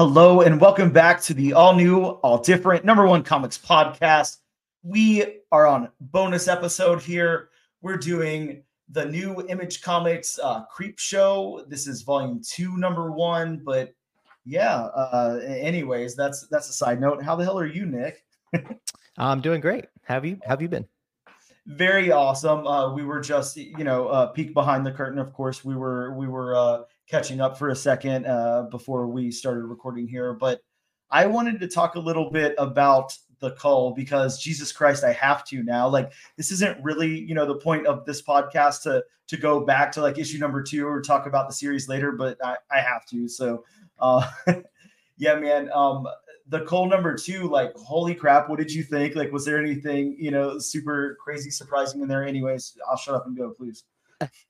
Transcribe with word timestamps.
Hello 0.00 0.40
and 0.40 0.58
welcome 0.58 0.90
back 0.90 1.20
to 1.20 1.34
the 1.34 1.52
all 1.52 1.74
new, 1.74 2.04
all 2.04 2.38
different 2.38 2.86
number 2.86 3.06
one 3.06 3.22
comics 3.22 3.58
podcast. 3.58 4.38
We 4.82 5.42
are 5.52 5.66
on 5.66 5.90
bonus 6.00 6.48
episode 6.48 7.02
here. 7.02 7.50
We're 7.82 7.98
doing 7.98 8.62
the 8.88 9.04
new 9.04 9.46
Image 9.46 9.82
Comics 9.82 10.38
uh, 10.38 10.64
Creep 10.74 10.98
Show. 10.98 11.66
This 11.68 11.86
is 11.86 12.00
volume 12.00 12.40
two, 12.42 12.78
number 12.78 13.12
one. 13.12 13.60
But 13.62 13.94
yeah, 14.46 14.84
uh, 14.84 15.38
anyways, 15.44 16.16
that's 16.16 16.46
that's 16.46 16.70
a 16.70 16.72
side 16.72 16.98
note. 16.98 17.22
How 17.22 17.36
the 17.36 17.44
hell 17.44 17.58
are 17.58 17.66
you, 17.66 17.84
Nick? 17.84 18.24
I'm 19.18 19.42
doing 19.42 19.60
great. 19.60 19.84
Have 20.04 20.24
you 20.24 20.38
have 20.44 20.62
you 20.62 20.68
been? 20.68 20.88
Very 21.66 22.10
awesome. 22.10 22.66
Uh, 22.66 22.94
we 22.94 23.04
were 23.04 23.20
just, 23.20 23.58
you 23.58 23.84
know, 23.84 24.08
uh, 24.08 24.28
peek 24.28 24.54
behind 24.54 24.86
the 24.86 24.92
curtain. 24.92 25.18
Of 25.18 25.34
course, 25.34 25.62
we 25.62 25.76
were 25.76 26.14
we 26.14 26.26
were 26.26 26.56
uh, 26.56 26.82
catching 27.10 27.40
up 27.40 27.58
for 27.58 27.70
a 27.70 27.76
second 27.76 28.26
uh, 28.26 28.62
before 28.70 29.06
we 29.08 29.30
started 29.30 29.64
recording 29.64 30.06
here. 30.06 30.32
But 30.32 30.60
I 31.10 31.26
wanted 31.26 31.60
to 31.60 31.68
talk 31.68 31.96
a 31.96 32.00
little 32.00 32.30
bit 32.30 32.54
about 32.56 33.12
the 33.40 33.50
cull 33.52 33.92
because 33.92 34.40
Jesus 34.40 34.70
Christ, 34.70 35.02
I 35.02 35.12
have 35.12 35.44
to 35.46 35.62
now. 35.62 35.88
Like 35.88 36.12
this 36.36 36.52
isn't 36.52 36.82
really, 36.84 37.18
you 37.18 37.34
know, 37.34 37.46
the 37.46 37.56
point 37.56 37.86
of 37.86 38.04
this 38.04 38.22
podcast 38.22 38.82
to 38.82 39.02
to 39.28 39.36
go 39.36 39.60
back 39.60 39.92
to 39.92 40.00
like 40.00 40.18
issue 40.18 40.38
number 40.38 40.62
two 40.62 40.86
or 40.86 41.00
talk 41.00 41.26
about 41.26 41.48
the 41.48 41.54
series 41.54 41.88
later, 41.88 42.12
but 42.12 42.36
I, 42.44 42.56
I 42.70 42.80
have 42.80 43.06
to. 43.06 43.28
So 43.28 43.64
uh 43.98 44.28
yeah, 45.18 45.34
man. 45.36 45.70
Um 45.72 46.06
the 46.48 46.60
cull 46.64 46.86
number 46.86 47.16
two, 47.16 47.48
like 47.48 47.74
holy 47.76 48.14
crap, 48.14 48.48
what 48.48 48.58
did 48.58 48.72
you 48.72 48.82
think? 48.82 49.14
Like, 49.14 49.32
was 49.32 49.44
there 49.44 49.58
anything, 49.58 50.16
you 50.18 50.32
know, 50.32 50.58
super 50.58 51.16
crazy 51.22 51.50
surprising 51.50 52.02
in 52.02 52.08
there? 52.08 52.24
Anyways, 52.24 52.76
I'll 52.88 52.96
shut 52.96 53.14
up 53.14 53.26
and 53.26 53.36
go, 53.36 53.50
please. 53.50 53.84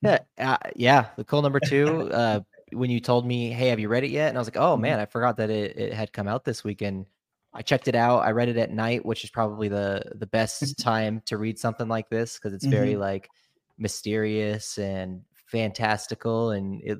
Yeah, 0.01 0.19
uh, 0.37 0.57
yeah. 0.75 1.07
The 1.15 1.23
cull 1.23 1.41
number 1.41 1.59
two. 1.59 2.11
Uh, 2.11 2.41
when 2.73 2.89
you 2.89 2.99
told 2.99 3.25
me, 3.25 3.51
"Hey, 3.51 3.69
have 3.69 3.79
you 3.79 3.89
read 3.89 4.03
it 4.03 4.11
yet?" 4.11 4.29
and 4.29 4.37
I 4.37 4.41
was 4.41 4.47
like, 4.47 4.57
"Oh 4.57 4.77
man, 4.77 4.99
I 4.99 5.05
forgot 5.05 5.37
that 5.37 5.49
it, 5.49 5.77
it 5.77 5.93
had 5.93 6.13
come 6.13 6.27
out 6.27 6.45
this 6.45 6.63
weekend." 6.63 7.05
I 7.53 7.61
checked 7.61 7.87
it 7.89 7.95
out. 7.95 8.19
I 8.19 8.31
read 8.31 8.47
it 8.47 8.57
at 8.57 8.71
night, 8.71 9.05
which 9.05 9.23
is 9.23 9.29
probably 9.29 9.67
the 9.67 10.01
the 10.15 10.27
best 10.27 10.79
time 10.79 11.21
to 11.25 11.37
read 11.37 11.59
something 11.59 11.87
like 11.87 12.09
this 12.09 12.37
because 12.37 12.53
it's 12.53 12.65
very 12.65 12.95
like 12.95 13.29
mysterious 13.77 14.77
and 14.77 15.21
fantastical, 15.33 16.51
and 16.51 16.81
it 16.83 16.99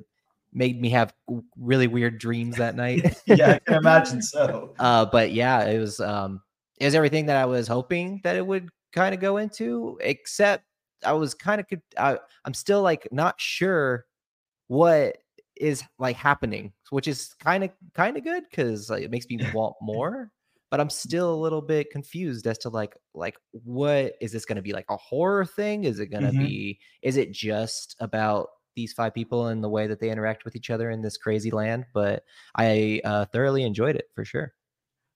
made 0.52 0.80
me 0.80 0.90
have 0.90 1.14
really 1.56 1.86
weird 1.86 2.18
dreams 2.18 2.56
that 2.56 2.76
night. 2.76 3.20
yeah, 3.26 3.52
I 3.52 3.58
can 3.60 3.74
imagine 3.74 4.22
so. 4.22 4.74
uh, 4.78 5.06
but 5.06 5.32
yeah, 5.32 5.64
it 5.64 5.78
was 5.78 6.00
um, 6.00 6.42
it 6.78 6.84
was 6.84 6.94
everything 6.94 7.26
that 7.26 7.36
I 7.36 7.46
was 7.46 7.66
hoping 7.66 8.20
that 8.24 8.36
it 8.36 8.46
would 8.46 8.68
kind 8.92 9.14
of 9.14 9.20
go 9.20 9.38
into, 9.38 9.98
except 10.00 10.64
I 11.04 11.12
was 11.12 11.34
kind 11.34 11.60
of 11.60 11.66
I, 11.98 12.18
I'm 12.44 12.54
still 12.54 12.82
like 12.82 13.08
not 13.10 13.40
sure 13.40 14.04
what 14.68 15.16
is 15.62 15.82
like 15.98 16.16
happening, 16.16 16.72
which 16.90 17.08
is 17.08 17.34
kind 17.42 17.64
of 17.64 17.70
kind 17.94 18.16
of 18.16 18.24
good 18.24 18.44
because 18.50 18.90
like, 18.90 19.02
it 19.02 19.10
makes 19.10 19.26
me 19.30 19.38
want 19.52 19.76
more. 19.80 20.30
But 20.70 20.80
I'm 20.80 20.90
still 20.90 21.34
a 21.34 21.36
little 21.36 21.60
bit 21.60 21.90
confused 21.90 22.46
as 22.46 22.58
to 22.58 22.70
like 22.70 22.96
like 23.14 23.36
what 23.52 24.14
is 24.20 24.32
this 24.32 24.44
going 24.46 24.56
to 24.56 24.62
be 24.62 24.72
like 24.72 24.86
a 24.90 24.96
horror 24.96 25.44
thing? 25.44 25.84
Is 25.84 26.00
it 26.00 26.06
going 26.06 26.24
to 26.24 26.32
Mhm. 26.32 26.38
be? 26.38 26.80
Is 27.02 27.16
it 27.16 27.32
just 27.32 27.96
about 28.00 28.48
these 28.74 28.92
five 28.94 29.12
people 29.14 29.48
and 29.48 29.62
the 29.62 29.68
way 29.68 29.86
that 29.86 30.00
they 30.00 30.10
interact 30.10 30.44
with 30.46 30.56
each 30.56 30.70
other 30.70 30.90
in 30.90 31.02
this 31.02 31.16
crazy 31.18 31.50
land? 31.50 31.86
But 31.94 32.24
I 32.56 33.00
uh, 33.04 33.26
thoroughly 33.26 33.64
enjoyed 33.64 33.96
it 33.96 34.06
for 34.14 34.24
sure. 34.24 34.54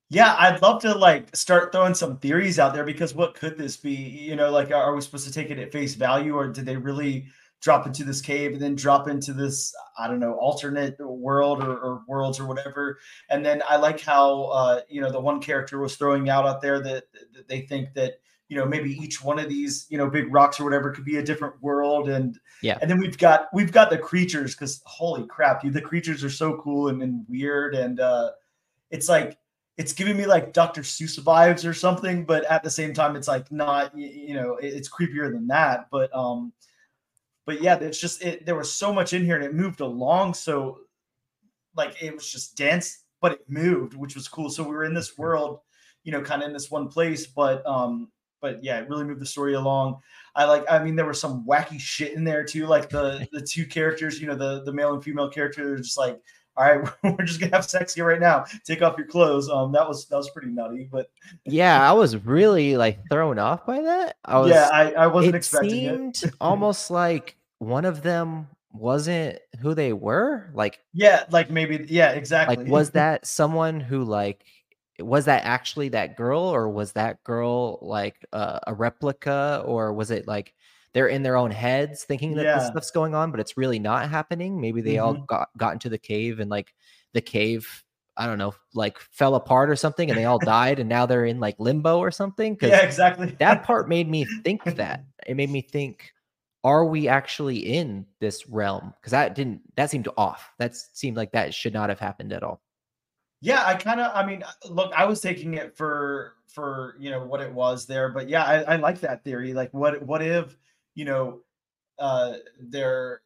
Yeah, 0.08 0.36
I'd 0.38 0.62
love 0.62 0.80
to 0.82 0.94
like 0.94 1.34
start 1.34 1.72
throwing 1.72 1.94
some 1.94 2.18
theories 2.18 2.58
out 2.60 2.74
there 2.74 2.84
because 2.84 3.14
what 3.14 3.34
could 3.34 3.58
this 3.58 3.76
be? 3.76 3.92
You 3.94 4.36
know, 4.36 4.50
like 4.50 4.70
are 4.70 4.94
we 4.94 5.00
supposed 5.00 5.26
to 5.26 5.32
take 5.32 5.50
it 5.50 5.58
at 5.58 5.72
face 5.72 5.94
value 5.94 6.34
or 6.36 6.46
did 6.48 6.64
they 6.64 6.76
really 6.76 7.26
drop 7.60 7.86
into 7.86 8.04
this 8.04 8.20
cave 8.20 8.52
and 8.52 8.60
then 8.60 8.74
drop 8.74 9.08
into 9.08 9.32
this, 9.32 9.74
I 9.98 10.06
don't 10.06 10.20
know, 10.20 10.34
alternate 10.34 10.96
world 11.00 11.62
or, 11.62 11.78
or 11.78 12.02
worlds 12.06 12.38
or 12.38 12.46
whatever? 12.46 12.98
And 13.30 13.44
then 13.44 13.62
I 13.68 13.76
like 13.76 14.00
how 14.00 14.44
uh, 14.44 14.80
you 14.88 15.00
know, 15.00 15.10
the 15.10 15.20
one 15.20 15.40
character 15.40 15.78
was 15.78 15.96
throwing 15.96 16.28
out 16.28 16.46
out 16.46 16.60
there 16.60 16.80
that, 16.80 17.04
that 17.34 17.48
they 17.48 17.62
think 17.62 17.94
that 17.94 18.20
you 18.48 18.56
know 18.56 18.64
maybe 18.64 18.92
each 18.92 19.24
one 19.24 19.40
of 19.40 19.48
these 19.48 19.86
you 19.88 19.98
know 19.98 20.08
big 20.08 20.32
rocks 20.32 20.60
or 20.60 20.64
whatever 20.64 20.92
could 20.92 21.04
be 21.04 21.16
a 21.16 21.22
different 21.22 21.60
world 21.62 22.08
and 22.08 22.38
Yeah. 22.62 22.78
and 22.80 22.88
then 22.88 22.98
we've 22.98 23.18
got 23.18 23.48
we've 23.52 23.72
got 23.72 23.90
the 23.90 23.98
creatures 23.98 24.54
because 24.54 24.80
holy 24.84 25.26
crap 25.26 25.62
dude 25.62 25.72
the 25.72 25.80
creatures 25.80 26.22
are 26.22 26.30
so 26.30 26.56
cool 26.58 26.86
and, 26.86 27.02
and 27.02 27.24
weird 27.28 27.74
and 27.74 27.98
uh 27.98 28.30
it's 28.92 29.08
like 29.08 29.36
it's 29.76 29.92
giving 29.92 30.16
me 30.16 30.26
like 30.26 30.52
Dr. 30.52 30.80
Seuss 30.80 31.20
vibes 31.20 31.68
or 31.68 31.74
something, 31.74 32.24
but 32.24 32.44
at 32.44 32.62
the 32.62 32.70
same 32.70 32.94
time, 32.94 33.14
it's 33.14 33.28
like 33.28 33.52
not, 33.52 33.96
you 33.96 34.34
know, 34.34 34.56
it's 34.60 34.88
creepier 34.88 35.30
than 35.30 35.46
that. 35.48 35.88
But 35.90 36.14
um, 36.16 36.52
but 37.46 37.62
yeah, 37.62 37.78
it's 37.78 38.00
just 38.00 38.22
it. 38.22 38.44
There 38.44 38.56
was 38.56 38.70
so 38.70 38.92
much 38.92 39.12
in 39.12 39.24
here, 39.24 39.36
and 39.36 39.44
it 39.44 39.54
moved 39.54 39.80
along 39.80 40.34
so, 40.34 40.80
like 41.76 42.02
it 42.02 42.12
was 42.12 42.30
just 42.30 42.56
dense, 42.56 43.04
but 43.20 43.32
it 43.32 43.40
moved, 43.48 43.94
which 43.94 44.16
was 44.16 44.28
cool. 44.28 44.50
So 44.50 44.64
we 44.64 44.70
were 44.70 44.84
in 44.84 44.94
this 44.94 45.16
world, 45.16 45.60
you 46.02 46.10
know, 46.10 46.20
kind 46.20 46.42
of 46.42 46.48
in 46.48 46.52
this 46.52 46.70
one 46.70 46.88
place, 46.88 47.26
but 47.26 47.64
um, 47.64 48.10
but 48.40 48.62
yeah, 48.62 48.78
it 48.80 48.88
really 48.88 49.04
moved 49.04 49.20
the 49.20 49.26
story 49.26 49.54
along. 49.54 50.00
I 50.34 50.44
like, 50.44 50.64
I 50.68 50.82
mean, 50.82 50.96
there 50.96 51.06
was 51.06 51.20
some 51.20 51.46
wacky 51.46 51.80
shit 51.80 52.12
in 52.12 52.24
there 52.24 52.44
too, 52.44 52.66
like 52.66 52.90
the 52.90 53.26
the 53.32 53.40
two 53.40 53.64
characters, 53.64 54.20
you 54.20 54.26
know, 54.26 54.34
the 54.34 54.64
the 54.64 54.72
male 54.72 54.94
and 54.94 55.02
female 55.02 55.30
character, 55.30 55.76
just 55.76 55.96
like 55.96 56.20
all 56.56 56.64
right, 56.64 56.90
we're 57.02 57.24
just 57.24 57.40
gonna 57.40 57.54
have 57.54 57.64
sex 57.64 57.94
here 57.94 58.06
right 58.06 58.20
now. 58.20 58.44
Take 58.64 58.82
off 58.82 58.96
your 58.98 59.06
clothes. 59.06 59.48
Um, 59.48 59.72
that 59.72 59.86
was 59.88 60.06
that 60.08 60.16
was 60.16 60.30
pretty 60.30 60.48
nutty, 60.48 60.88
but 60.90 61.10
Yeah, 61.44 61.88
I 61.88 61.92
was 61.92 62.16
really 62.24 62.76
like 62.76 63.08
thrown 63.08 63.38
off 63.38 63.66
by 63.66 63.82
that. 63.82 64.16
I 64.24 64.38
was 64.38 64.50
yeah, 64.50 64.68
I, 64.72 64.92
I 64.92 65.06
wasn't 65.06 65.34
it 65.34 65.36
expecting 65.36 65.84
it. 65.84 66.24
almost 66.40 66.90
like 66.90 67.36
one 67.58 67.84
of 67.84 68.02
them 68.02 68.48
wasn't 68.72 69.38
who 69.60 69.74
they 69.74 69.92
were. 69.92 70.50
Like 70.54 70.80
Yeah, 70.92 71.24
like 71.30 71.50
maybe 71.50 71.84
yeah, 71.88 72.12
exactly. 72.12 72.64
like 72.64 72.68
was 72.68 72.90
that 72.92 73.26
someone 73.26 73.80
who 73.80 74.04
like 74.04 74.44
was 75.00 75.26
that 75.26 75.44
actually 75.44 75.90
that 75.90 76.16
girl 76.16 76.40
or 76.42 76.68
was 76.70 76.92
that 76.92 77.22
girl 77.22 77.78
like 77.82 78.24
uh, 78.32 78.60
a 78.66 78.74
replica 78.74 79.62
or 79.66 79.92
was 79.92 80.10
it 80.10 80.26
like 80.26 80.54
they're 80.96 81.08
in 81.08 81.22
their 81.22 81.36
own 81.36 81.50
heads 81.50 82.04
thinking 82.04 82.34
that 82.36 82.54
this 82.54 82.68
stuff's 82.68 82.90
going 82.90 83.14
on 83.14 83.30
but 83.30 83.38
it's 83.38 83.58
really 83.58 83.78
not 83.78 84.08
happening 84.08 84.58
maybe 84.58 84.80
they 84.80 84.96
all 84.96 85.14
Mhm. 85.14 85.26
got 85.26 85.48
got 85.58 85.74
into 85.74 85.90
the 85.90 85.98
cave 85.98 86.40
and 86.40 86.50
like 86.50 86.72
the 87.12 87.20
cave 87.20 87.84
i 88.16 88.26
don't 88.26 88.38
know 88.38 88.54
like 88.72 88.98
fell 88.98 89.34
apart 89.34 89.68
or 89.68 89.76
something 89.76 90.08
and 90.08 90.18
they 90.18 90.24
all 90.24 90.38
died 90.56 90.78
and 90.78 90.88
now 90.88 91.04
they're 91.04 91.26
in 91.26 91.38
like 91.38 91.60
limbo 91.60 91.98
or 91.98 92.10
something 92.10 92.56
yeah, 92.62 92.80
exactly. 92.80 93.36
that 93.38 93.62
part 93.62 93.90
made 93.90 94.08
me 94.08 94.24
think 94.42 94.64
that 94.76 95.04
it 95.26 95.36
made 95.36 95.50
me 95.50 95.60
think 95.60 96.12
are 96.64 96.86
we 96.86 97.08
actually 97.08 97.58
in 97.58 98.06
this 98.20 98.48
realm 98.48 98.94
because 98.98 99.10
that 99.12 99.34
didn't 99.34 99.60
that 99.76 99.90
seemed 99.90 100.08
off 100.16 100.50
that 100.58 100.74
seemed 100.74 101.16
like 101.18 101.30
that 101.32 101.52
should 101.52 101.74
not 101.74 101.90
have 101.90 102.00
happened 102.00 102.32
at 102.32 102.42
all 102.42 102.62
Yeah, 103.42 103.62
I 103.66 103.74
kind 103.74 104.00
of. 104.00 104.10
I 104.16 104.24
mean, 104.24 104.42
uh, 104.42 104.68
look, 104.70 104.92
I 104.96 105.04
was 105.04 105.20
taking 105.20 105.54
it 105.54 105.76
for 105.76 106.32
for 106.48 106.96
you 106.98 107.10
know 107.10 107.22
what 107.24 107.42
it 107.42 107.52
was 107.52 107.86
there, 107.86 108.08
but 108.08 108.30
yeah, 108.30 108.42
I, 108.42 108.62
I 108.62 108.76
like 108.76 109.00
that 109.00 109.24
theory. 109.24 109.52
Like, 109.52 109.72
what 109.74 110.02
what 110.02 110.22
if 110.22 110.56
you 110.96 111.04
know, 111.04 111.42
uh, 112.00 112.34
they're 112.58 113.20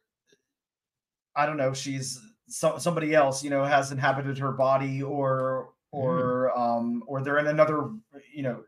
I 1.35 1.45
don't 1.47 1.57
know, 1.57 1.73
she's 1.73 2.21
so, 2.47 2.77
somebody 2.77 3.15
else, 3.15 3.43
you 3.43 3.49
know, 3.49 3.63
has 3.63 3.91
inhabited 3.91 4.37
her 4.37 4.51
body, 4.51 5.01
or 5.01 5.69
or 5.91 6.57
um, 6.57 7.03
or 7.07 7.23
they're 7.23 7.39
in 7.39 7.47
another, 7.47 7.89
you 8.33 8.43
know, 8.43 8.63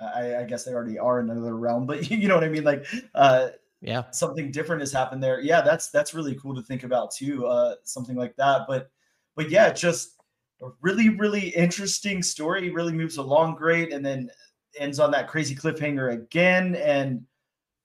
I, 0.00 0.36
I 0.36 0.44
guess 0.44 0.64
they 0.64 0.72
already 0.72 0.98
are 0.98 1.20
in 1.20 1.30
another 1.30 1.56
realm, 1.56 1.86
but 1.86 2.10
you 2.10 2.26
know 2.26 2.34
what 2.34 2.44
I 2.44 2.48
mean, 2.48 2.64
like, 2.64 2.86
uh, 3.14 3.48
yeah 3.80 4.04
something 4.12 4.52
different 4.52 4.80
has 4.80 4.92
happened 4.92 5.22
there. 5.22 5.40
Yeah, 5.40 5.60
that's 5.60 5.90
that's 5.90 6.14
really 6.14 6.34
cool 6.36 6.54
to 6.54 6.62
think 6.62 6.84
about 6.84 7.12
too. 7.12 7.46
Uh, 7.46 7.74
something 7.84 8.16
like 8.16 8.36
that. 8.36 8.62
But 8.66 8.90
but 9.36 9.50
yeah, 9.50 9.72
just 9.72 10.16
a 10.62 10.68
really 10.80 11.10
really 11.10 11.48
interesting 11.48 12.22
story. 12.22 12.70
Really 12.70 12.92
moves 12.92 13.18
along 13.18 13.56
great, 13.56 13.92
and 13.92 14.04
then 14.04 14.30
ends 14.78 14.98
on 14.98 15.10
that 15.10 15.28
crazy 15.28 15.54
cliffhanger 15.54 16.14
again. 16.14 16.76
And 16.76 17.26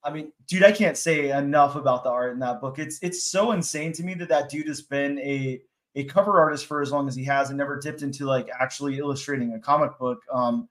I 0.08 0.14
mean, 0.14 0.32
dude, 0.48 0.64
I 0.64 0.72
can't 0.72 0.96
say 0.98 1.32
enough 1.32 1.76
about 1.76 2.06
the 2.06 2.10
art 2.10 2.32
in 2.32 2.40
that 2.40 2.62
book. 2.62 2.80
It's 2.80 2.98
it's 3.02 3.30
so 3.30 3.52
insane 3.52 3.92
to 3.94 4.04
me 4.04 4.14
that 4.14 4.30
that 4.30 4.50
dude 4.50 4.68
has 4.68 4.82
been 4.82 5.20
a 5.20 5.62
a 5.96 6.06
cover 6.06 6.40
artist 6.40 6.66
for 6.66 6.82
as 6.82 6.92
long 6.94 7.10
as 7.10 7.16
he 7.16 7.26
has 7.26 7.50
and 7.50 7.58
never 7.58 7.78
dipped 7.78 8.04
into 8.04 8.26
like 8.26 8.50
actually 8.58 9.00
illustrating 9.00 9.54
a 9.54 9.60
comic 9.60 10.00
book. 10.00 10.22
Um, 10.32 10.70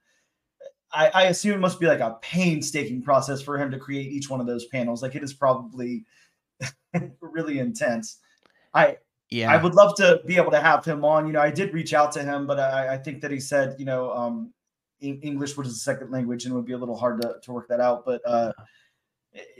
I, 0.91 1.11
I 1.13 1.23
assume 1.25 1.53
it 1.53 1.59
must 1.59 1.79
be 1.79 1.85
like 1.85 1.99
a 1.99 2.17
painstaking 2.21 3.03
process 3.03 3.39
for 3.39 3.59
him 3.59 3.69
to 3.69 3.77
create 3.77 4.11
each 4.11 4.27
one 4.27 4.41
of 4.41 4.47
those 4.47 4.65
panels. 4.65 5.03
Like 5.03 5.13
it 5.13 5.21
is 5.21 5.33
probably 5.33 6.05
really 7.21 7.59
intense. 7.59 8.17
I 8.73 8.97
yeah 9.29 9.53
I 9.53 9.61
would 9.61 9.75
love 9.75 9.95
to 9.97 10.19
be 10.25 10.37
able 10.37 10.51
to 10.51 10.59
have 10.59 10.83
him 10.83 11.05
on. 11.05 11.27
You 11.27 11.33
know, 11.33 11.41
I 11.41 11.51
did 11.51 11.75
reach 11.75 11.93
out 11.93 12.11
to 12.13 12.23
him, 12.23 12.47
but 12.47 12.59
I, 12.59 12.95
I 12.95 12.97
think 12.97 13.21
that 13.21 13.29
he 13.29 13.39
said, 13.39 13.75
you 13.77 13.85
know, 13.85 14.11
um, 14.13 14.51
English 14.99 15.57
was 15.57 15.67
a 15.67 15.75
second 15.75 16.09
language 16.09 16.45
and 16.45 16.53
it 16.53 16.55
would 16.55 16.65
be 16.65 16.73
a 16.73 16.77
little 16.77 16.97
hard 16.97 17.21
to, 17.21 17.35
to 17.43 17.51
work 17.51 17.67
that 17.67 17.79
out. 17.79 18.03
But 18.03 18.21
uh, 18.25 18.51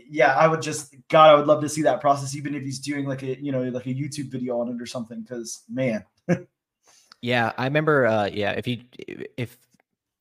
yeah, 0.09 0.33
I 0.33 0.47
would 0.47 0.61
just, 0.61 0.95
God, 1.09 1.29
I 1.29 1.35
would 1.35 1.47
love 1.47 1.61
to 1.61 1.69
see 1.69 1.81
that 1.83 2.01
process, 2.01 2.35
even 2.35 2.55
if 2.55 2.63
he's 2.63 2.79
doing 2.79 3.05
like 3.05 3.23
a, 3.23 3.41
you 3.41 3.51
know, 3.51 3.63
like 3.63 3.85
a 3.85 3.93
YouTube 3.93 4.31
video 4.31 4.59
on 4.59 4.69
it 4.69 4.81
or 4.81 4.85
something. 4.85 5.25
Cause 5.25 5.63
man, 5.69 6.05
Yeah, 7.21 7.51
I 7.57 7.65
remember. 7.65 8.05
Uh, 8.05 8.29
yeah, 8.31 8.51
if 8.51 8.67
you 8.67 8.81
if 9.37 9.57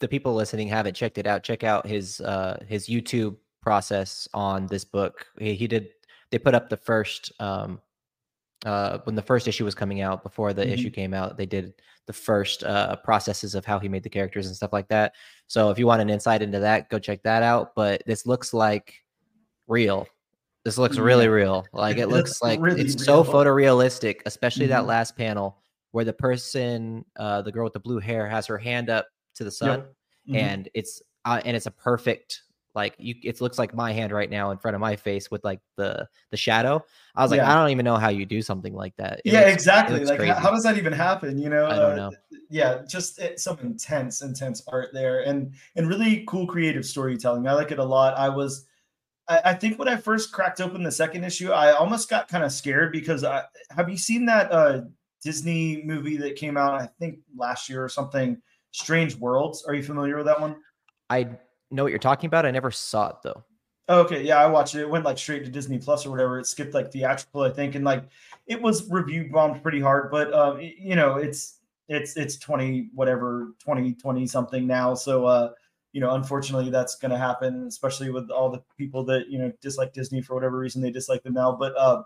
the 0.00 0.08
people 0.08 0.34
listening 0.34 0.68
haven't 0.68 0.94
checked 0.94 1.18
it 1.18 1.26
out, 1.26 1.42
check 1.42 1.62
out 1.62 1.86
his 1.86 2.20
uh 2.20 2.62
his 2.66 2.88
YouTube 2.88 3.36
process 3.60 4.28
on 4.32 4.66
this 4.66 4.84
book. 4.84 5.26
He, 5.38 5.54
he 5.54 5.66
did. 5.66 5.88
They 6.30 6.38
put 6.38 6.54
up 6.54 6.68
the 6.68 6.76
first 6.76 7.32
um 7.40 7.80
uh, 8.64 8.98
when 9.04 9.14
the 9.14 9.22
first 9.22 9.46
issue 9.46 9.64
was 9.64 9.74
coming 9.74 10.00
out, 10.00 10.22
before 10.22 10.52
the 10.52 10.62
mm-hmm. 10.62 10.72
issue 10.72 10.90
came 10.90 11.12
out, 11.12 11.36
they 11.36 11.46
did 11.46 11.74
the 12.06 12.12
first 12.12 12.64
uh, 12.64 12.96
processes 12.96 13.54
of 13.54 13.66
how 13.66 13.78
he 13.78 13.88
made 13.88 14.02
the 14.02 14.08
characters 14.08 14.46
and 14.46 14.56
stuff 14.56 14.72
like 14.72 14.88
that. 14.88 15.14
So 15.46 15.70
if 15.70 15.78
you 15.78 15.86
want 15.86 16.00
an 16.00 16.08
insight 16.08 16.40
into 16.40 16.58
that, 16.60 16.88
go 16.88 16.98
check 16.98 17.22
that 17.22 17.42
out. 17.42 17.74
But 17.76 18.02
this 18.06 18.26
looks 18.26 18.54
like 18.54 18.94
real. 19.66 20.06
This 20.64 20.78
looks 20.78 20.98
really 20.98 21.28
real. 21.28 21.64
Like 21.72 21.98
it 21.98 22.08
looks 22.08 22.42
like 22.42 22.60
really 22.60 22.80
it's 22.80 22.96
real. 23.06 23.24
so 23.24 23.32
photorealistic, 23.32 24.20
especially 24.26 24.64
mm-hmm. 24.64 24.72
that 24.72 24.86
last 24.86 25.16
panel 25.16 25.58
where 25.92 26.04
the 26.04 26.12
person, 26.12 27.04
uh, 27.16 27.42
the 27.42 27.52
girl 27.52 27.64
with 27.64 27.72
the 27.72 27.80
blue 27.80 27.98
hair, 27.98 28.28
has 28.28 28.46
her 28.46 28.58
hand 28.58 28.90
up 28.90 29.06
to 29.34 29.44
the 29.44 29.50
sun, 29.50 29.78
yep. 29.78 29.94
mm-hmm. 30.28 30.36
and 30.36 30.68
it's 30.74 31.02
uh, 31.24 31.40
and 31.44 31.56
it's 31.56 31.66
a 31.66 31.70
perfect 31.70 32.42
like 32.76 32.94
you 32.98 33.14
it 33.24 33.40
looks 33.40 33.58
like 33.58 33.74
my 33.74 33.90
hand 33.90 34.12
right 34.12 34.30
now 34.30 34.50
in 34.50 34.58
front 34.58 34.74
of 34.74 34.80
my 34.80 34.94
face 34.94 35.30
with 35.30 35.42
like 35.42 35.58
the 35.76 36.06
the 36.30 36.36
shadow 36.36 36.80
i 37.16 37.22
was 37.22 37.30
like 37.30 37.38
yeah. 37.38 37.50
i 37.50 37.54
don't 37.58 37.70
even 37.70 37.84
know 37.84 37.96
how 37.96 38.10
you 38.10 38.26
do 38.26 38.42
something 38.42 38.74
like 38.74 38.94
that 38.96 39.20
it 39.24 39.32
yeah 39.32 39.40
looks, 39.40 39.54
exactly 39.54 40.04
like 40.04 40.18
crazy. 40.18 40.32
how 40.32 40.50
does 40.50 40.62
that 40.62 40.76
even 40.76 40.92
happen 40.92 41.38
you 41.38 41.48
know 41.48 41.66
i 41.66 41.74
don't 41.74 41.96
know 41.96 42.08
uh, 42.08 42.36
yeah 42.50 42.82
just 42.86 43.18
it, 43.18 43.40
some 43.40 43.58
intense 43.60 44.20
intense 44.20 44.62
art 44.68 44.90
there 44.92 45.22
and 45.22 45.52
and 45.74 45.88
really 45.88 46.22
cool 46.28 46.46
creative 46.46 46.84
storytelling 46.84 47.48
i 47.48 47.52
like 47.52 47.72
it 47.72 47.78
a 47.78 47.84
lot 47.84 48.16
i 48.18 48.28
was 48.28 48.66
I, 49.28 49.40
I 49.46 49.54
think 49.54 49.78
when 49.78 49.88
I 49.88 49.96
first 49.96 50.32
cracked 50.32 50.60
open 50.60 50.82
the 50.82 50.92
second 50.92 51.24
issue, 51.24 51.50
I 51.50 51.72
almost 51.72 52.08
got 52.08 52.28
kind 52.28 52.44
of 52.44 52.52
scared 52.52 52.92
because 52.92 53.24
I 53.24 53.44
have 53.70 53.88
you 53.88 53.96
seen 53.96 54.26
that 54.26 54.50
uh, 54.52 54.82
Disney 55.22 55.82
movie 55.84 56.16
that 56.18 56.36
came 56.36 56.56
out, 56.56 56.80
I 56.80 56.88
think 56.98 57.18
last 57.36 57.68
year 57.68 57.82
or 57.82 57.88
something, 57.88 58.40
Strange 58.70 59.16
Worlds. 59.16 59.64
Are 59.66 59.74
you 59.74 59.82
familiar 59.82 60.16
with 60.16 60.26
that 60.26 60.40
one? 60.40 60.56
I 61.10 61.28
know 61.70 61.82
what 61.82 61.90
you're 61.90 61.98
talking 61.98 62.28
about. 62.28 62.46
I 62.46 62.50
never 62.50 62.70
saw 62.70 63.08
it 63.08 63.16
though. 63.22 63.44
Okay, 63.88 64.24
yeah, 64.24 64.38
I 64.38 64.46
watched 64.46 64.74
it. 64.74 64.80
It 64.80 64.90
went 64.90 65.04
like 65.04 65.16
straight 65.16 65.44
to 65.44 65.50
Disney 65.50 65.78
Plus 65.78 66.04
or 66.04 66.10
whatever. 66.10 66.40
It 66.40 66.46
skipped 66.46 66.74
like 66.74 66.90
theatrical, 66.90 67.42
I 67.42 67.50
think, 67.50 67.76
and 67.76 67.84
like 67.84 68.04
it 68.46 68.60
was 68.60 68.90
review 68.90 69.30
bombed 69.32 69.62
pretty 69.62 69.80
hard. 69.80 70.10
But 70.10 70.32
uh, 70.32 70.56
you 70.58 70.96
know, 70.96 71.16
it's 71.16 71.60
it's 71.88 72.16
it's 72.16 72.36
twenty 72.36 72.90
whatever 72.94 73.54
twenty 73.60 73.94
twenty 73.94 74.26
something 74.26 74.66
now. 74.66 74.94
So 74.94 75.24
uh, 75.24 75.50
you 75.96 76.02
know, 76.02 76.10
unfortunately, 76.10 76.68
that's 76.68 76.96
going 76.96 77.10
to 77.10 77.16
happen, 77.16 77.66
especially 77.66 78.10
with 78.10 78.30
all 78.30 78.50
the 78.50 78.62
people 78.76 79.02
that 79.04 79.30
you 79.30 79.38
know 79.38 79.50
dislike 79.62 79.94
Disney 79.94 80.20
for 80.20 80.34
whatever 80.34 80.58
reason 80.58 80.82
they 80.82 80.90
dislike 80.90 81.22
them 81.22 81.32
now. 81.32 81.52
But 81.52 81.72
uh, 81.78 82.02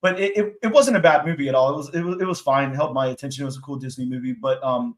but 0.00 0.18
it, 0.18 0.34
it, 0.34 0.54
it 0.62 0.72
wasn't 0.72 0.96
a 0.96 1.00
bad 1.00 1.26
movie 1.26 1.46
at 1.50 1.54
all. 1.54 1.74
It 1.74 1.76
was 1.76 1.94
it 1.94 2.00
was 2.00 2.16
it 2.22 2.26
was 2.26 2.40
fine. 2.40 2.70
It 2.70 2.76
held 2.76 2.94
my 2.94 3.08
attention. 3.08 3.42
It 3.42 3.44
was 3.44 3.58
a 3.58 3.60
cool 3.60 3.76
Disney 3.76 4.06
movie. 4.06 4.32
But 4.32 4.64
um, 4.64 4.96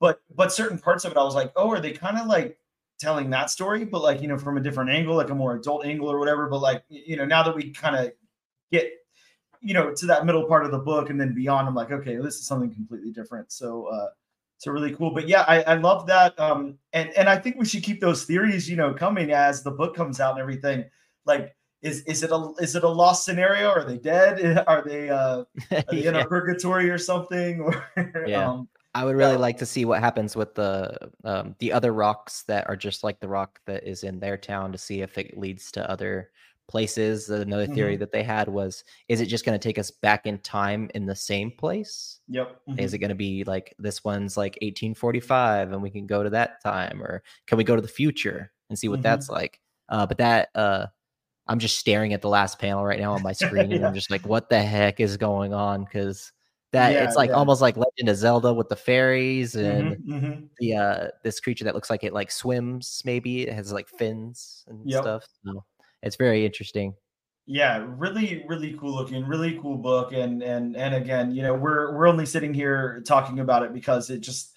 but 0.00 0.20
but 0.34 0.52
certain 0.52 0.80
parts 0.80 1.04
of 1.04 1.12
it, 1.12 1.16
I 1.16 1.22
was 1.22 1.36
like, 1.36 1.52
oh, 1.54 1.70
are 1.70 1.78
they 1.78 1.92
kind 1.92 2.18
of 2.18 2.26
like 2.26 2.58
telling 2.98 3.30
that 3.30 3.50
story, 3.50 3.84
but 3.84 4.02
like, 4.02 4.20
you 4.20 4.26
know, 4.26 4.36
from 4.36 4.56
a 4.56 4.60
different 4.60 4.90
angle, 4.90 5.14
like 5.14 5.30
a 5.30 5.34
more 5.34 5.54
adult 5.54 5.86
angle 5.86 6.10
or 6.10 6.18
whatever. 6.18 6.48
But 6.48 6.58
like, 6.58 6.82
you 6.88 7.16
know, 7.16 7.24
now 7.24 7.44
that 7.44 7.54
we 7.56 7.70
kind 7.70 7.94
of 7.94 8.12
get, 8.72 8.90
you 9.60 9.74
know, 9.74 9.94
to 9.94 10.06
that 10.06 10.26
middle 10.26 10.44
part 10.44 10.64
of 10.64 10.72
the 10.72 10.78
book 10.78 11.08
and 11.08 11.20
then 11.20 11.34
beyond, 11.34 11.68
I'm 11.68 11.74
like, 11.76 11.92
okay, 11.92 12.16
this 12.16 12.34
is 12.34 12.46
something 12.46 12.74
completely 12.74 13.12
different. 13.12 13.52
So, 13.52 13.86
uh, 13.86 14.08
so 14.60 14.70
really 14.70 14.94
cool. 14.94 15.10
But 15.10 15.26
yeah, 15.26 15.44
I, 15.48 15.62
I 15.62 15.74
love 15.74 16.06
that. 16.08 16.38
Um, 16.38 16.76
and, 16.92 17.08
and 17.16 17.30
I 17.30 17.38
think 17.38 17.56
we 17.58 17.64
should 17.64 17.82
keep 17.82 17.98
those 17.98 18.24
theories, 18.24 18.68
you 18.68 18.76
know, 18.76 18.92
coming 18.92 19.32
as 19.32 19.62
the 19.62 19.70
book 19.70 19.96
comes 19.96 20.20
out 20.20 20.32
and 20.32 20.40
everything. 20.40 20.84
Like, 21.24 21.56
is 21.80 22.02
is 22.02 22.22
it 22.22 22.30
a 22.30 22.52
is 22.58 22.76
it 22.76 22.84
a 22.84 22.88
lost 22.88 23.24
scenario? 23.24 23.70
Are 23.70 23.84
they 23.84 23.96
dead? 23.96 24.62
Are 24.66 24.84
they 24.86 25.08
uh 25.08 25.44
are 25.70 25.84
they 25.90 26.04
in 26.06 26.14
a 26.14 26.26
purgatory 26.26 26.90
or 26.90 26.98
something? 26.98 27.60
Or 27.96 28.26
yeah. 28.26 28.50
um, 28.50 28.68
I 28.94 29.04
would 29.04 29.16
really 29.16 29.32
yeah. 29.32 29.38
like 29.38 29.56
to 29.58 29.66
see 29.66 29.86
what 29.86 30.00
happens 30.00 30.36
with 30.36 30.54
the 30.54 31.10
um, 31.24 31.56
the 31.58 31.72
other 31.72 31.94
rocks 31.94 32.42
that 32.42 32.68
are 32.68 32.76
just 32.76 33.02
like 33.02 33.18
the 33.18 33.28
rock 33.28 33.60
that 33.64 33.84
is 33.88 34.04
in 34.04 34.20
their 34.20 34.36
town 34.36 34.72
to 34.72 34.78
see 34.78 35.00
if 35.00 35.16
it 35.16 35.38
leads 35.38 35.72
to 35.72 35.90
other 35.90 36.32
places. 36.70 37.28
Another 37.28 37.66
theory 37.66 37.94
mm-hmm. 37.94 38.00
that 38.00 38.12
they 38.12 38.22
had 38.22 38.48
was 38.48 38.84
is 39.08 39.20
it 39.20 39.26
just 39.26 39.44
going 39.44 39.58
to 39.58 39.68
take 39.68 39.78
us 39.78 39.90
back 39.90 40.24
in 40.24 40.38
time 40.38 40.88
in 40.94 41.04
the 41.04 41.16
same 41.16 41.50
place? 41.50 42.20
Yep. 42.28 42.60
Mm-hmm. 42.68 42.78
Is 42.78 42.94
it 42.94 42.98
going 42.98 43.10
to 43.10 43.16
be 43.16 43.42
like 43.44 43.74
this 43.78 44.04
one's 44.04 44.36
like 44.36 44.52
1845 44.62 45.72
and 45.72 45.82
we 45.82 45.90
can 45.90 46.06
go 46.06 46.22
to 46.22 46.30
that 46.30 46.62
time 46.62 47.02
or 47.02 47.22
can 47.46 47.58
we 47.58 47.64
go 47.64 47.74
to 47.74 47.82
the 47.82 47.88
future 47.88 48.52
and 48.68 48.78
see 48.78 48.88
what 48.88 48.96
mm-hmm. 48.96 49.02
that's 49.02 49.28
like? 49.28 49.60
Uh, 49.88 50.06
but 50.06 50.18
that 50.18 50.50
uh, 50.54 50.86
I'm 51.48 51.58
just 51.58 51.78
staring 51.78 52.12
at 52.12 52.22
the 52.22 52.28
last 52.28 52.60
panel 52.60 52.84
right 52.84 53.00
now 53.00 53.12
on 53.12 53.22
my 53.22 53.32
screen 53.34 53.70
yeah. 53.70 53.76
and 53.76 53.86
I'm 53.86 53.94
just 53.94 54.10
like 54.10 54.24
what 54.24 54.48
the 54.48 54.62
heck 54.62 55.00
is 55.00 55.16
going 55.16 55.52
on 55.52 55.84
cuz 55.86 56.32
that 56.72 56.92
yeah, 56.92 57.04
it's 57.04 57.16
like 57.16 57.30
yeah. 57.30 57.36
almost 57.36 57.60
like 57.60 57.76
Legend 57.76 58.08
of 58.08 58.16
Zelda 58.16 58.54
with 58.54 58.68
the 58.68 58.76
fairies 58.76 59.56
and 59.56 59.96
mm-hmm, 59.96 60.12
mm-hmm. 60.12 60.44
the 60.60 60.76
uh 60.76 61.08
this 61.24 61.40
creature 61.40 61.64
that 61.64 61.74
looks 61.74 61.90
like 61.90 62.04
it 62.04 62.12
like 62.12 62.30
swims 62.30 63.02
maybe 63.04 63.42
it 63.42 63.52
has 63.52 63.72
like 63.72 63.88
fins 63.88 64.64
and 64.68 64.88
yep. 64.88 65.02
stuff 65.02 65.24
so 65.44 65.64
it's 66.02 66.16
very 66.16 66.44
interesting 66.44 66.94
yeah 67.46 67.84
really 67.96 68.44
really 68.48 68.76
cool 68.78 68.94
looking 68.94 69.26
really 69.26 69.58
cool 69.60 69.76
book 69.76 70.12
and 70.12 70.42
and 70.42 70.76
and 70.76 70.94
again 70.94 71.34
you 71.34 71.42
know 71.42 71.54
we're 71.54 71.94
we're 71.94 72.06
only 72.06 72.26
sitting 72.26 72.54
here 72.54 73.02
talking 73.06 73.40
about 73.40 73.62
it 73.62 73.72
because 73.72 74.10
it 74.10 74.20
just 74.20 74.52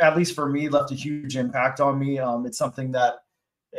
at 0.00 0.16
least 0.16 0.34
for 0.34 0.48
me 0.48 0.68
left 0.68 0.90
a 0.90 0.94
huge 0.94 1.36
impact 1.36 1.80
on 1.80 1.98
me 1.98 2.18
um 2.18 2.44
it's 2.46 2.58
something 2.58 2.90
that 2.90 3.20
eh, 3.74 3.78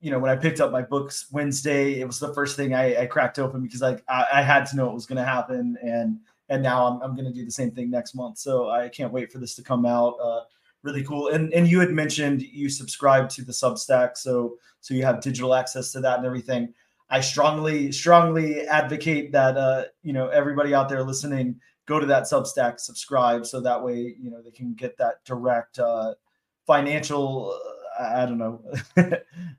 you 0.00 0.10
know 0.10 0.18
when 0.18 0.30
i 0.30 0.36
picked 0.36 0.60
up 0.60 0.70
my 0.70 0.82
books 0.82 1.26
wednesday 1.32 2.00
it 2.00 2.06
was 2.06 2.18
the 2.18 2.32
first 2.32 2.56
thing 2.56 2.74
i, 2.74 3.02
I 3.02 3.06
cracked 3.06 3.38
open 3.38 3.62
because 3.62 3.82
like 3.82 4.02
I, 4.08 4.26
I 4.34 4.42
had 4.42 4.66
to 4.66 4.76
know 4.76 4.86
what 4.86 4.94
was 4.94 5.06
going 5.06 5.18
to 5.18 5.24
happen 5.24 5.76
and 5.82 6.18
and 6.48 6.62
now 6.62 6.86
I'm, 6.86 7.02
I'm 7.02 7.14
going 7.14 7.26
to 7.26 7.32
do 7.32 7.44
the 7.44 7.50
same 7.50 7.70
thing 7.70 7.90
next 7.90 8.14
month. 8.14 8.38
So 8.38 8.70
I 8.70 8.88
can't 8.88 9.12
wait 9.12 9.32
for 9.32 9.38
this 9.38 9.54
to 9.56 9.62
come 9.62 9.86
out. 9.86 10.16
Uh, 10.22 10.40
really 10.84 11.02
cool. 11.02 11.28
And 11.28 11.52
and 11.52 11.66
you 11.66 11.80
had 11.80 11.90
mentioned 11.90 12.42
you 12.42 12.68
subscribe 12.68 13.28
to 13.30 13.42
the 13.42 13.52
Substack, 13.52 14.16
so 14.16 14.58
so 14.80 14.94
you 14.94 15.02
have 15.04 15.20
digital 15.20 15.54
access 15.54 15.90
to 15.92 16.00
that 16.02 16.18
and 16.18 16.26
everything. 16.26 16.72
I 17.10 17.20
strongly 17.20 17.90
strongly 17.90 18.60
advocate 18.62 19.32
that 19.32 19.56
uh, 19.56 19.84
you 20.02 20.12
know 20.12 20.28
everybody 20.28 20.74
out 20.74 20.88
there 20.88 21.02
listening 21.02 21.60
go 21.86 21.98
to 21.98 22.06
that 22.06 22.24
Substack, 22.24 22.78
subscribe, 22.78 23.46
so 23.46 23.60
that 23.60 23.82
way 23.82 24.14
you 24.18 24.30
know 24.30 24.40
they 24.42 24.50
can 24.50 24.74
get 24.74 24.96
that 24.98 25.24
direct 25.24 25.78
uh, 25.78 26.14
financial. 26.66 27.58
Uh, 27.58 27.70
I 27.96 28.26
don't 28.26 28.38
know, 28.38 28.60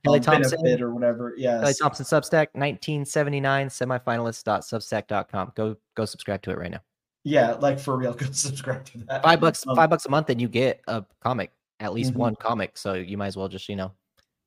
Kelly 0.04 0.20
Thompson 0.20 0.82
or 0.82 0.94
whatever. 0.94 1.34
Yeah, 1.38 1.62
Kelly 1.62 1.74
Thompson 1.80 2.06
Substack, 2.06 2.48
1979 2.54 3.70
semifinalist.substack.com. 3.70 5.54
Go 5.56 5.78
go 5.96 6.06
subscribe 6.06 6.42
to 6.44 6.52
it 6.52 6.58
right 6.58 6.72
now. 6.72 6.82
Yeah, 7.26 7.54
like 7.54 7.80
for 7.80 7.98
real, 7.98 8.14
go 8.16 8.28
subscribe 8.32 8.86
to 8.86 9.00
that. 9.10 9.24
Five 9.24 9.42
bucks, 9.42 9.66
um, 9.68 9.76
five 9.76 9.90
bucks 9.90 10.06
a 10.06 10.10
month, 10.10 10.30
and 10.30 10.40
you 10.40 10.48
get 10.48 10.82
a 10.88 11.04
comic, 11.22 11.52
at 11.82 11.92
least 11.92 12.12
mm-hmm. 12.12 12.20
one 12.20 12.36
comic. 12.36 12.78
So 12.78 12.94
you 12.94 13.18
might 13.18 13.28
as 13.28 13.36
well 13.36 13.48
just 13.50 13.68
you 13.68 13.76
know 13.76 13.92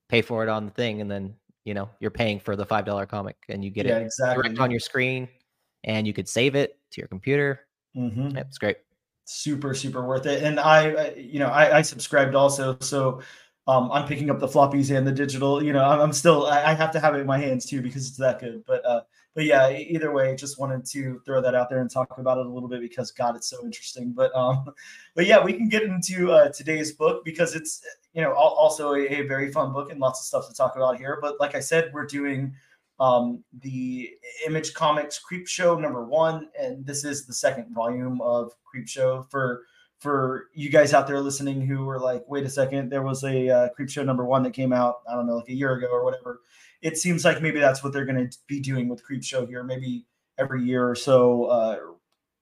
pay 0.09 0.23
for 0.23 0.43
it 0.43 0.49
on 0.49 0.65
the 0.65 0.71
thing, 0.71 1.01
and 1.01 1.11
then 1.11 1.35
you 1.65 1.75
know 1.75 1.91
you're 2.01 2.11
paying 2.11 2.39
for 2.39 2.57
the 2.57 2.65
five 2.65 2.87
dollar 2.87 3.05
comic, 3.05 3.37
and 3.49 3.63
you 3.63 3.71
get 3.71 3.85
yeah, 3.85 3.99
it 3.99 4.05
exactly. 4.05 4.43
direct 4.43 4.61
on 4.61 4.71
your 4.71 4.81
screen, 4.81 5.29
and 5.85 6.07
you 6.07 6.15
could 6.15 6.29
save 6.29 6.55
it 6.55 6.79
to 6.93 7.01
your 7.01 7.09
computer. 7.09 7.67
Mm-hmm. 7.97 8.37
Yeah, 8.37 8.41
it's 8.41 8.59
great 8.59 8.79
super 9.31 9.75
super 9.75 10.07
worth 10.07 10.25
it 10.25 10.43
and 10.43 10.59
i 10.59 11.11
you 11.11 11.39
know 11.39 11.49
I, 11.49 11.77
I 11.77 11.83
subscribed 11.83 12.35
also 12.35 12.79
so 12.81 13.21
um, 13.69 13.93
I'm 13.93 14.09
picking 14.09 14.31
up 14.31 14.41
the 14.41 14.49
floppies 14.49 14.97
and 14.97 15.07
the 15.07 15.13
digital. 15.13 15.63
You 15.63 15.75
know, 15.75 15.85
I'm, 15.85 16.01
I'm 16.01 16.13
still 16.15 16.47
I, 16.47 16.71
I, 16.71 16.75
have 16.75 16.91
to 16.93 17.01
have 17.01 17.15
it 17.15 17.19
in 17.19 17.27
my 17.27 17.37
hands 17.37 17.67
too 17.67 17.83
because 17.83 18.09
it's 18.09 18.17
that 18.17 18.41
good. 18.41 18.65
But 18.67 18.85
uh, 18.85 19.03
but 19.39 19.45
yeah, 19.45 19.71
either 19.71 20.11
way, 20.11 20.35
just 20.35 20.59
wanted 20.59 20.85
to 20.87 21.23
throw 21.25 21.41
that 21.41 21.55
out 21.55 21.71
there 21.71 21.81
and 21.81 21.89
talk 21.89 22.19
about 22.19 22.39
it 22.39 22.47
a 22.47 22.49
little 22.49 22.69
bit 22.69 22.81
because 22.81 23.13
God, 23.13 23.37
it's 23.37 23.47
so 23.47 23.65
interesting. 23.65 24.11
But 24.11 24.35
um, 24.35 24.65
but 25.15 25.27
yeah, 25.27 25.41
we 25.41 25.53
can 25.53 25.69
get 25.69 25.85
into 25.85 26.33
uh, 26.33 26.49
today's 26.49 26.91
book 26.91 27.25
because 27.25 27.55
it's 27.55 27.81
you 28.15 28.21
know 28.21 28.33
also 28.33 28.95
a, 28.95 29.07
a 29.07 29.29
very 29.29 29.53
fun 29.53 29.73
book 29.73 29.93
and 29.93 30.01
lots 30.01 30.19
of 30.19 30.27
stuff 30.27 30.49
to 30.49 30.55
talk 30.57 30.75
about 30.75 30.99
here. 30.99 31.21
But 31.23 31.39
like 31.39 31.55
I 31.55 31.61
said, 31.61 31.93
we're 31.95 32.05
doing 32.05 32.53
um, 32.99 33.45
the 33.61 34.11
Image 34.45 34.75
Comics 34.75 35.21
Creep 35.21 35.47
Show 35.47 35.79
number 35.79 36.05
one, 36.05 36.49
and 36.61 36.85
this 36.85 37.05
is 37.05 37.25
the 37.25 37.33
second 37.33 37.73
volume 37.73 38.21
of 38.21 38.51
Creep 38.65 38.89
Show 38.89 39.25
for 39.31 39.63
for 40.01 40.49
you 40.53 40.69
guys 40.69 40.93
out 40.93 41.07
there 41.07 41.21
listening 41.21 41.65
who 41.65 41.85
were 41.85 42.01
like, 42.01 42.25
wait 42.27 42.45
a 42.45 42.51
second, 42.51 42.91
there 42.91 43.03
was 43.03 43.23
a 43.23 43.49
uh, 43.49 43.69
Creep 43.69 43.89
Show 43.89 44.03
number 44.03 44.25
one 44.25 44.43
that 44.43 44.53
came 44.53 44.73
out, 44.73 44.97
I 45.09 45.15
don't 45.15 45.29
know, 45.29 45.37
like 45.37 45.49
a 45.49 45.55
year 45.55 45.75
ago 45.75 45.87
or 45.93 46.03
whatever. 46.03 46.41
It 46.83 46.97
seems 46.97 47.25
like 47.25 47.43
maybe 47.43 47.59
that's 47.59 47.83
what 47.83 47.93
they're 47.93 48.05
going 48.05 48.31
to 48.31 48.39
be 48.47 48.61
doing 48.61 48.89
with 48.89 49.03
Creep 49.03 49.25
Show 49.25 49.47
here, 49.47 49.65
maybe 49.65 50.07
every 50.39 50.63
year 50.63 50.89
or 50.89 50.95
so, 50.95 51.45
uh, 51.45 51.77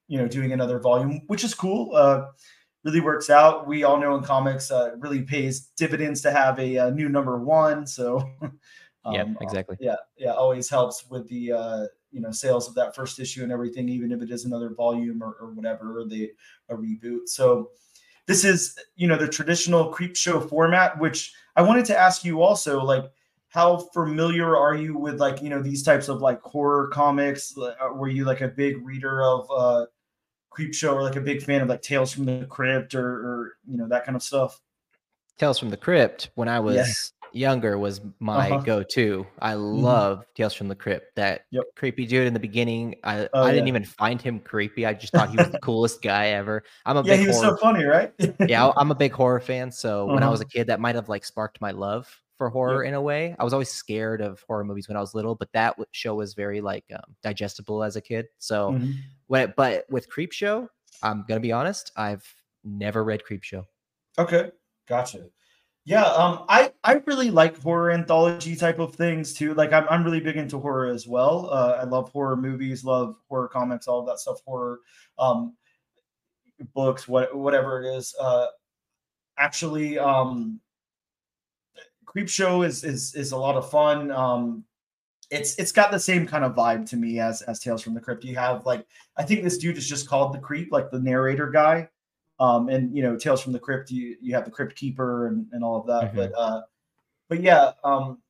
you 0.09 0.19
know, 0.19 0.29
doing 0.29 0.53
another 0.53 0.79
volume, 0.79 1.23
which 1.27 1.43
is 1.43 1.55
cool. 1.55 1.95
Uh, 1.95 2.27
really 2.87 3.01
works 3.01 3.31
out. 3.31 3.67
We 3.67 3.83
all 3.83 3.99
know 3.99 4.17
in 4.17 4.23
comics, 4.23 4.71
uh, 4.71 4.93
really 4.99 5.23
pays 5.23 5.73
dividends 5.77 6.21
to 6.23 6.33
have 6.33 6.59
a, 6.59 6.77
a 6.77 6.87
uh, 6.87 6.91
new 6.91 7.09
number 7.09 7.39
one. 7.39 7.87
So, 7.87 8.19
um, 9.05 9.15
yeah, 9.15 9.25
exactly. 9.41 9.77
Yeah, 9.81 9.97
yeah, 10.17 10.33
always 10.33 10.71
helps 10.71 11.09
with 11.11 11.29
the 11.29 11.53
uh, 11.53 11.87
you 12.13 12.21
know 12.21 12.31
sales 12.31 12.69
of 12.69 12.75
that 12.77 12.95
first 12.95 13.19
issue 13.19 13.43
and 13.43 13.51
everything, 13.51 13.89
even 13.89 14.13
if 14.13 14.23
it 14.23 14.31
is 14.31 14.45
another 14.45 14.73
volume 14.73 15.23
or, 15.23 15.37
or 15.41 15.53
whatever, 15.53 15.99
or 15.99 16.05
the 16.07 16.31
a 16.69 16.77
reboot. 16.77 17.27
So 17.29 17.71
this 18.27 18.45
is 18.45 18.79
you 18.95 19.09
know 19.09 19.17
the 19.17 19.29
traditional 19.29 19.89
creep 19.89 20.17
show 20.17 20.41
format, 20.41 20.99
which 20.99 21.35
I 21.57 21.63
wanted 21.63 21.87
to 21.87 21.99
ask 21.99 22.25
you 22.25 22.43
also 22.43 22.83
like 22.83 23.11
how 23.49 23.79
familiar 23.95 24.57
are 24.57 24.75
you 24.75 24.97
with 24.99 25.21
like 25.21 25.43
you 25.43 25.51
know 25.51 25.63
these 25.63 25.83
types 25.83 26.09
of 26.09 26.21
like 26.21 26.41
horror 26.43 26.89
comics? 26.89 27.57
Uh, 27.57 27.75
were 27.95 28.09
you 28.09 28.25
like 28.25 28.41
a 28.41 28.49
big 28.49 28.85
reader 28.85 29.23
of 29.23 29.51
uh 29.51 29.87
creep 30.51 30.75
show 30.75 30.95
or 30.95 31.03
like 31.03 31.17
a 31.17 31.21
big 31.21 31.43
fan 31.43 31.63
of 31.63 31.69
like 31.69 31.83
Tales 31.83 32.13
from 32.13 32.27
the 32.27 32.47
Crypt 32.47 32.95
or, 32.95 33.07
or 33.09 33.53
you 33.69 33.77
know 33.79 33.89
that 33.89 34.05
kind 34.07 34.17
of 34.17 34.23
stuff? 34.23 34.61
Tales 35.39 35.59
from 35.59 35.71
the 35.71 35.77
Crypt 35.77 36.31
when 36.35 36.49
I 36.49 36.61
was 36.61 37.13
younger 37.33 37.77
was 37.79 38.01
my 38.21 38.53
Uh-huh. 38.53 38.65
go-to. 38.65 39.27
I 39.41 39.55
love 39.55 40.25
Tales 40.35 40.55
from 40.55 40.69
the 40.69 40.75
Crypt. 40.77 41.15
That 41.17 41.43
Yep. 41.51 41.65
creepy 41.77 42.07
dude 42.07 42.27
in 42.27 42.33
the 42.35 42.41
beginning. 42.41 42.97
I 43.05 43.29
Oh, 43.33 43.47
I 43.47 43.53
didn't 43.53 43.67
yeah. 43.67 43.69
even 43.69 43.85
find 43.85 44.21
him 44.23 44.41
creepy. 44.41 44.87
I 44.87 44.95
just 44.95 45.15
thought 45.15 45.29
he 45.31 45.37
was 45.39 45.51
the 45.51 45.59
coolest 45.59 46.01
guy 46.03 46.29
ever. 46.29 46.63
I'm 46.87 46.97
a 46.97 47.05
Yeah, 47.05 47.17
big 47.17 47.21
he 47.21 47.27
was 47.27 47.39
horror 47.39 47.41
so 47.41 47.57
funny, 47.57 47.85
right? 47.85 48.13
yeah, 48.47 48.71
I'm 48.77 48.91
a 48.91 48.95
big 48.95 49.13
horror 49.13 49.41
fan. 49.41 49.73
So 49.73 50.07
when 50.09 50.23
I 50.23 50.29
Uh-huh. 50.29 50.31
was 50.31 50.41
a 50.41 50.47
kid, 50.47 50.69
that 50.69 50.81
might 50.81 50.95
have 50.97 51.09
like 51.09 51.25
sparked 51.25 51.61
my 51.61 51.73
love 51.73 52.09
for 52.37 52.51
horror 52.51 52.85
in 52.85 52.95
a 52.95 53.01
way. 53.01 53.35
I 53.39 53.45
was 53.45 53.53
always 53.53 53.71
scared 53.71 54.21
of 54.21 54.43
horror 54.47 54.65
movies 54.65 54.89
when 54.89 54.97
I 54.97 55.01
was 55.01 55.15
little, 55.15 55.35
but 55.35 55.53
that 55.53 55.77
show 55.93 56.15
was 56.15 56.35
very 56.35 56.61
like 56.61 56.85
um, 56.93 57.17
digestible 57.23 57.83
as 57.83 57.97
a 57.97 58.01
kid. 58.01 58.27
So 58.39 58.73
Mhm. 58.73 58.95
when, 59.27 59.55
but 59.57 59.87
with 59.91 60.09
Creep 60.09 60.33
Show, 60.33 60.69
I'm 61.03 61.25
gonna 61.29 61.41
be 61.41 61.53
honest, 61.53 61.93
I've 61.97 62.27
never 62.65 63.05
read 63.05 63.25
Creep 63.25 63.43
Show. 63.45 63.67
Okay, 64.19 64.51
gotcha. 64.87 65.31
Yeah, 65.85 66.05
um, 66.05 66.45
I 66.49 66.73
I 66.85 66.95
really 67.07 67.31
like 67.31 67.59
horror 67.59 67.91
anthology 67.93 68.57
type 68.57 68.79
of 68.81 68.95
things 68.95 69.35
too. 69.35 69.55
Like 69.55 69.73
I'm 69.73 69.89
I'm 69.89 70.05
really 70.05 70.21
big 70.21 70.37
into 70.37 70.59
horror 70.59 70.87
as 70.89 71.07
well. 71.09 71.51
Uh, 71.51 71.79
I 71.81 71.85
love 71.85 72.11
horror 72.11 72.37
movies, 72.37 72.85
love 72.85 73.17
horror 73.29 73.49
comics, 73.49 73.89
all 73.89 74.01
of 74.01 74.07
that 74.07 74.19
stuff. 74.21 74.41
Horror, 74.47 74.81
um, 75.19 75.57
books, 76.75 77.07
what 77.09 77.37
whatever 77.37 77.83
it 77.83 77.97
is. 77.97 78.15
Uh, 78.19 78.47
actually, 79.39 79.99
um, 79.99 80.61
Creep 82.17 82.31
Show 82.31 82.63
is 82.63 82.83
is 82.83 83.15
is 83.15 83.33
a 83.33 83.37
lot 83.37 83.57
of 83.57 83.71
fun. 83.71 84.11
Um, 84.11 84.65
it's 85.31 85.55
it's 85.57 85.71
got 85.71 85.91
the 85.91 86.01
same 86.01 86.27
kind 86.27 86.47
of 86.47 86.55
vibe 86.55 86.89
to 86.89 86.97
me 86.97 87.21
as 87.21 87.43
as 87.43 87.61
Tales 87.61 87.83
from 87.83 87.93
the 87.93 88.01
Crypt. 88.01 88.25
You 88.25 88.35
have 88.37 88.65
like 88.65 88.87
I 89.19 89.23
think 89.23 89.45
this 89.45 89.59
dude 89.59 89.77
is 89.77 89.87
just 89.87 90.09
called 90.09 90.33
the 90.33 90.39
Creep, 90.39 90.73
like 90.73 90.91
the 90.91 90.99
narrator 90.99 91.51
guy. 91.51 91.91
Um, 92.41 92.71
and 92.71 92.97
you 92.97 93.03
know, 93.03 93.19
Tales 93.19 93.43
from 93.43 93.53
the 93.53 93.59
Crypt, 93.59 93.91
you 93.91 94.17
you 94.23 94.35
have 94.35 94.47
the 94.47 94.51
Crypt 94.51 94.77
Keeper 94.77 95.27
and, 95.27 95.47
and 95.53 95.63
all 95.63 95.79
of 95.79 95.87
that. 95.89 96.15
Mhm. 96.15 96.17
But 96.17 96.33
uh, 96.39 96.63
but 97.29 97.43
yeah, 97.43 97.73
um, 97.85 98.23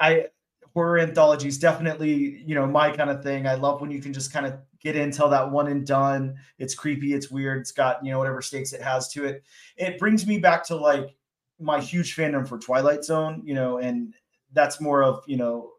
I 0.00 0.26
horror 0.74 0.98
anthologies 0.98 1.58
definitely 1.58 2.42
you 2.44 2.56
know 2.56 2.66
my 2.66 2.90
kind 2.90 3.10
of 3.10 3.22
thing. 3.22 3.46
I 3.46 3.54
love 3.54 3.80
when 3.80 3.92
you 3.92 4.00
can 4.00 4.12
just 4.12 4.32
kind 4.32 4.46
of 4.46 4.54
get 4.80 4.96
in, 4.96 5.12
tell 5.12 5.28
that 5.28 5.48
one 5.48 5.68
and 5.68 5.86
done. 5.86 6.34
It's 6.58 6.74
creepy, 6.74 7.14
it's 7.14 7.30
weird, 7.30 7.60
it's 7.60 7.70
got 7.70 8.04
you 8.04 8.10
know 8.10 8.18
whatever 8.18 8.42
stakes 8.42 8.72
it 8.72 8.82
has 8.82 9.12
to 9.12 9.26
it. 9.26 9.44
It 9.76 9.96
brings 9.96 10.26
me 10.26 10.38
back 10.38 10.64
to 10.66 10.74
like 10.74 11.14
my 11.60 11.80
huge 11.80 12.16
fandom 12.16 12.46
for 12.48 12.58
Twilight 12.58 13.04
Zone, 13.04 13.42
you 13.44 13.54
know, 13.54 13.78
and 13.78 14.14
that's 14.52 14.80
more 14.80 15.02
of 15.02 15.22
you 15.26 15.36
know 15.36 15.70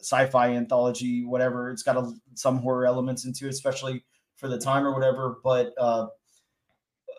sci-fi 0.00 0.50
anthology, 0.50 1.24
whatever. 1.24 1.70
It's 1.70 1.82
got 1.82 1.96
a, 1.96 2.12
some 2.34 2.58
horror 2.58 2.86
elements 2.86 3.24
into 3.24 3.46
it, 3.46 3.50
especially 3.50 4.04
for 4.36 4.48
the 4.48 4.58
time 4.58 4.86
or 4.86 4.92
whatever. 4.92 5.38
But 5.44 5.72
uh, 5.78 6.08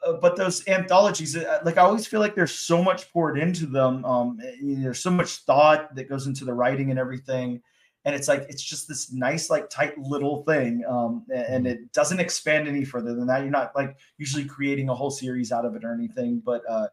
uh, 0.06 0.14
but 0.14 0.36
those 0.36 0.68
anthologies, 0.68 1.38
uh, 1.38 1.60
like 1.64 1.78
I 1.78 1.82
always 1.82 2.08
feel 2.08 2.20
like 2.20 2.36
there's 2.36 2.54
so 2.54 2.84
much 2.84 3.12
poured 3.14 3.38
into 3.38 3.66
them. 3.66 4.04
Um, 4.04 4.40
there's 4.62 5.00
so 5.00 5.12
much 5.12 5.38
thought 5.40 5.94
that 5.96 6.10
goes 6.10 6.28
into 6.28 6.46
the 6.46 6.54
writing 6.54 6.90
and 6.90 7.00
everything, 7.00 7.62
and 8.06 8.16
it's 8.16 8.28
like 8.28 8.46
it's 8.50 8.64
just 8.64 8.88
this 8.88 9.12
nice, 9.14 9.50
like 9.50 9.70
tight 9.70 9.98
little 10.00 10.44
thing, 10.44 10.84
um, 10.90 11.26
and 11.34 11.68
it 11.68 11.92
doesn't 11.94 12.20
expand 12.20 12.68
any 12.68 12.84
further 12.84 13.14
than 13.14 13.28
that. 13.28 13.42
You're 13.42 13.52
not 13.52 13.76
like 13.76 13.96
usually 14.18 14.46
creating 14.46 14.90
a 14.90 14.96
whole 14.96 15.12
series 15.12 15.52
out 15.52 15.66
of 15.66 15.76
it 15.76 15.84
or 15.84 15.94
anything, 15.94 16.42
but 16.44 16.64
uh, 16.68 16.88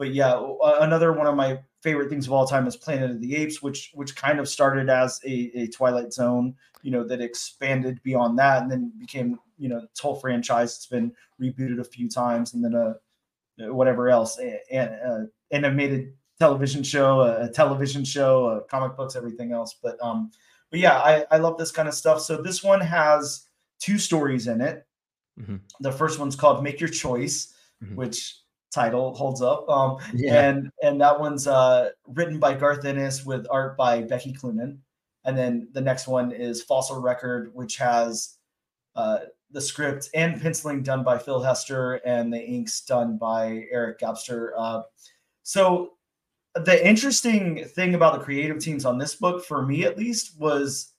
but 0.00 0.14
yeah, 0.14 0.32
uh, 0.32 0.78
another 0.80 1.12
one 1.12 1.26
of 1.26 1.36
my 1.36 1.60
favorite 1.82 2.08
things 2.08 2.26
of 2.26 2.32
all 2.32 2.46
time 2.46 2.66
is 2.66 2.74
Planet 2.74 3.10
of 3.10 3.20
the 3.20 3.36
Apes, 3.36 3.60
which 3.60 3.90
which 3.92 4.16
kind 4.16 4.40
of 4.40 4.48
started 4.48 4.88
as 4.88 5.20
a, 5.26 5.52
a 5.54 5.66
Twilight 5.66 6.10
Zone, 6.14 6.54
you 6.82 6.90
know, 6.90 7.04
that 7.06 7.20
expanded 7.20 8.02
beyond 8.02 8.38
that 8.38 8.62
and 8.62 8.70
then 8.72 8.92
became, 8.98 9.38
you 9.58 9.68
know, 9.68 9.86
whole 10.00 10.16
franchise. 10.16 10.74
It's 10.74 10.86
been 10.86 11.12
rebooted 11.38 11.80
a 11.80 11.84
few 11.84 12.08
times 12.08 12.54
and 12.54 12.64
then 12.64 12.72
a 12.74 12.94
whatever 13.74 14.08
else, 14.08 14.38
and 14.70 14.90
uh, 15.06 15.26
animated 15.50 16.14
television 16.38 16.82
show, 16.82 17.20
a, 17.20 17.44
a 17.44 17.50
television 17.50 18.02
show, 18.02 18.46
uh, 18.46 18.60
comic 18.60 18.96
books, 18.96 19.16
everything 19.16 19.52
else. 19.52 19.76
But 19.82 19.98
um, 20.02 20.30
but 20.70 20.80
yeah, 20.80 20.98
I 20.98 21.26
I 21.30 21.36
love 21.36 21.58
this 21.58 21.72
kind 21.72 21.88
of 21.88 21.94
stuff. 21.94 22.22
So 22.22 22.40
this 22.40 22.64
one 22.64 22.80
has 22.80 23.46
two 23.78 23.98
stories 23.98 24.46
in 24.46 24.62
it. 24.62 24.86
Mhm. 25.38 25.60
The 25.80 25.92
first 25.92 26.18
one's 26.18 26.36
called 26.36 26.64
Make 26.64 26.80
Your 26.80 26.88
Choice, 26.88 27.52
Mhm. 27.84 27.96
which 27.96 28.39
title 28.72 29.14
holds 29.14 29.42
up. 29.42 29.68
Um, 29.68 29.98
Yeah. 30.14 30.48
and 30.48 30.70
and 30.82 31.00
that 31.00 31.18
one's 31.18 31.46
uh, 31.46 31.90
written 32.06 32.38
by 32.38 32.54
Garth 32.54 32.84
Ennis 32.84 33.24
with 33.24 33.46
art 33.50 33.76
by 33.76 34.02
Becky 34.02 34.32
Cloonan. 34.32 34.78
And 35.24 35.36
then 35.36 35.68
the 35.72 35.80
next 35.80 36.06
one 36.08 36.32
is 36.32 36.62
Fossil 36.62 37.00
Record, 37.00 37.50
which 37.54 37.76
has 37.76 38.38
uh, 38.96 39.18
the 39.50 39.60
script 39.60 40.08
and 40.14 40.40
penciling 40.40 40.82
done 40.82 41.04
by 41.04 41.18
Phil 41.18 41.42
Hester 41.42 41.94
and 42.06 42.32
the 42.32 42.40
inks 42.42 42.80
done 42.82 43.18
by 43.18 43.64
Eric 43.70 43.98
Gapstur. 44.00 44.50
Uh, 44.56 44.82
so 45.42 45.92
the 46.54 46.86
interesting 46.86 47.64
thing 47.64 47.94
about 47.94 48.14
the 48.18 48.24
creative 48.24 48.58
teams 48.58 48.84
on 48.84 48.98
this 48.98 49.14
book, 49.14 49.44
for 49.44 49.66
me 49.66 49.84
at 49.84 49.98
least, 49.98 50.38
was 50.40 50.92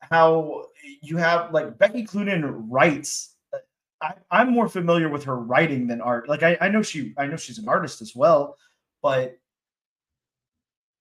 how 0.00 0.64
you 1.00 1.16
have 1.16 1.52
like 1.52 1.78
Becky 1.78 2.04
Cloonan 2.04 2.66
writes. 2.68 3.31
I, 4.02 4.14
I'm 4.30 4.50
more 4.50 4.68
familiar 4.68 5.08
with 5.08 5.24
her 5.24 5.36
writing 5.36 5.86
than 5.86 6.00
art. 6.00 6.28
Like 6.28 6.42
I, 6.42 6.58
I 6.60 6.68
know 6.68 6.82
she, 6.82 7.14
I 7.16 7.26
know 7.26 7.36
she's 7.36 7.58
an 7.58 7.68
artist 7.68 8.02
as 8.02 8.14
well, 8.16 8.56
but 9.00 9.38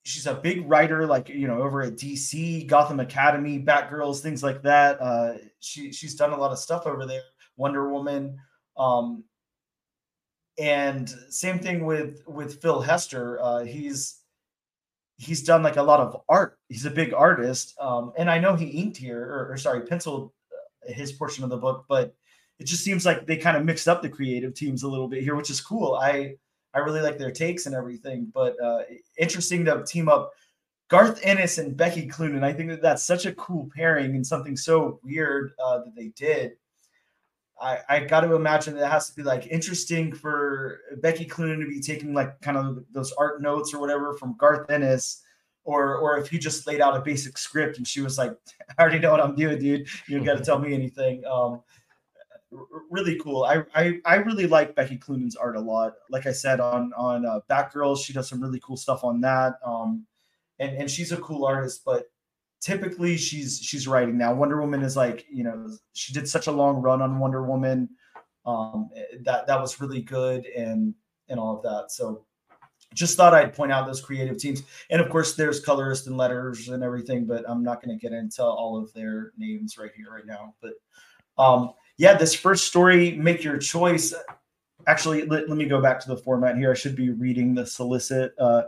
she's 0.03 0.27
a 0.27 0.35
big 0.35 0.69
writer. 0.69 1.05
Like 1.07 1.29
you 1.29 1.47
know, 1.47 1.61
over 1.61 1.81
at 1.81 1.95
DC, 1.95 2.67
Gotham 2.67 2.99
Academy, 2.99 3.59
Batgirls, 3.59 4.21
things 4.21 4.43
like 4.43 4.61
that. 4.63 5.01
Uh, 5.01 5.33
she 5.59 5.91
she's 5.91 6.15
done 6.15 6.31
a 6.31 6.37
lot 6.37 6.51
of 6.51 6.59
stuff 6.59 6.85
over 6.85 7.05
there. 7.05 7.23
Wonder 7.57 7.91
Woman, 7.91 8.37
um, 8.77 9.23
and 10.59 11.09
same 11.29 11.59
thing 11.59 11.85
with 11.85 12.21
with 12.27 12.61
Phil 12.61 12.81
Hester. 12.81 13.41
Uh, 13.41 13.63
he's 13.63 14.19
he's 15.17 15.43
done 15.43 15.63
like 15.63 15.77
a 15.77 15.83
lot 15.83 15.99
of 15.99 16.21
art. 16.29 16.59
He's 16.69 16.85
a 16.85 16.91
big 16.91 17.13
artist, 17.13 17.75
um, 17.79 18.13
and 18.17 18.29
I 18.29 18.39
know 18.39 18.55
he 18.55 18.67
inked 18.67 18.97
here, 18.97 19.23
or, 19.23 19.53
or 19.53 19.57
sorry, 19.57 19.81
penciled 19.81 20.31
uh, 20.51 20.93
his 20.93 21.11
portion 21.11 21.43
of 21.43 21.49
the 21.49 21.57
book, 21.57 21.85
but 21.89 22.15
it 22.61 22.67
just 22.67 22.83
seems 22.83 23.07
like 23.07 23.25
they 23.25 23.37
kind 23.37 23.57
of 23.57 23.65
mixed 23.65 23.87
up 23.87 24.03
the 24.03 24.09
creative 24.09 24.53
teams 24.53 24.83
a 24.83 24.87
little 24.87 25.07
bit 25.07 25.23
here, 25.23 25.35
which 25.35 25.49
is 25.49 25.59
cool. 25.59 25.95
I 25.95 26.35
I 26.75 26.79
really 26.79 27.01
like 27.01 27.17
their 27.17 27.31
takes 27.31 27.65
and 27.65 27.73
everything, 27.73 28.31
but 28.33 28.55
uh, 28.63 28.83
interesting 29.17 29.65
to 29.65 29.83
team 29.83 30.07
up 30.07 30.31
Garth 30.87 31.19
Ennis 31.23 31.57
and 31.57 31.75
Becky 31.75 32.07
Cloonan. 32.07 32.43
I 32.43 32.53
think 32.53 32.69
that 32.69 32.83
that's 32.83 33.03
such 33.03 33.25
a 33.25 33.33
cool 33.33 33.69
pairing 33.75 34.15
and 34.15 34.25
something 34.25 34.55
so 34.55 34.99
weird 35.03 35.53
uh, 35.63 35.79
that 35.79 35.95
they 35.95 36.09
did. 36.09 36.51
I, 37.59 37.79
I 37.89 37.99
got 38.01 38.21
to 38.21 38.35
imagine 38.35 38.75
that 38.75 38.85
it 38.85 38.91
has 38.91 39.09
to 39.09 39.15
be 39.15 39.23
like 39.23 39.47
interesting 39.47 40.13
for 40.13 40.81
Becky 41.01 41.25
Cloonan 41.25 41.61
to 41.61 41.67
be 41.67 41.81
taking 41.81 42.13
like 42.13 42.39
kind 42.41 42.57
of 42.57 42.85
those 42.91 43.11
art 43.13 43.41
notes 43.41 43.73
or 43.73 43.79
whatever 43.79 44.13
from 44.13 44.37
Garth 44.37 44.69
Ennis, 44.69 45.23
or 45.63 45.97
or 45.97 46.19
if 46.19 46.29
he 46.29 46.37
just 46.37 46.67
laid 46.67 46.79
out 46.79 46.95
a 46.95 47.01
basic 47.01 47.39
script 47.39 47.77
and 47.77 47.87
she 47.87 48.01
was 48.01 48.19
like, 48.19 48.33
I 48.77 48.81
already 48.83 48.99
know 48.99 49.11
what 49.11 49.19
I'm 49.19 49.35
doing, 49.35 49.57
dude. 49.57 49.87
You 50.07 50.17
don't 50.17 50.25
got 50.25 50.37
to 50.37 50.43
tell 50.43 50.59
me 50.59 50.75
anything. 50.75 51.23
Um, 51.25 51.61
really 52.89 53.17
cool. 53.19 53.43
I, 53.43 53.63
I 53.73 53.99
I 54.05 54.15
really 54.15 54.47
like 54.47 54.75
Becky 54.75 54.97
Cloonan's 54.97 55.35
art 55.35 55.55
a 55.55 55.59
lot. 55.59 55.93
Like 56.09 56.25
I 56.25 56.31
said 56.31 56.59
on 56.59 56.91
on 56.97 57.25
uh, 57.25 57.39
Batgirls, 57.49 58.03
she 58.03 58.13
does 58.13 58.29
some 58.29 58.41
really 58.41 58.59
cool 58.59 58.77
stuff 58.77 59.03
on 59.03 59.21
that. 59.21 59.55
Um, 59.65 60.05
and 60.59 60.75
and 60.75 60.91
she's 60.91 61.11
a 61.11 61.17
cool 61.17 61.45
artist, 61.45 61.81
but 61.85 62.05
typically 62.59 63.17
she's 63.17 63.59
she's 63.59 63.87
writing 63.87 64.17
now. 64.17 64.33
Wonder 64.33 64.59
Woman 64.61 64.83
is 64.83 64.95
like 64.95 65.25
you 65.31 65.43
know 65.43 65.69
she 65.93 66.13
did 66.13 66.27
such 66.27 66.47
a 66.47 66.51
long 66.51 66.81
run 66.81 67.01
on 67.01 67.19
Wonder 67.19 67.43
Woman. 67.43 67.89
Um, 68.45 68.89
that 69.23 69.47
that 69.47 69.59
was 69.61 69.79
really 69.79 70.01
good 70.01 70.45
and 70.45 70.93
and 71.29 71.39
all 71.39 71.57
of 71.57 71.63
that. 71.63 71.91
So 71.91 72.25
just 72.93 73.15
thought 73.15 73.33
I'd 73.33 73.53
point 73.53 73.71
out 73.71 73.85
those 73.85 74.01
creative 74.01 74.37
teams. 74.37 74.63
And 74.89 75.01
of 75.01 75.09
course, 75.09 75.35
there's 75.35 75.59
colorists 75.59 76.07
and 76.07 76.17
letters 76.17 76.67
and 76.67 76.83
everything, 76.83 77.25
but 77.25 77.45
I'm 77.47 77.63
not 77.63 77.81
going 77.81 77.97
to 77.97 78.01
get 78.01 78.13
into 78.13 78.43
all 78.43 78.77
of 78.77 78.91
their 78.93 79.31
names 79.37 79.77
right 79.77 79.91
here, 79.95 80.11
right 80.13 80.25
now. 80.25 80.55
But 80.61 80.73
um, 81.41 81.73
yeah, 82.01 82.15
this 82.15 82.33
first 82.33 82.65
story, 82.65 83.11
Make 83.11 83.43
Your 83.43 83.59
Choice. 83.59 84.11
Actually, 84.87 85.23
let, 85.27 85.47
let 85.47 85.55
me 85.55 85.65
go 85.65 85.79
back 85.79 85.99
to 85.99 86.07
the 86.07 86.17
format 86.17 86.57
here. 86.57 86.71
I 86.71 86.73
should 86.73 86.95
be 86.95 87.11
reading 87.11 87.53
the 87.53 87.63
solicit. 87.63 88.33
Uh, 88.39 88.63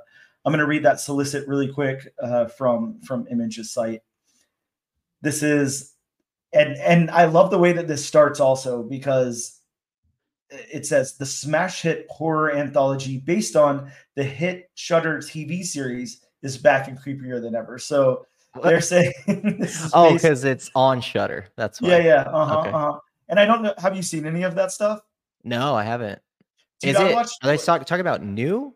I'm 0.46 0.52
going 0.52 0.60
to 0.60 0.68
read 0.68 0.84
that 0.84 1.00
solicit 1.00 1.48
really 1.48 1.68
quick 1.74 2.14
uh, 2.22 2.46
from 2.46 3.02
from 3.02 3.26
Image's 3.32 3.72
site. 3.72 4.04
This 5.22 5.42
is, 5.42 5.94
and 6.54 6.78
and 6.78 7.10
I 7.10 7.26
love 7.26 7.50
the 7.50 7.58
way 7.58 7.74
that 7.74 7.88
this 7.88 8.06
starts 8.06 8.40
also 8.40 8.84
because 8.84 9.62
it 10.52 10.86
says 10.86 11.18
the 11.18 11.26
smash 11.26 11.82
hit 11.82 12.06
horror 12.12 12.56
anthology 12.56 13.18
based 13.18 13.56
on 13.56 13.92
the 14.14 14.24
hit 14.24 14.70
Shudder 14.76 15.18
TV 15.18 15.64
series 15.64 16.24
is 16.44 16.56
back 16.56 16.88
and 16.88 17.00
creepier 17.00 17.42
than 17.42 17.56
ever. 17.56 17.80
So 17.80 18.28
they're 18.62 18.80
saying, 18.80 19.12
this 19.26 19.86
is 19.86 19.92
Oh, 19.96 20.14
because 20.14 20.44
it's 20.44 20.70
on 20.76 21.02
Shudder. 21.02 21.48
That's 21.56 21.82
why. 21.82 21.90
yeah, 21.90 21.98
yeah, 21.98 22.22
uh-huh, 22.28 22.60
Okay. 22.60 22.70
uh-huh. 22.70 23.00
And 23.30 23.40
I 23.40 23.46
don't 23.46 23.64
know, 23.64 23.74
have 23.78 23.96
you 23.96 24.02
seen 24.04 24.26
any 24.26 24.44
of 24.44 24.56
that 24.56 24.72
stuff? 24.72 25.02
No, 25.44 25.76
I 25.76 25.84
haven't. 25.84 26.22
Dude, 26.80 26.92
Is 26.92 26.96
I 26.98 27.10
it? 27.10 27.14
watched- 27.16 27.44
Are 27.44 27.48
they 27.48 27.58
talk, 27.58 27.86
talking 27.86 28.02
about 28.02 28.24
new 28.24 28.76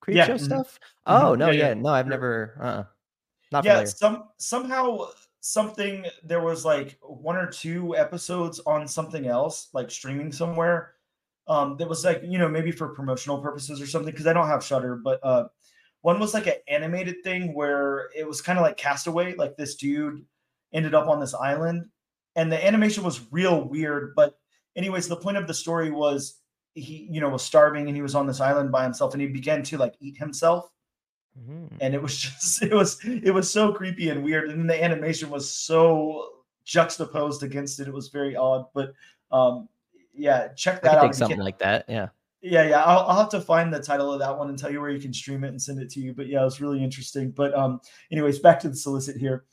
creep 0.00 0.16
Yeah, 0.16 0.26
show 0.26 0.34
mhm, 0.34 0.40
stuff? 0.40 0.78
mhm, 1.06 1.22
Oh 1.22 1.34
no, 1.34 1.50
yeah, 1.50 1.52
yeah, 1.52 1.68
yeah, 1.68 1.74
no, 1.74 1.88
I've 1.90 2.06
never. 2.06 2.56
Uh, 2.60 2.84
not 3.52 3.64
yeah, 3.64 3.72
familiar. 3.74 3.86
some 3.86 4.28
somehow 4.38 5.06
something 5.40 6.06
there 6.24 6.40
was 6.40 6.64
like 6.64 6.98
one 7.02 7.36
or 7.36 7.46
two 7.46 7.94
episodes 7.96 8.60
on 8.66 8.88
something 8.88 9.26
else, 9.26 9.68
like 9.72 9.90
streaming 9.90 10.32
somewhere, 10.32 10.94
um, 11.46 11.76
that 11.76 11.88
was 11.88 12.04
like 12.04 12.22
you 12.24 12.38
know 12.38 12.48
maybe 12.48 12.72
for 12.72 12.88
promotional 12.88 13.38
purposes 13.40 13.80
or 13.80 13.86
something 13.86 14.10
because 14.10 14.26
I 14.26 14.32
don't 14.32 14.46
have 14.48 14.64
Shudder, 14.64 14.96
but 14.96 15.20
uh, 15.22 15.48
one 16.00 16.18
was 16.18 16.34
like 16.34 16.46
an 16.46 16.54
animated 16.68 17.22
thing 17.22 17.54
where 17.54 18.10
it 18.16 18.26
was 18.26 18.40
kind 18.40 18.58
of 18.58 18.62
like 18.62 18.76
Castaway, 18.76 19.34
like 19.36 19.56
this 19.56 19.74
dude 19.76 20.24
ended 20.72 20.94
up 20.94 21.06
on 21.08 21.20
this 21.20 21.34
island, 21.34 21.88
and 22.36 22.50
the 22.50 22.66
animation 22.66 23.04
was 23.04 23.20
real 23.30 23.62
weird. 23.68 24.14
But 24.14 24.38
anyways, 24.76 25.08
the 25.08 25.16
point 25.16 25.36
of 25.36 25.46
the 25.46 25.54
story 25.54 25.90
was 25.90 26.40
he 26.74 27.08
you 27.10 27.20
know 27.20 27.28
was 27.28 27.42
starving 27.42 27.86
and 27.86 27.94
he 27.96 28.02
was 28.02 28.14
on 28.16 28.26
this 28.26 28.40
island 28.40 28.72
by 28.72 28.82
himself 28.82 29.12
and 29.14 29.20
he 29.22 29.28
began 29.28 29.62
to 29.62 29.78
like 29.78 29.94
eat 30.00 30.16
himself 30.16 30.70
Mhm. 31.38 31.68
and 31.80 31.94
it 31.94 32.02
was 32.02 32.16
just 32.20 32.62
it 32.62 32.72
was 32.72 32.98
it 33.04 33.32
was 33.32 33.50
so 33.50 33.72
creepy 33.72 34.08
and 34.10 34.22
weird 34.24 34.50
and 34.50 34.68
the 34.70 34.84
animation 34.84 35.30
was 35.30 35.48
so 35.52 36.28
juxtaposed 36.64 37.42
against 37.42 37.78
it 37.80 37.88
it 37.88 37.94
was 37.94 38.08
very 38.08 38.34
odd 38.36 38.66
but 38.74 38.92
um 39.32 39.68
yeah 40.12 40.48
check 40.56 40.80
that 40.82 40.94
out 40.96 41.00
think 41.02 41.14
something 41.14 41.38
like 41.40 41.58
that. 41.58 41.84
Yeah. 41.88 42.08
yeah 42.40 42.68
yeah 42.68 42.82
I'll, 42.84 43.00
I'll 43.06 43.18
have 43.18 43.28
to 43.30 43.40
find 43.40 43.72
the 43.74 43.80
title 43.80 44.12
of 44.12 44.18
that 44.20 44.36
one 44.38 44.48
and 44.48 44.58
tell 44.58 44.70
you 44.70 44.80
where 44.80 44.90
you 44.90 45.00
can 45.00 45.12
stream 45.12 45.44
it 45.44 45.48
and 45.48 45.60
send 45.60 45.80
it 45.80 45.90
to 45.90 46.00
you 46.00 46.12
but 46.14 46.26
yeah 46.28 46.40
it 46.40 46.44
was 46.44 46.60
really 46.60 46.82
interesting 46.82 47.30
but 47.30 47.52
um 47.54 47.80
anyways 48.12 48.38
back 48.40 48.58
to 48.60 48.68
the 48.68 48.76
solicit 48.76 49.16
here 49.16 49.44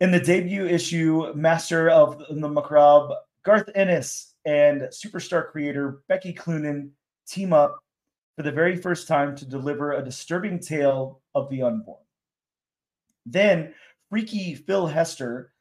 in 0.00 0.10
the 0.10 0.20
debut 0.20 0.66
issue 0.66 1.32
master 1.34 1.90
of 1.90 2.18
the 2.28 2.48
macabre 2.48 3.14
garth 3.44 3.68
ennis 3.74 4.34
and 4.44 4.82
superstar 4.82 5.50
creator 5.50 6.02
becky 6.08 6.32
cloonan 6.32 6.90
team 7.26 7.52
up 7.52 7.78
for 8.36 8.42
the 8.42 8.52
very 8.52 8.76
first 8.76 9.06
time 9.06 9.36
to 9.36 9.44
deliver 9.44 9.92
a 9.92 10.04
disturbing 10.04 10.58
tale 10.58 11.20
of 11.34 11.48
the 11.50 11.62
unborn 11.62 12.02
then 13.26 13.74
freaky 14.08 14.54
phil 14.54 14.86
hester 14.86 15.52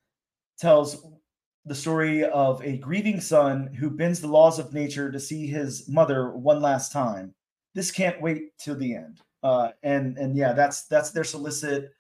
tells 0.58 1.06
the 1.66 1.76
story 1.76 2.24
of 2.26 2.64
a 2.64 2.78
grieving 2.78 3.22
son 3.22 3.68
who 3.76 3.90
bends 3.90 4.20
the 4.20 4.28
laws 4.28 4.60
of 4.60 4.74
nature 4.74 5.12
to 5.12 5.20
see 5.20 5.46
his 5.46 5.88
mother 5.88 6.32
one 6.32 6.62
last 6.62 6.92
time. 6.92 7.34
This 7.76 7.92
can't 7.92 8.22
wait 8.22 8.58
till 8.58 8.76
the 8.76 8.96
end. 8.96 9.22
Uh, 9.44 9.70
and 9.84 10.18
and 10.18 10.36
yeah, 10.36 10.54
that's 10.54 10.86
that's 10.88 11.12
their 11.12 11.24
solicit. 11.24 11.92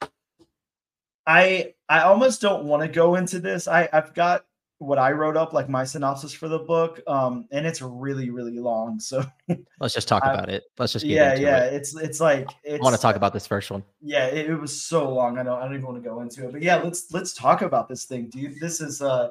I 1.28 1.74
I 1.88 2.02
almost 2.02 2.42
don't 2.42 2.66
want 2.66 2.82
to 2.84 2.88
go 2.88 3.16
into 3.16 3.40
this. 3.40 3.68
I 3.68 3.88
I've 3.94 4.14
got 4.14 4.46
what 4.80 4.98
I 4.98 5.12
wrote 5.12 5.36
up 5.36 5.52
like 5.52 5.68
my 5.68 5.84
synopsis 5.84 6.32
for 6.32 6.48
the 6.48 6.60
book, 6.60 7.02
um, 7.06 7.46
and 7.52 7.66
it's 7.68 7.82
really 7.82 8.30
really 8.30 8.58
long. 8.60 9.00
So 9.00 9.24
Let's 9.80 9.94
just 9.94 10.08
talk 10.08 10.24
I- 10.24 10.34
about 10.34 10.50
it. 10.50 10.64
Let's 10.78 10.94
just 10.94 11.06
get 11.06 11.12
yeah 11.14 11.32
into 11.32 11.42
yeah, 11.44 11.64
it. 11.66 11.74
it's 11.74 11.96
it's 11.96 12.20
like 12.20 12.48
it's, 12.64 12.80
I 12.82 12.84
want 12.84 12.96
to 12.96 13.02
talk 13.02 13.16
about 13.16 13.34
this 13.34 13.46
first 13.46 13.70
one. 13.72 13.84
yeah 14.02 14.28
it, 14.28 14.50
it 14.50 14.56
was 14.56 14.82
so 14.82 15.14
long 15.14 15.38
i 15.38 15.44
don't 15.44 15.60
i 15.60 15.66
don't 15.66 15.74
even 15.74 15.86
want 15.86 16.02
to 16.02 16.10
go 16.10 16.22
into 16.22 16.48
it 16.48 16.52
but 16.54 16.62
yeah 16.62 16.78
let's 16.78 17.12
let's 17.12 17.34
talk 17.34 17.62
about 17.62 17.90
this 17.90 18.06
thing 18.06 18.30
dude 18.30 18.60
this 18.62 18.80
is 18.80 19.02
uh 19.02 19.30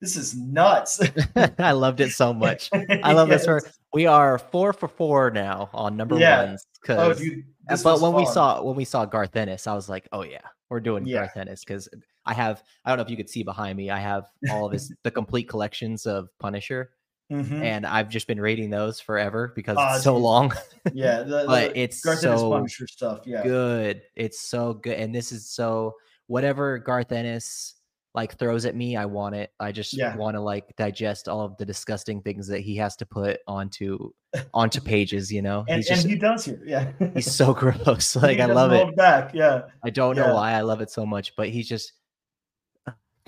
this 0.00 0.16
is 0.16 0.36
nuts 0.36 1.00
I 1.58 1.72
loved 1.72 2.00
it 2.00 2.10
so 2.10 2.34
much. 2.44 2.68
I 2.74 3.12
love 3.14 3.28
this. 3.30 3.46
Yes. 3.46 3.64
For, 3.64 3.70
we 3.94 4.06
are 4.06 4.38
four 4.38 4.74
for 4.74 4.86
four 4.88 5.30
now 5.30 5.70
on 5.72 5.96
number 5.96 6.18
Yeah. 6.18 6.44
ones. 6.44 6.66
oh 6.66 6.86
'cause- 6.86 7.18
dude 7.20 7.44
Uh, 7.70 7.78
but 7.82 8.00
when 8.02 8.12
we 8.12 8.26
saw 8.26 8.60
when 8.62 8.76
we 8.76 8.84
saw 8.84 9.06
Garth 9.06 9.34
Ennis, 9.34 9.66
I 9.66 9.72
was 9.72 9.88
like, 9.88 10.06
oh 10.12 10.22
yeah, 10.22 10.42
we're 10.74 10.80
doing 10.80 11.06
Yeah. 11.06 11.18
Garth 11.20 11.36
Ennis 11.36 11.64
because 11.64 11.88
I 12.26 12.34
have 12.34 12.62
I 12.84 12.90
don't 12.90 12.98
know 12.98 13.04
if 13.04 13.10
you 13.10 13.16
could 13.16 13.30
see 13.30 13.44
behind 13.44 13.76
me, 13.78 13.90
I 13.90 14.00
have 14.00 14.24
all 14.50 14.66
of 14.66 14.72
his 14.72 14.92
the 15.04 15.10
complete 15.10 15.48
collections 15.48 16.04
of 16.04 16.28
Punisher, 16.40 16.90
Mhm. 17.30 17.62
and 17.62 17.86
I've 17.86 18.08
just 18.10 18.26
been 18.26 18.40
reading 18.40 18.70
those 18.70 18.98
forever 19.00 19.52
because 19.54 19.76
Ah, 19.78 19.94
it's 19.94 20.04
so 20.04 20.16
long. 20.16 20.52
yeah 20.92 21.22
the, 21.30 21.44
but 21.46 21.72
the 21.74 21.80
it's 21.80 22.00
Garth 22.04 22.24
Ennis 22.24 22.40
so 22.40 22.50
Punisher 22.50 22.86
stuff 22.88 23.20
yeah 23.24 23.42
good. 23.44 24.02
It's 24.16 24.40
so 24.40 24.74
good, 24.74 24.98
and 24.98 25.14
this 25.14 25.30
is 25.32 25.48
so 25.48 25.94
whatever 26.26 26.78
Garth 26.78 27.12
Ennis 27.12 27.74
like 28.14 28.38
throws 28.38 28.64
at 28.64 28.76
me, 28.76 28.96
I 28.96 29.06
want 29.06 29.34
it. 29.34 29.50
I 29.58 29.72
just 29.72 29.94
Yeah. 29.94 30.16
want 30.16 30.34
to 30.36 30.40
like 30.40 30.74
digest 30.76 31.28
all 31.28 31.40
of 31.42 31.56
the 31.56 31.66
disgusting 31.66 32.22
things 32.22 32.46
that 32.46 32.60
he 32.60 32.76
has 32.76 32.94
to 32.96 33.06
put 33.06 33.40
onto 33.46 34.10
onto 34.54 34.80
pages. 34.80 35.32
You 35.32 35.42
know, 35.42 35.64
and, 35.68 35.76
he's 35.76 35.88
just 35.88 36.04
and 36.04 36.12
he 36.12 36.18
does 36.18 36.44
here 36.44 36.60
yeah 36.64 36.92
he's 37.14 37.30
so 37.34 37.52
gross. 37.52 38.16
Like 38.22 38.38
I 38.38 38.46
love 38.46 38.72
it. 38.72 38.94
back 38.96 39.34
yeah 39.34 39.62
I 39.82 39.90
don't 39.90 40.16
Yeah. 40.16 40.28
know 40.28 40.34
why 40.36 40.52
I 40.52 40.60
love 40.62 40.80
it 40.80 40.90
so 40.90 41.04
much, 41.04 41.34
but 41.36 41.48
he's 41.48 41.68
just 41.68 41.92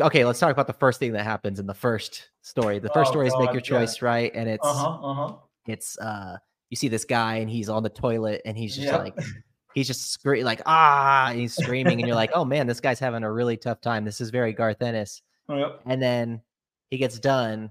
okay. 0.01 0.25
Let's 0.25 0.39
talk 0.39 0.53
about 0.53 0.67
the 0.67 0.73
first 0.73 1.01
thing 1.01 1.13
that 1.13 1.25
happens 1.25 1.59
in 1.59 1.67
the 1.67 1.75
first 1.75 2.29
story. 2.43 2.79
The 2.79 2.89
first 2.91 3.09
Oh, 3.09 3.13
story 3.13 3.27
is 3.27 3.35
make 3.39 3.47
God, 3.49 3.55
your 3.55 3.63
yeah. 3.63 3.87
choice, 3.87 4.03
right? 4.03 4.31
And 4.35 4.49
it's 4.49 4.65
uh-huh 4.67 4.89
uh-huh 5.03 5.33
it's 5.67 5.99
uh 5.99 6.37
you 6.71 6.77
see 6.77 6.89
this 6.89 7.05
guy 7.05 7.37
and 7.37 7.51
he's 7.51 7.69
on 7.69 7.83
the 7.83 7.89
toilet 7.89 8.41
and 8.45 8.57
he's 8.57 8.75
just 8.75 8.87
Yeah. 8.89 8.99
like 8.99 9.15
he's 9.77 9.87
just 9.87 10.11
screaming 10.11 10.45
like 10.47 10.63
ah 10.67 11.31
he's 11.33 11.55
screaming 11.55 12.01
and 12.01 12.09
you're 12.09 12.17
like 12.17 12.31
oh 12.35 12.45
man 12.45 12.67
this 12.67 12.81
guy's 12.81 12.99
having 12.99 13.23
a 13.23 13.31
really 13.33 13.57
tough 13.57 13.81
time. 13.81 14.05
This 14.05 14.21
is 14.21 14.31
very 14.31 14.53
Garth 14.53 14.83
Ennis. 14.83 15.23
Oh, 15.49 15.57
yep. 15.57 15.81
And 15.87 16.03
then 16.03 16.41
he 16.91 16.99
gets 16.99 17.19
done, 17.21 17.71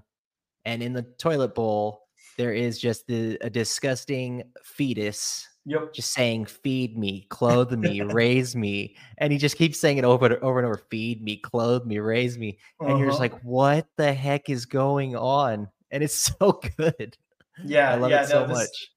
and 0.64 0.82
in 0.82 0.94
the 0.94 1.02
toilet 1.02 1.54
bowl 1.54 2.00
there 2.38 2.52
is 2.54 2.78
just 2.78 3.06
the 3.06 3.36
a 3.40 3.50
disgusting 3.50 4.42
fetus 4.62 5.48
yep 5.64 5.92
just 5.92 6.12
saying 6.12 6.44
feed 6.44 6.96
me 6.96 7.26
clothe 7.28 7.72
me 7.72 8.00
raise 8.22 8.54
me 8.54 8.94
and 9.18 9.32
he 9.32 9.38
just 9.38 9.56
keeps 9.56 9.80
saying 9.80 9.96
it 9.98 10.04
over 10.04 10.26
and 10.26 10.34
over 10.36 10.58
and 10.60 10.66
over 10.66 10.80
feed 10.90 11.22
me 11.22 11.36
clothe 11.38 11.84
me 11.86 11.98
raise 11.98 12.36
me 12.38 12.58
and 12.80 12.98
you're 12.98 13.08
just 13.08 13.20
Uh-huh. 13.20 13.34
like 13.34 13.40
what 13.42 13.86
the 13.96 14.12
heck 14.12 14.48
is 14.50 14.64
going 14.66 15.16
on 15.16 15.68
and 15.90 16.04
it's 16.04 16.14
so 16.38 16.60
good 16.76 17.16
yeah 17.64 17.92
i 17.92 17.94
love 17.96 18.10
yeah 18.10 18.22
it 18.22 18.28
so 18.28 18.42
no, 18.42 18.48
this, 18.48 18.58
much 18.58 18.90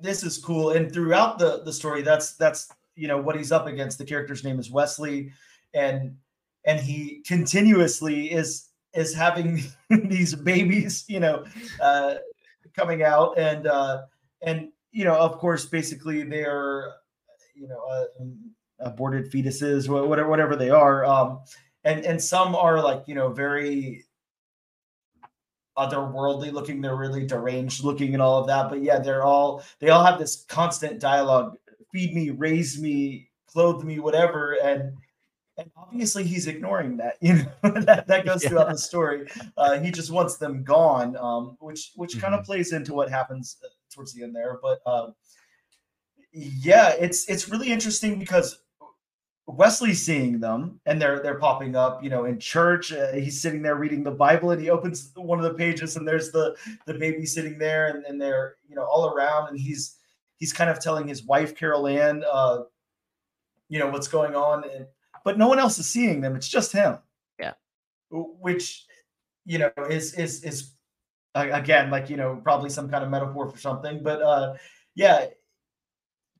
this 0.00 0.22
is 0.22 0.38
cool. 0.38 0.70
And 0.70 0.92
throughout 0.92 1.38
the 1.38 1.62
the 1.64 1.72
story 1.72 2.02
that's 2.02 2.34
that's 2.34 2.68
you 2.94 3.08
know 3.08 3.18
what 3.20 3.36
he's 3.36 3.52
up 3.52 3.66
against. 3.66 3.98
The 3.98 4.04
character's 4.04 4.44
name 4.44 4.58
is 4.58 4.70
wesley. 4.70 5.32
And 5.74 6.16
and 6.64 6.80
he 6.80 7.22
continuously 7.26 8.32
is 8.32 8.68
is 8.94 9.14
having 9.14 9.62
these 9.90 10.34
babies 10.34 11.04
you 11.08 11.20
know 11.20 11.44
uh 11.80 12.14
coming 12.74 13.02
out. 13.02 13.38
And 13.38 13.66
uh 13.66 14.02
and 14.42 14.70
you 14.92 15.04
know 15.04 15.16
of 15.16 15.38
course 15.38 15.66
basically 15.66 16.22
they're 16.22 16.92
you 17.54 17.68
know 17.68 17.82
uh, 17.90 18.24
aborted 18.80 19.30
fetuses 19.32 19.88
whatever 19.88 20.28
whatever 20.28 20.56
they 20.56 20.70
are. 20.70 21.04
Um 21.04 21.40
and 21.84 22.04
and 22.04 22.22
some 22.22 22.54
are 22.54 22.82
like 22.82 23.04
you 23.06 23.14
know 23.14 23.30
very 23.32 24.05
otherworldly 25.78 26.52
looking 26.52 26.80
they're 26.80 26.96
really 26.96 27.26
deranged 27.26 27.84
looking 27.84 28.14
and 28.14 28.22
all 28.22 28.40
of 28.40 28.46
that 28.46 28.68
but 28.70 28.82
yeah 28.82 28.98
they're 28.98 29.24
all 29.24 29.62
they 29.78 29.90
all 29.90 30.04
have 30.04 30.18
this 30.18 30.44
constant 30.48 31.00
dialogue 31.00 31.56
feed 31.92 32.14
me 32.14 32.30
raise 32.30 32.80
me 32.80 33.28
clothe 33.46 33.84
me 33.84 33.98
whatever 33.98 34.52
and 34.62 34.92
and 35.58 35.70
obviously 35.76 36.24
he's 36.24 36.46
ignoring 36.46 36.96
that 36.96 37.16
you 37.20 37.34
know 37.34 37.70
that, 37.80 38.06
that 38.06 38.24
goes 38.24 38.44
throughout 38.44 38.68
the 38.70 38.78
story 38.78 39.28
uh, 39.56 39.78
he 39.78 39.90
just 39.90 40.10
wants 40.10 40.36
them 40.36 40.64
gone 40.64 41.16
um, 41.16 41.56
which 41.60 41.92
which 41.96 42.18
kind 42.20 42.34
of 42.34 42.40
Mhm. 42.40 42.46
plays 42.46 42.72
into 42.72 42.94
what 42.94 43.10
happens 43.10 43.56
uh, 43.64 43.68
towards 43.94 44.12
the 44.14 44.22
end 44.22 44.34
there 44.34 44.58
but 44.62 44.80
um, 44.86 45.14
yeah 46.32 46.90
it's 46.98 47.28
it's 47.28 47.48
really 47.48 47.70
interesting 47.70 48.18
because 48.18 48.58
Wesley's 49.48 50.04
seeing 50.04 50.40
them 50.40 50.80
and 50.86 51.00
they're 51.00 51.20
they're 51.22 51.38
popping 51.38 51.76
up, 51.76 52.02
you 52.02 52.10
know, 52.10 52.24
in 52.24 52.38
church. 52.40 52.92
Uh, 52.92 53.12
he's 53.12 53.40
sitting 53.40 53.62
there 53.62 53.76
reading 53.76 54.02
the 54.02 54.10
Bible 54.10 54.50
and 54.50 54.60
he 54.60 54.70
opens 54.70 55.12
one 55.14 55.38
of 55.38 55.44
the 55.44 55.54
pages 55.54 55.96
and 55.96 56.06
there's 56.06 56.32
the 56.32 56.56
the 56.86 56.94
baby 56.94 57.24
sitting 57.24 57.58
there 57.58 57.88
and, 57.88 58.04
and 58.04 58.20
they're 58.20 58.56
you 58.68 58.74
know 58.74 58.84
all 58.84 59.14
around 59.14 59.48
and 59.48 59.58
he's 59.58 59.96
he's 60.36 60.52
kind 60.52 60.70
of 60.70 60.80
telling 60.80 61.06
his 61.08 61.24
wife 61.24 61.56
Carol 61.56 61.86
Ann, 61.86 62.24
uh, 62.30 62.60
you 63.68 63.78
know, 63.78 63.88
what's 63.88 64.08
going 64.08 64.34
on, 64.34 64.64
and 64.64 64.86
but 65.24 65.38
no 65.38 65.48
one 65.48 65.58
else 65.58 65.78
is 65.78 65.86
seeing 65.86 66.20
them. 66.20 66.36
It's 66.36 66.48
just 66.48 66.72
him. 66.72 66.98
Yeah. 67.38 67.52
Which 68.10 68.86
you 69.44 69.58
know 69.58 69.70
is 69.88 70.14
is 70.14 70.44
is 70.44 70.72
uh, 71.34 71.48
again 71.52 71.90
like 71.90 72.10
you 72.10 72.16
know 72.16 72.40
probably 72.42 72.70
some 72.70 72.88
kind 72.88 73.04
of 73.04 73.10
metaphor 73.10 73.48
for 73.48 73.58
something, 73.58 74.02
but 74.02 74.22
uh, 74.22 74.54
yeah, 74.94 75.26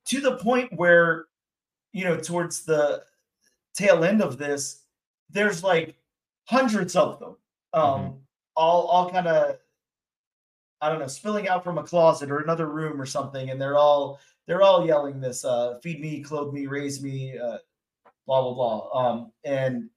to 0.06 0.20
the 0.20 0.36
point 0.36 0.70
where 0.74 1.26
you 1.96 2.04
know 2.04 2.16
towards 2.18 2.64
the 2.64 3.02
tail 3.74 4.04
end 4.04 4.20
of 4.22 4.36
this 4.38 4.82
there's 5.30 5.62
like 5.64 5.96
hundreds 6.44 6.94
of 6.94 7.18
them. 7.20 7.36
Um 7.72 7.82
Mhm. 8.00 8.18
all 8.54 8.82
all 8.92 9.10
kind 9.10 9.26
of 9.26 9.58
i 10.82 10.88
don't 10.90 11.00
know 11.00 11.06
spilling 11.06 11.48
out 11.48 11.64
from 11.64 11.78
a 11.78 11.82
closet 11.82 12.30
or 12.30 12.38
another 12.40 12.68
room 12.68 13.00
or 13.00 13.06
something 13.06 13.50
and 13.50 13.60
they're 13.60 13.76
all 13.78 14.20
they're 14.46 14.62
all 14.62 14.86
yelling 14.86 15.20
this 15.20 15.44
uh 15.44 15.78
feed 15.82 16.00
me 16.00 16.22
clothe 16.22 16.52
me 16.54 16.66
raise 16.66 17.02
me 17.02 17.36
uh 17.38 17.58
blah 18.26 18.40
blah 18.42 18.54
blah. 18.54 18.78
Um 19.00 19.32
and 19.44 19.88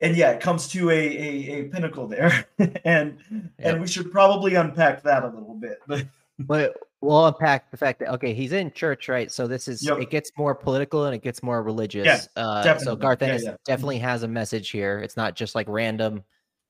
and 0.00 0.16
yeah 0.16 0.30
it 0.30 0.40
comes 0.40 0.68
to 0.68 0.90
a 0.90 0.94
a, 1.28 1.30
a 1.60 1.64
pinnacle 1.68 2.06
there. 2.08 2.32
And 2.84 3.18
and 3.58 3.80
we 3.80 3.86
should 3.86 4.10
probably 4.12 4.54
unpack 4.54 5.02
that 5.02 5.24
a 5.24 5.28
little 5.28 5.54
bit 5.54 5.78
but 5.86 6.06
but 6.38 6.76
we'll 7.00 7.26
unpack 7.26 7.70
the 7.70 7.76
fact 7.76 8.00
that 8.00 8.08
okay 8.12 8.34
he's 8.34 8.52
in 8.52 8.72
church 8.72 9.08
right 9.08 9.30
so 9.30 9.46
this 9.46 9.68
is 9.68 9.84
Yep. 9.86 9.98
it 10.00 10.10
gets 10.10 10.32
more 10.36 10.54
political 10.54 11.04
and 11.04 11.14
it 11.14 11.22
gets 11.22 11.42
more 11.42 11.62
religious 11.62 12.28
uh 12.36 12.62
so 12.62 12.68
definitely. 12.68 13.00
garth 13.00 13.22
ennis 13.22 13.44
yeah. 13.44 13.54
definitely 13.64 13.98
has 13.98 14.24
a 14.24 14.28
message 14.28 14.70
here 14.70 14.98
it's 15.00 15.16
not 15.16 15.36
just 15.36 15.54
like 15.54 15.68
random 15.68 16.24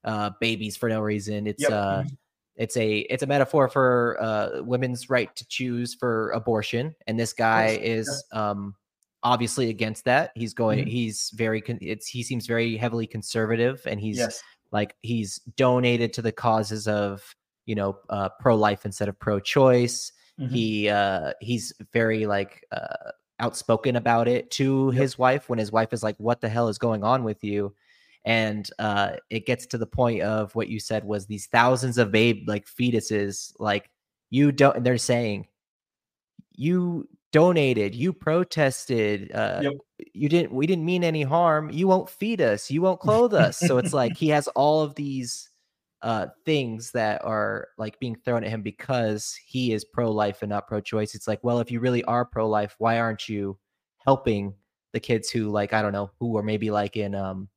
uh 0.05 0.31
babies 0.41 0.77
for 0.77 0.89
no 0.89 1.01
reason 1.01 1.47
it's 1.47 1.63
Yep. 1.63 1.73
uh 1.73 2.03
it's 2.57 2.77
a 2.77 2.99
it's 2.99 3.23
a 3.23 3.27
metaphor 3.27 3.69
for 3.69 4.17
uh 4.21 4.63
women's 4.63 5.09
right 5.09 5.35
to 5.37 5.47
choose 5.49 5.95
for 5.95 6.31
abortion 6.33 6.95
and 7.07 7.19
this 7.19 7.33
guy 7.33 7.69
yeah. 7.71 7.79
is 7.97 8.25
um 8.33 8.75
obviously 9.23 9.71
against 9.71 10.05
that 10.05 10.31
he's 10.35 10.53
going 10.55 10.85
Mhm. 10.85 10.89
he's 10.89 11.31
very 11.35 11.61
con- 11.63 11.79
it's 11.81 12.07
he 12.07 12.23
seems 12.23 12.47
very 12.47 12.77
heavily 12.77 13.07
conservative 13.07 13.81
and 13.87 13.99
he's 13.99 14.19
yes 14.19 14.43
like 14.73 14.95
he's 15.01 15.39
donated 15.57 16.13
to 16.13 16.21
the 16.23 16.31
causes 16.33 16.87
of 16.87 17.35
you 17.65 17.75
know 17.75 17.97
uh, 18.11 18.29
pro-life 18.41 18.85
instead 18.85 19.09
of 19.09 19.19
pro-choice. 19.19 20.13
Mhm. 20.39 20.49
He 20.53 20.89
uh, 20.89 21.33
he's 21.41 21.73
very 21.93 22.27
like 22.27 22.65
uh, 22.73 23.13
outspoken 23.41 23.97
about 23.97 24.29
it 24.29 24.51
to 24.53 24.91
Yep. 24.91 25.05
his 25.05 25.19
wife 25.19 25.49
when 25.49 25.59
his 25.59 25.73
wife 25.73 25.93
is 25.93 26.03
like, 26.03 26.17
"What 26.19 26.41
the 26.41 26.49
hell 26.49 26.69
is 26.69 26.79
going 26.79 27.05
on 27.05 27.25
with 27.25 27.43
you?" 27.45 27.75
And 28.25 28.69
uh, 28.79 29.17
it 29.31 29.47
gets 29.47 29.67
to 29.69 29.79
the 29.79 29.87
point 29.87 30.23
of 30.23 30.55
what 30.55 30.69
you 30.69 30.81
said 30.81 31.05
was 31.05 31.27
these 31.27 31.47
thousands 31.47 31.99
of 31.99 32.13
babe 32.13 32.49
like 32.49 32.67
fetuses, 32.67 33.53
like 33.59 33.91
you 34.31 34.53
don't. 34.53 34.85
They're 34.85 34.99
saying 34.99 35.49
you 36.53 37.09
donated, 37.33 37.95
you 37.95 38.13
protested, 38.13 39.33
uh, 39.33 39.65
Yep. 39.65 39.73
you 40.15 40.29
didn't. 40.29 40.53
We 40.53 40.67
didn't 40.67 40.85
mean 40.85 41.05
any 41.05 41.23
harm. 41.23 41.71
You 41.71 41.89
won't 41.89 42.09
feed 42.11 42.41
us. 42.41 42.71
You 42.71 42.83
won't 42.83 43.01
clothe 43.01 43.35
us. 43.35 43.59
so 43.59 43.79
it's 43.79 43.93
like 43.93 44.17
he 44.17 44.29
has 44.29 44.49
all 44.49 44.83
of 44.83 44.95
these 44.95 45.48
uh 46.03 46.27
things 46.45 46.91
that 46.93 47.25
are 47.25 47.69
like 47.79 47.99
being 47.99 48.15
thrown 48.25 48.45
at 48.45 48.51
him 48.51 48.63
because 48.63 49.35
he 49.45 49.73
is 49.73 49.85
pro-life 49.85 50.43
and 50.43 50.51
not 50.51 50.69
pro-choice. 50.69 51.15
It's 51.15 51.27
like 51.27 51.43
well 51.43 51.59
if 51.61 51.71
you 51.71 51.81
really 51.81 52.05
are 52.05 52.25
pro-life 52.25 52.75
why 52.79 52.99
aren't 53.01 53.29
you 53.29 53.59
helping 53.99 54.55
the 54.93 55.01
kids 55.01 55.29
who 55.29 55.51
like 55.51 55.73
i 55.75 55.83
don't 55.83 55.93
know 55.93 56.11
who 56.19 56.37
are 56.39 56.43
maybe 56.43 56.71
like 56.71 56.97
in 56.97 57.15
um 57.15 57.49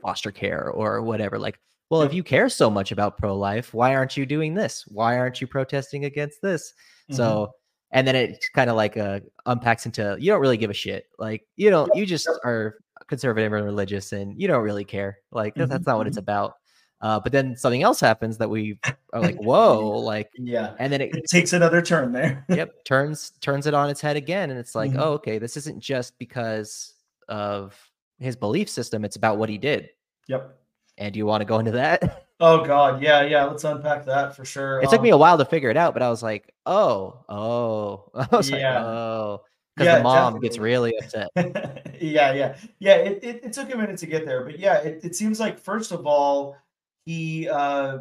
foster 0.00 0.30
care 0.30 0.70
or 0.70 1.02
whatever? 1.02 1.38
Like 1.38 1.58
well 1.90 2.02
if 2.02 2.14
you 2.14 2.22
care 2.22 2.48
so 2.48 2.70
much 2.70 2.92
about 2.92 3.18
pro-life 3.18 3.74
why 3.74 3.94
aren't 3.94 4.16
you 4.16 4.24
doing 4.24 4.54
this? 4.54 4.84
Why 4.86 5.18
aren't 5.18 5.40
you 5.40 5.46
protesting 5.48 6.04
against 6.04 6.40
this? 6.42 6.72
Mhm. 7.10 7.16
so 7.16 7.50
and 7.92 8.06
then 8.06 8.14
it 8.14 8.44
kind 8.54 8.70
of 8.70 8.76
like 8.76 8.96
uh 8.96 9.18
unpacks 9.46 9.84
into 9.84 10.16
you 10.20 10.30
don't 10.30 10.40
really 10.40 10.56
give 10.56 10.70
a 10.70 10.74
shit. 10.74 11.06
Like 11.18 11.44
you 11.56 11.70
don't 11.70 11.92
you 11.96 12.06
just 12.06 12.28
are 12.44 12.76
conservative 13.08 13.52
and 13.52 13.64
religious 13.64 14.12
and 14.12 14.40
you 14.40 14.46
don't 14.46 14.62
really 14.62 14.84
care. 14.84 15.18
Like 15.32 15.56
that- 15.56 15.68
that's 15.70 15.86
not 15.88 15.98
what 15.98 16.06
it's 16.06 16.16
about 16.18 16.54
uh 17.02 17.18
but 17.20 17.32
then 17.32 17.56
something 17.56 17.82
else 17.82 17.98
happens 18.00 18.36
that 18.38 18.48
we 18.48 18.78
are 19.12 19.20
like 19.20 19.36
whoa 19.42 19.88
like 19.98 20.28
yeah, 20.36 20.74
and 20.78 20.92
then 20.92 21.00
it 21.00 21.14
it 21.14 21.24
takes 21.28 21.52
another 21.52 21.80
turn 21.82 22.12
there. 22.12 22.44
yep 22.48 22.84
turns 22.84 23.30
turns 23.40 23.66
it 23.66 23.74
on 23.74 23.88
its 23.90 24.00
head 24.00 24.16
again 24.16 24.50
and 24.50 24.58
it's 24.58 24.74
like 24.74 24.92
Mhm. 24.92 24.98
oh 25.00 25.12
okay 25.14 25.38
this 25.38 25.56
isn't 25.56 25.80
just 25.80 26.18
because 26.18 26.94
of 27.28 27.76
his 28.18 28.36
belief 28.36 28.68
system 28.68 29.04
it's 29.04 29.16
about 29.16 29.38
what 29.38 29.48
he 29.48 29.56
did 29.58 29.88
Yep. 30.28 30.56
and 30.98 31.12
do 31.14 31.18
you 31.18 31.26
want 31.26 31.40
to 31.40 31.44
go 31.46 31.58
into 31.58 31.72
that 31.72 32.26
Oh 32.42 32.64
God, 32.64 33.02
yeah, 33.02 33.20
yeah. 33.20 33.44
Let's 33.44 33.64
unpack 33.64 34.06
that 34.06 34.34
for 34.34 34.46
sure. 34.46 34.80
it 34.80 34.88
took 34.88 35.00
Um, 35.00 35.02
me 35.02 35.10
a 35.10 35.16
while 35.18 35.36
to 35.36 35.44
figure 35.44 35.68
it 35.68 35.76
out 35.76 35.92
but 35.92 36.02
i 36.02 36.08
was 36.08 36.22
like 36.22 36.54
oh 36.64 37.22
oh 37.28 38.10
i 38.14 38.26
was 38.34 38.50
like 38.50 38.60
Yeah. 38.62 38.82
oh 38.82 39.42
because 39.76 39.86
Yeah, 39.86 39.96
the 39.98 40.02
mom 40.04 40.40
gets 40.40 40.56
really 40.58 40.94
upset 40.98 41.28
yeah, 42.00 42.32
yeah, 42.32 42.56
yeah. 42.78 42.94
It, 42.96 43.22
it, 43.22 43.44
it 43.44 43.52
took 43.52 43.72
a 43.72 43.76
minute 43.76 43.98
to 43.98 44.06
get 44.06 44.24
there, 44.24 44.42
but 44.44 44.58
yeah, 44.58 44.76
it, 44.78 45.04
it 45.04 45.14
seems 45.16 45.38
like 45.38 45.58
first 45.58 45.92
of 45.92 46.06
all, 46.06 46.56
he, 47.10 47.48
uh, 47.48 47.98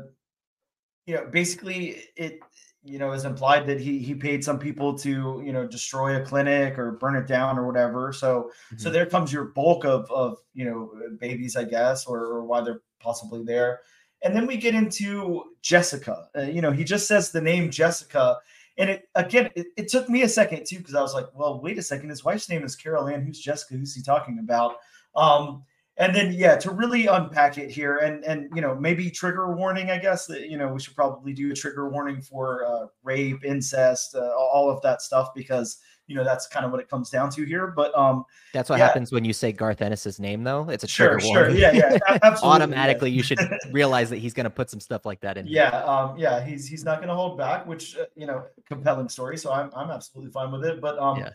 you 1.06 1.15
know, 1.15 1.26
basically 1.32 2.04
it, 2.15 2.39
you 2.84 3.00
know, 3.00 3.12
is 3.12 3.26
implied 3.26 3.65
that 3.67 3.80
he 3.80 4.00
he 4.00 4.13
paid 4.13 4.43
some 4.43 4.60
people 4.60 4.98
to, 5.00 5.41
you 5.45 5.52
know, 5.52 5.67
destroy 5.67 6.22
a 6.22 6.26
clinic 6.26 6.78
or 6.78 6.91
burn 6.93 7.15
it 7.15 7.28
down 7.28 7.58
or 7.58 7.65
whatever. 7.65 8.13
So 8.13 8.52
so 8.78 8.89
Mhm. 8.89 8.93
there 8.93 9.06
comes 9.06 9.34
your 9.34 9.45
bulk 9.45 9.84
of 9.86 10.10
of 10.12 10.38
you 10.54 10.65
know 10.65 10.80
babies, 11.19 11.56
I 11.56 11.65
guess, 11.76 12.06
or, 12.06 12.19
or 12.19 12.43
why 12.45 12.62
they're 12.62 12.82
possibly 13.00 13.43
there. 13.43 13.82
And 14.24 14.36
then 14.36 14.45
we 14.48 14.58
get 14.58 14.76
into 14.76 15.43
Jessica. 15.62 16.15
Uh, 16.38 16.41
you 16.56 16.62
know, 16.62 16.72
he 16.72 16.84
just 16.84 17.08
says 17.08 17.32
the 17.32 17.41
name 17.41 17.72
Jessica, 17.72 18.38
and 18.78 18.89
it 18.89 19.10
again, 19.15 19.50
it, 19.56 19.67
it 19.78 19.88
took 19.88 20.08
me 20.10 20.22
a 20.24 20.30
second 20.30 20.65
too 20.65 20.78
because 20.78 20.95
I 20.95 21.02
was 21.02 21.13
like, 21.13 21.28
well, 21.34 21.60
wait 21.65 21.80
a 21.80 21.84
second, 21.91 22.10
his 22.10 22.24
wife's 22.24 22.50
name 22.50 22.63
is 22.63 22.76
Carol 22.76 23.08
Ann. 23.08 23.24
Who's 23.26 23.39
Jessica? 23.39 23.74
Who's 23.76 23.95
he 23.95 24.04
talking 24.04 24.38
about? 24.39 24.76
Um, 25.15 25.63
and 26.00 26.16
then 26.16 26.34
yeah, 26.34 26.56
to 26.56 26.72
really 26.72 27.08
unpack 27.08 27.58
it 27.58 27.70
here, 27.70 27.98
and 27.98 28.24
and 28.24 28.50
you 28.56 28.62
know 28.62 28.74
maybe 28.74 29.12
trigger 29.12 29.54
warning. 29.54 29.92
I 29.92 29.98
guess 29.98 30.26
that 30.28 30.50
you 30.50 30.58
know 30.58 30.70
we 30.70 30.80
should 30.80 30.96
probably 30.96 31.34
do 31.34 31.52
a 31.52 31.54
trigger 31.54 31.90
warning 31.90 32.22
for 32.22 32.66
uh, 32.66 32.88
rape, 33.04 33.44
incest, 33.44 34.16
uh, 34.16 34.32
all 34.36 34.70
of 34.70 34.82
that 34.82 35.02
stuff 35.02 35.34
because 35.36 35.78
you 36.08 36.16
know 36.16 36.24
that's 36.24 36.48
kind 36.48 36.66
of 36.66 36.72
what 36.72 36.80
it 36.80 36.90
comes 36.90 37.10
down 37.10 37.30
to 37.32 37.44
here. 37.44 37.68
But 37.68 37.94
um, 37.98 38.24
that's 38.54 38.70
what 38.70 38.80
yeah. 38.80 38.88
happens 38.88 39.12
when 39.12 39.26
you 39.26 39.34
say 39.34 39.52
garth 39.52 39.82
ennis's 39.82 40.22
name 40.22 40.44
though 40.44 40.70
it's 40.70 40.86
a 40.86 40.88
sure, 40.88 41.20
trigger 41.20 41.20
sure, 41.20 41.34
warning 41.34 41.58
yeah, 41.58 41.72
yeah, 41.74 41.98
yeah. 42.10 42.36
automatically 42.44 43.12
you 43.12 43.22
should 43.22 43.40
realize 43.72 44.10
that 44.10 44.18
he's 44.18 44.34
going 44.34 44.46
to 44.46 44.50
put 44.50 44.70
some 44.70 44.80
stuff 44.80 45.06
like 45.06 45.20
that 45.20 45.38
in 45.38 45.46
there. 45.46 45.54
Yeah, 45.54 45.84
um, 45.84 46.18
yeah, 46.18 46.44
he's 46.44 46.66
he's 46.66 46.86
not 46.86 47.00
going 47.00 47.10
to 47.10 47.16
hold 47.16 47.38
back, 47.38 47.68
which 47.68 47.98
uh, 47.98 48.06
you 48.16 48.26
know, 48.26 48.46
compelling 48.66 49.10
story. 49.10 49.38
So 49.38 49.52
I'm 49.52 49.70
I'm 49.76 49.92
absolutely 49.92 50.32
fine 50.32 50.50
with 50.54 50.64
it. 50.64 50.80
But 50.80 50.98
um, 50.98 51.20
Yeah. 51.20 51.30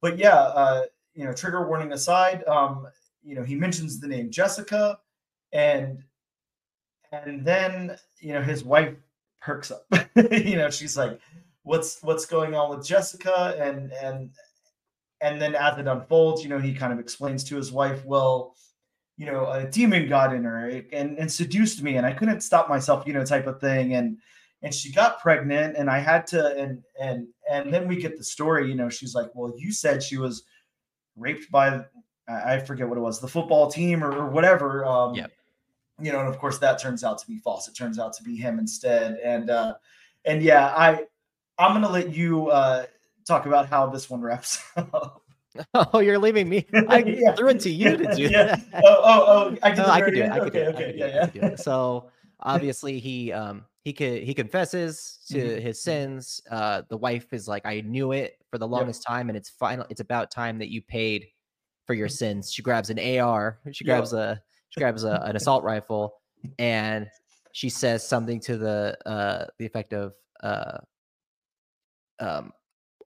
but 0.00 0.16
yeah, 0.16 0.36
uh, 0.36 0.82
you 1.14 1.24
know, 1.24 1.34
trigger 1.34 1.68
warning 1.68 1.92
aside, 1.92 2.44
um, 2.44 2.86
you 3.26 3.34
know, 3.34 3.42
he 3.42 3.56
mentions 3.56 3.98
the 3.98 4.06
name 4.06 4.30
Jessica, 4.30 4.98
and 5.52 6.02
and 7.12 7.44
then 7.44 7.96
you 8.20 8.32
know 8.32 8.42
his 8.42 8.64
wife 8.64 8.94
perks 9.42 9.72
up. 9.72 9.84
you 10.30 10.56
know, 10.56 10.70
she's 10.70 10.96
like, 10.96 11.20
"What's 11.64 12.02
what's 12.02 12.26
going 12.26 12.54
on 12.54 12.70
with 12.70 12.86
Jessica?" 12.86 13.56
And 13.60 13.92
and 13.92 14.30
and 15.20 15.42
then 15.42 15.56
as 15.56 15.76
it 15.78 15.88
unfolds, 15.88 16.42
you 16.42 16.48
know, 16.48 16.58
he 16.58 16.72
kind 16.72 16.92
of 16.92 17.00
explains 17.00 17.42
to 17.44 17.56
his 17.56 17.72
wife, 17.72 18.04
"Well." 18.04 18.54
you 19.18 19.24
know, 19.24 19.50
a 19.50 19.66
demon 19.66 20.08
got 20.08 20.34
in 20.34 20.44
her 20.44 20.68
and, 20.92 21.18
and 21.18 21.32
seduced 21.32 21.82
me 21.82 21.96
and 21.96 22.04
I 22.04 22.12
couldn't 22.12 22.42
stop 22.42 22.68
myself, 22.68 23.06
you 23.06 23.14
know, 23.14 23.24
type 23.24 23.46
of 23.46 23.60
thing. 23.60 23.94
And, 23.94 24.18
and 24.62 24.74
she 24.74 24.92
got 24.92 25.20
pregnant 25.20 25.76
and 25.76 25.88
I 25.88 26.00
had 26.00 26.26
to, 26.28 26.54
and, 26.54 26.82
and, 27.00 27.26
and 27.50 27.72
then 27.72 27.88
we 27.88 27.96
get 27.96 28.18
the 28.18 28.24
story, 28.24 28.68
you 28.68 28.74
know, 28.74 28.90
she's 28.90 29.14
like, 29.14 29.30
well, 29.34 29.54
you 29.56 29.72
said 29.72 30.02
she 30.02 30.18
was 30.18 30.42
raped 31.16 31.50
by, 31.50 31.82
I 32.28 32.58
forget 32.58 32.88
what 32.88 32.98
it 32.98 33.00
was, 33.00 33.20
the 33.20 33.28
football 33.28 33.70
team 33.70 34.02
or, 34.02 34.12
or 34.12 34.28
whatever. 34.30 34.84
Um, 34.84 35.14
Yep. 35.14 35.30
you 36.00 36.12
know, 36.12 36.20
and 36.20 36.28
of 36.28 36.38
course 36.38 36.58
that 36.58 36.78
turns 36.80 37.04
out 37.04 37.18
to 37.18 37.26
be 37.26 37.38
false. 37.38 37.68
It 37.68 37.74
turns 37.74 37.98
out 37.98 38.12
to 38.14 38.22
be 38.22 38.36
him 38.36 38.58
instead. 38.58 39.18
And, 39.24 39.48
uh, 39.50 39.74
and 40.24 40.42
yeah, 40.42 40.66
I, 40.76 41.04
I'm 41.58 41.72
going 41.72 41.82
to 41.82 41.88
let 41.88 42.14
you, 42.14 42.48
uh, 42.48 42.86
talk 43.26 43.46
about 43.46 43.68
how 43.68 43.86
this 43.86 44.08
one 44.10 44.20
wraps 44.20 44.62
up. 44.76 45.22
Oh, 45.74 46.00
you're 46.00 46.18
leaving 46.18 46.48
me. 46.50 46.66
I 46.88 46.98
Yeah. 46.98 47.32
threw 47.34 47.48
it 47.48 47.60
to 47.60 47.70
you 47.70 47.96
to 47.96 48.14
do 48.14 48.24
Yeah. 48.24 48.56
that. 48.72 48.82
Oh, 48.84 49.00
oh, 49.02 49.24
oh, 49.26 49.56
I 49.62 49.70
did 49.70 49.78
No, 49.78 49.88
I 49.88 50.00
could 50.02 50.12
do 50.14 50.22
it. 50.22 50.30
I 50.30 50.38
could 50.40 50.52
do 50.52 50.58
it. 50.60 50.68
Okay, 50.74 50.94
yeah, 50.94 51.04
it. 51.06 51.14
I 51.22 51.24
could 51.26 51.32
do 51.32 51.38
yeah. 51.40 51.46
it. 51.46 51.60
So 51.60 52.10
obviously 52.40 52.98
he 52.98 53.32
um 53.32 53.64
he 53.82 53.94
could 53.94 54.22
he 54.22 54.34
confesses 54.34 55.20
to 55.30 55.36
Mhm. 55.38 55.62
his 55.62 55.80
sins. 55.82 56.42
Uh 56.50 56.82
the 56.90 56.98
wife 56.98 57.32
is 57.32 57.48
like, 57.48 57.64
I 57.64 57.80
knew 57.80 58.12
it 58.12 58.36
for 58.50 58.58
the 58.58 58.68
longest 58.68 59.02
time, 59.02 59.30
and 59.30 59.36
it's 59.36 59.48
final 59.48 59.86
it's 59.88 60.00
about 60.02 60.30
time 60.30 60.58
that 60.58 60.68
you 60.68 60.82
paid 60.82 61.26
for 61.86 61.94
your 61.94 62.08
sins. 62.08 62.52
She 62.52 62.62
grabs 62.62 62.90
an 62.90 62.98
AR, 62.98 63.58
she 63.72 63.84
grabs 63.84 64.12
a 64.12 64.40
she 64.70 64.80
grabs 64.80 65.04
a, 65.04 65.22
an 65.24 65.36
assault 65.36 65.64
rifle, 65.64 66.14
and 66.58 67.08
she 67.52 67.68
says 67.68 68.06
something 68.06 68.40
to 68.40 68.56
the 68.58 68.96
uh 69.06 69.46
the 69.58 69.66
effect 69.66 69.92
of 69.92 70.12
uh 70.42 70.78
um 72.20 72.52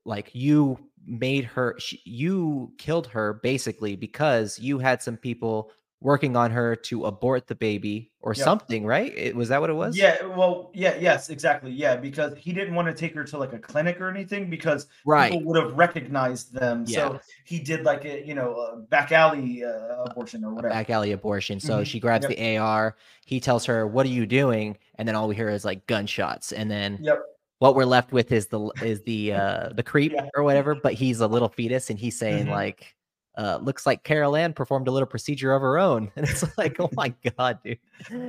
like 0.04 0.30
you 0.34 0.78
made 1.06 1.44
her 1.44 1.76
she, 1.78 2.00
you 2.04 2.72
killed 2.78 3.06
her 3.06 3.34
basically 3.42 3.96
because 3.96 4.58
you 4.58 4.78
had 4.78 5.02
some 5.02 5.16
people 5.16 5.70
working 6.02 6.34
on 6.34 6.50
her 6.50 6.74
to 6.74 7.04
abort 7.04 7.46
the 7.46 7.54
baby 7.54 8.10
or 8.22 8.32
Yep. 8.34 8.44
something 8.44 8.86
right 8.86 9.12
it, 9.16 9.36
was 9.36 9.50
that 9.50 9.60
what 9.60 9.68
it 9.68 9.74
was 9.74 9.96
Yeah, 9.98 10.24
well, 10.24 10.70
yeah, 10.72 10.96
yes, 10.98 11.28
exactly. 11.28 11.70
Yeah, 11.70 11.96
because 11.96 12.36
he 12.38 12.52
didn't 12.52 12.74
want 12.74 12.88
to 12.88 12.94
take 12.94 13.14
her 13.14 13.24
to 13.24 13.36
like 13.38 13.52
a 13.52 13.58
clinic 13.58 14.00
or 14.00 14.08
anything 14.08 14.48
because 14.48 14.86
right 15.04 15.30
people 15.32 15.44
would 15.46 15.62
have 15.62 15.74
recognized 15.76 16.54
them. 16.54 16.84
Yeah. 16.86 16.96
So 17.08 17.20
he 17.44 17.58
did 17.60 17.84
like 17.84 18.04
a 18.06 18.24
you 18.26 18.34
know 18.34 18.54
a 18.56 18.76
back 18.76 19.12
alley 19.12 19.62
uh, 19.64 20.04
abortion 20.04 20.42
or 20.44 20.52
a 20.52 20.54
whatever. 20.54 20.72
back 20.72 20.88
alley 20.90 21.12
abortion 21.12 21.60
so 21.60 21.80
Mhm. 21.82 21.86
she 21.86 22.00
grabs 22.00 22.26
Yep. 22.28 22.36
the 22.38 22.58
ar 22.58 22.96
he 23.26 23.38
tells 23.38 23.66
her 23.66 23.86
what 23.86 24.06
are 24.06 24.10
you 24.10 24.24
doing 24.26 24.78
and 24.96 25.06
then 25.06 25.14
all 25.14 25.28
we 25.28 25.34
hear 25.36 25.50
is 25.50 25.64
like 25.64 25.86
gunshots 25.86 26.52
and 26.52 26.70
then 26.70 26.98
Yep. 27.02 27.18
what 27.58 27.74
we're 27.74 27.84
left 27.84 28.10
with 28.12 28.32
is 28.32 28.46
the 28.46 28.60
is 28.82 29.02
the 29.02 29.32
uh 29.42 29.68
the 29.74 29.82
creep 29.82 30.12
Yeah. 30.12 30.28
or 30.34 30.42
whatever 30.44 30.74
but 30.74 30.94
he's 30.94 31.20
a 31.20 31.26
little 31.26 31.48
fetus 31.50 31.90
and 31.90 31.98
he's 31.98 32.18
saying 32.18 32.46
Mhm. 32.46 32.50
like 32.52 32.94
uh 33.40 33.59
looks 33.62 33.87
like 33.87 34.05
carol 34.05 34.37
ann 34.37 34.53
performed 34.53 34.87
a 34.88 34.90
little 34.90 35.07
procedure 35.14 35.53
of 35.55 35.62
her 35.62 35.79
own. 35.79 36.11
And 36.16 36.29
it's 36.29 36.44
like 36.59 36.76
oh 36.79 36.90
my 36.92 37.09
god 37.38 37.59
dude. 37.64 37.79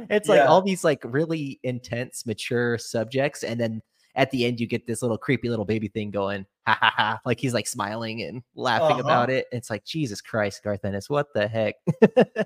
It's 0.10 0.30
like 0.30 0.47
all 0.50 0.62
these 0.62 0.84
like 0.84 1.02
really 1.04 1.60
intense 1.63 2.26
mature 2.26 2.78
subjects 2.78 3.43
and 3.43 3.60
then 3.60 3.82
at 4.15 4.30
the 4.32 4.45
end 4.45 4.60
you 4.60 4.67
get 4.67 4.86
this 4.88 5.02
little 5.02 5.17
creepy 5.17 5.50
little 5.50 5.63
baby 5.65 5.88
thing 5.88 6.12
going 6.12 6.45
ha 6.67 6.78
ha 6.80 6.93
ha 6.95 7.19
like 7.26 7.39
he's 7.39 7.54
like 7.54 7.65
smiling 7.67 8.21
and 8.24 8.43
laughing 8.56 9.00
Uh-huh. 9.00 9.08
about 9.08 9.30
it. 9.30 9.45
It's 9.52 9.69
like 9.69 9.84
jesus 9.86 10.21
christ 10.21 10.63
garth 10.63 10.84
ennis 10.86 11.10
what 11.10 11.28
the 11.34 11.47
heck? 11.47 11.76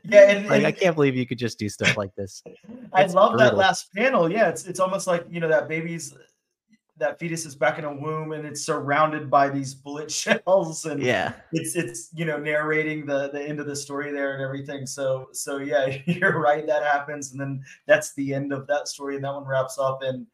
Yeah, 0.05 0.29
and, 0.31 0.47
like 0.55 0.63
i 0.63 0.71
can't 0.71 0.95
believe 0.95 1.15
you 1.15 1.25
could 1.27 1.39
just 1.39 1.57
do 1.59 1.67
stuff 1.69 1.97
like 1.97 2.13
this. 2.15 2.43
I 2.93 3.03
it's 3.03 3.13
love 3.13 3.37
that 3.39 3.57
last 3.57 3.91
panel. 3.93 4.31
Yeah, 4.31 4.47
it's 4.49 4.65
it's 4.65 4.79
almost 4.79 5.05
like 5.07 5.25
you 5.29 5.39
know 5.39 5.49
that 5.49 5.67
baby's 5.67 6.15
that 6.97 7.19
fetus 7.19 7.45
is 7.45 7.55
back 7.55 7.77
in 7.77 7.85
a 7.85 7.93
womb 7.93 8.31
and 8.31 8.45
it's 8.45 8.65
surrounded 8.65 9.29
by 9.29 9.49
these 9.49 9.73
bullet 9.73 10.09
shells 10.21 10.85
and 10.85 11.01
yeah. 11.01 11.33
it's 11.51 11.75
it's 11.75 12.09
you 12.13 12.25
know 12.25 12.37
narrating 12.37 13.05
the 13.05 13.29
the 13.31 13.41
end 13.41 13.59
of 13.59 13.67
the 13.67 13.75
story 13.75 14.11
there 14.11 14.33
and 14.33 14.43
everything. 14.43 14.85
So 14.85 15.29
so 15.31 15.57
yeah 15.57 15.97
you're 16.05 16.39
right 16.39 16.65
that 16.67 16.83
happens. 16.83 17.31
And 17.31 17.39
then 17.39 17.63
that's 17.85 18.13
the 18.13 18.33
end 18.33 18.53
of 18.53 18.67
that 18.67 18.87
story 18.87 19.15
and 19.15 19.23
that 19.23 19.33
one 19.33 19.45
wraps 19.45 19.77
up. 19.77 20.01
And 20.01 20.25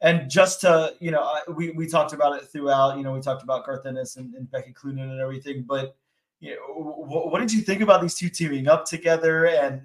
and 0.00 0.30
just 0.30 0.60
to 0.62 0.94
you 1.00 1.10
know 1.10 1.22
I, 1.22 1.42
we 1.50 1.70
we 1.70 1.86
talked 1.86 2.12
about 2.12 2.36
it 2.40 2.48
throughout 2.48 2.96
you 2.96 3.02
know 3.02 3.12
we 3.12 3.20
talked 3.20 3.42
about 3.42 3.66
Garth 3.66 3.86
Ennis 3.86 4.16
and, 4.16 4.34
and 4.34 4.50
Becky 4.50 4.72
Cloonan 4.72 5.10
and 5.10 5.20
everything 5.20 5.64
but 5.66 5.96
you 6.40 6.54
know 6.54 6.84
wh- 7.08 7.32
what 7.32 7.40
did 7.40 7.52
you 7.52 7.62
think 7.62 7.80
about 7.80 8.00
these 8.00 8.14
two 8.14 8.28
teaming 8.28 8.68
up 8.68 8.84
together? 8.84 9.46
And 9.46 9.82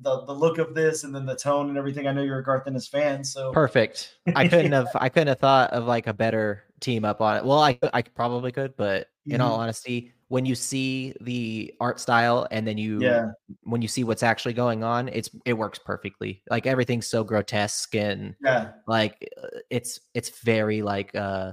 the 0.00 0.24
the 0.24 0.32
look 0.32 0.58
of 0.58 0.74
this 0.74 1.04
and 1.04 1.14
then 1.14 1.26
the 1.26 1.36
tone 1.36 1.68
and 1.68 1.78
everything. 1.78 2.06
I 2.06 2.12
know 2.12 2.22
you're 2.22 2.38
a 2.38 2.44
Garth 2.44 2.66
Ennis 2.66 2.88
fan, 2.88 3.24
so 3.24 3.52
perfect. 3.52 4.16
I 4.36 4.48
couldn't 4.48 4.72
have 4.72 4.88
I 4.94 5.08
couldn't 5.08 5.28
have 5.28 5.38
thought 5.38 5.70
of 5.70 5.84
like 5.84 6.06
a 6.06 6.14
better 6.14 6.64
team 6.80 7.04
up 7.04 7.20
on 7.20 7.36
it. 7.36 7.44
Well, 7.44 7.60
I 7.60 7.78
I 7.92 8.02
probably 8.02 8.52
could, 8.52 8.76
but 8.76 9.08
in 9.26 9.32
mm-hmm. 9.32 9.42
all 9.42 9.60
honesty, 9.60 10.12
when 10.28 10.46
you 10.46 10.54
see 10.54 11.14
the 11.20 11.74
art 11.78 12.00
style 12.00 12.46
and 12.50 12.66
then 12.66 12.78
you 12.78 13.00
yeah 13.00 13.32
when 13.64 13.82
you 13.82 13.88
see 13.88 14.04
what's 14.04 14.22
actually 14.22 14.54
going 14.54 14.82
on, 14.82 15.08
it's 15.08 15.30
it 15.44 15.52
works 15.52 15.78
perfectly. 15.78 16.42
Like 16.50 16.66
everything's 16.66 17.06
so 17.06 17.22
grotesque 17.22 17.94
and 17.94 18.34
yeah, 18.42 18.72
like 18.86 19.28
uh, 19.42 19.58
it's 19.70 20.00
it's 20.14 20.40
very 20.40 20.82
like 20.82 21.14
uh 21.14 21.52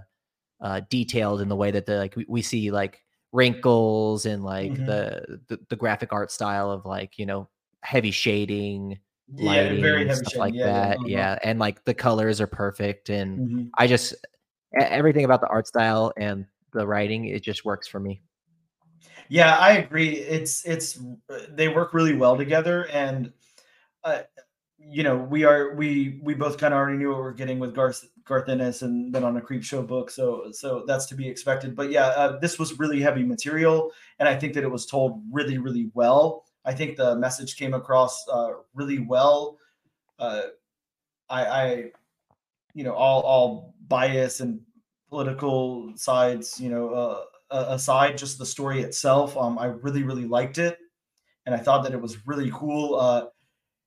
uh 0.62 0.82
detailed 0.90 1.42
in 1.42 1.50
the 1.50 1.56
way 1.56 1.72
that 1.72 1.86
the 1.86 1.98
like 1.98 2.16
we, 2.16 2.26
we 2.28 2.42
see 2.42 2.72
like 2.72 3.04
wrinkles 3.32 4.26
and 4.26 4.44
like 4.44 4.72
mm-hmm. 4.72 4.86
the, 4.86 5.40
the, 5.48 5.60
the 5.70 5.76
graphic 5.76 6.12
art 6.12 6.32
style 6.32 6.72
of 6.72 6.86
like 6.86 7.20
you 7.20 7.26
know 7.26 7.48
heavy 7.82 8.12
shading 8.12 9.00
lighting 9.38 9.76
yeah, 9.76 9.82
very 9.82 10.06
stuff 10.06 10.32
shading. 10.32 10.40
like 10.40 10.54
yeah, 10.54 10.66
that 10.66 10.90
yeah, 10.90 10.94
uh-huh. 10.96 11.06
yeah, 11.08 11.40
and 11.44 11.60
like 11.60 11.84
the 11.86 11.94
colors 11.94 12.42
are 12.42 12.48
perfect 12.48 13.10
and 13.10 13.40
mm-hmm. 13.40 13.68
i 13.78 13.86
just 13.86 14.14
everything 14.80 15.26
about 15.26 15.42
the 15.42 15.48
art 15.48 15.68
style 15.68 16.12
and 16.18 16.46
the 16.74 16.86
writing 16.86 17.26
it 17.26 17.44
just 17.44 17.66
works 17.66 17.88
for 17.88 18.00
me 18.00 18.22
yeah 19.28 19.58
i 19.58 19.74
agree 19.74 20.10
it's 20.10 20.66
it's 20.66 21.00
they 21.50 21.68
work 21.68 21.94
really 21.94 22.16
well 22.16 22.36
together 22.36 22.88
and 22.92 23.32
uh, 24.04 24.22
you 24.80 25.04
know 25.04 25.18
we 25.18 25.44
are 25.44 25.76
we 25.76 26.20
we 26.24 26.34
both 26.34 26.58
kind 26.58 26.74
of 26.74 26.78
already 26.78 26.98
knew 26.98 27.10
what 27.10 27.20
we're 27.20 27.34
getting 27.34 27.60
with 27.60 27.76
garth 27.76 28.06
Garth 28.30 28.48
Ennis 28.48 28.84
and 28.84 29.12
been 29.12 29.24
on 29.24 29.38
a 29.38 29.42
creep 29.42 29.64
show 29.64 29.82
book, 29.82 30.12
so 30.12 30.52
so 30.52 30.84
that's 30.86 31.08
to 31.08 31.16
be 31.16 31.28
expected. 31.28 31.76
But 31.76 31.90
yeah, 31.90 32.06
uh, 32.10 32.38
this 32.38 32.60
was 32.60 32.78
really 32.78 33.02
heavy 33.02 33.24
material, 33.24 33.92
and 34.20 34.30
I 34.30 34.36
think 34.36 34.54
that 34.54 34.64
it 34.64 34.70
was 34.70 34.86
told 34.86 35.24
really 35.32 35.58
really 35.58 35.90
well. 35.96 36.46
I 36.66 36.74
think 36.74 36.98
the 36.98 37.16
message 37.16 37.56
came 37.56 37.74
across 37.74 38.28
uh, 38.32 38.52
really 38.74 39.00
well. 39.00 39.58
Uh, 40.18 40.42
I, 41.30 41.46
I, 41.46 41.92
you 42.74 42.84
know, 42.84 42.94
all 42.94 43.22
all 43.22 43.76
bias 43.88 44.40
and 44.42 44.62
political 45.10 45.94
sides, 45.96 46.60
you 46.60 46.70
know, 46.70 46.90
uh, 46.90 47.24
aside, 47.50 48.18
just 48.18 48.38
the 48.38 48.46
story 48.46 48.82
itself, 48.82 49.36
um, 49.38 49.58
I 49.58 49.66
really 49.68 50.04
really 50.04 50.26
liked 50.26 50.58
it, 50.58 50.78
and 51.46 51.56
I 51.56 51.60
thought 51.60 51.84
that 51.84 51.94
it 51.94 52.02
was 52.02 52.28
really 52.28 52.52
cool. 52.54 53.32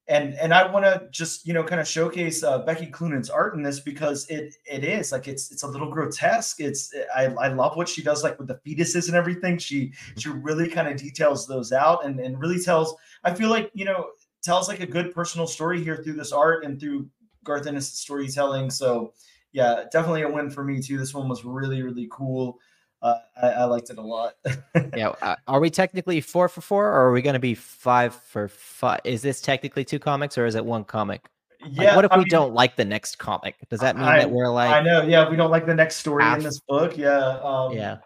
And 0.07 0.33
and 0.35 0.53
I 0.53 0.69
want 0.69 0.83
to 0.85 1.07
just 1.11 1.47
you 1.47 1.53
know 1.53 1.63
kind 1.63 1.79
of 1.79 1.87
showcase 1.87 2.43
uh, 2.43 2.59
Becky 2.59 2.87
Cloonan's 2.87 3.29
art 3.29 3.55
in 3.55 3.63
this 3.63 3.79
because 3.79 4.27
it 4.29 4.53
it 4.65 4.83
is 4.83 5.13
like 5.13 5.29
it's 5.29 5.51
it's 5.51 5.63
a 5.63 5.67
little 5.67 5.89
grotesque. 5.89 6.59
It's 6.59 6.93
I, 7.15 7.25
I 7.25 7.47
love 7.47 7.77
what 7.77 7.87
she 7.87 8.03
does 8.03 8.21
like 8.21 8.37
with 8.37 8.49
the 8.49 8.59
fetuses 8.65 9.07
and 9.07 9.15
everything. 9.15 9.57
She 9.57 9.93
she 10.17 10.29
really 10.29 10.67
kind 10.67 10.89
of 10.89 10.97
details 10.97 11.47
those 11.47 11.71
out 11.71 12.05
and 12.05 12.19
and 12.19 12.39
really 12.39 12.61
tells. 12.61 12.95
I 13.23 13.33
feel 13.33 13.49
like 13.49 13.71
you 13.73 13.85
know 13.85 14.07
tells 14.43 14.67
like 14.67 14.81
a 14.81 14.85
good 14.85 15.13
personal 15.13 15.47
story 15.47 15.81
here 15.81 15.95
through 15.95 16.13
this 16.13 16.33
art 16.33 16.65
and 16.65 16.79
through 16.79 17.07
Garth 17.45 17.65
Ennis' 17.65 17.97
storytelling. 17.97 18.71
So 18.71 19.13
yeah, 19.53 19.85
definitely 19.91 20.23
a 20.23 20.29
win 20.29 20.49
for 20.49 20.65
me 20.65 20.81
too. 20.81 20.97
This 20.97 21.13
one 21.13 21.29
was 21.29 21.45
really 21.45 21.81
really 21.81 22.09
cool 22.11 22.59
uh, 23.03 23.19
I, 23.41 23.47
I, 23.49 23.63
liked 23.65 23.89
it 23.89 23.97
a 23.97 24.01
lot. 24.01 24.35
yeah, 24.95 25.09
uh, 25.21 25.35
are 25.47 25.59
we 25.59 25.69
technically 25.69 26.21
four 26.21 26.47
for 26.47 26.61
four, 26.61 26.87
or 26.87 27.09
are 27.09 27.11
we 27.11 27.21
going 27.21 27.33
to 27.33 27.39
be 27.39 27.53
five 27.53 28.15
for 28.15 28.47
five? 28.47 29.01
Is 29.03 29.21
this 29.21 29.41
technically 29.41 29.83
two 29.83 29.99
comics, 29.99 30.37
or 30.37 30.45
is 30.45 30.55
it 30.55 30.63
one 30.63 30.85
comic? 30.85 31.25
Yeah. 31.67 31.83
Like, 31.83 31.95
what 31.97 32.05
if 32.05 32.11
I 32.13 32.17
we 32.17 32.23
mean, 32.23 32.29
don't 32.29 32.53
like 32.53 32.77
the 32.77 32.85
next 32.85 33.17
comic? 33.17 33.55
Does 33.69 33.81
that 33.81 33.97
mean 33.97 34.05
I, 34.05 34.19
that 34.19 34.31
we're 34.31 34.49
like? 34.49 34.71
I 34.71 34.81
know. 34.81 35.01
Yeah, 35.03 35.29
we 35.29 35.35
don't 35.35 35.51
like 35.51 35.65
the 35.65 35.75
next 35.75 35.97
story 35.97 36.23
half, 36.23 36.37
in 36.37 36.43
this 36.45 36.61
book. 36.61 36.97
Yeah. 36.97 37.39
Um, 37.43 37.73
yeah. 37.73 37.97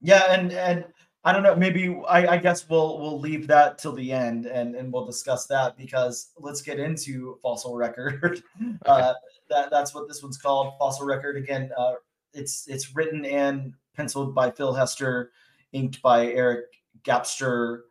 Yeah, 0.00 0.24
and 0.32 0.52
and 0.52 0.84
I 1.22 1.32
don't 1.32 1.44
know. 1.44 1.54
Maybe 1.54 1.96
I, 2.08 2.26
I 2.26 2.36
guess 2.36 2.68
we'll 2.68 2.98
we'll 2.98 3.20
leave 3.20 3.46
that 3.46 3.78
till 3.78 3.92
the 3.92 4.10
end, 4.10 4.46
and 4.46 4.74
and 4.74 4.92
we'll 4.92 5.06
discuss 5.06 5.46
that 5.46 5.76
because 5.76 6.32
let's 6.36 6.62
get 6.62 6.80
into 6.80 7.38
fossil 7.40 7.76
record. 7.76 8.42
okay. 8.60 8.76
uh, 8.86 9.14
that 9.50 9.70
that's 9.70 9.94
what 9.94 10.08
this 10.08 10.20
one's 10.20 10.38
called, 10.38 10.74
fossil 10.80 11.06
record. 11.06 11.36
Again, 11.36 11.70
uh, 11.78 11.94
it's 12.34 12.66
it's 12.66 12.96
written 12.96 13.24
and 13.24 13.74
penciled 13.96 14.34
by 14.34 14.50
Phil 14.50 14.72
Hester, 14.72 15.32
inked 15.72 16.00
by 16.02 16.26
Eric 16.26 16.66
Gapstur, 17.04 17.82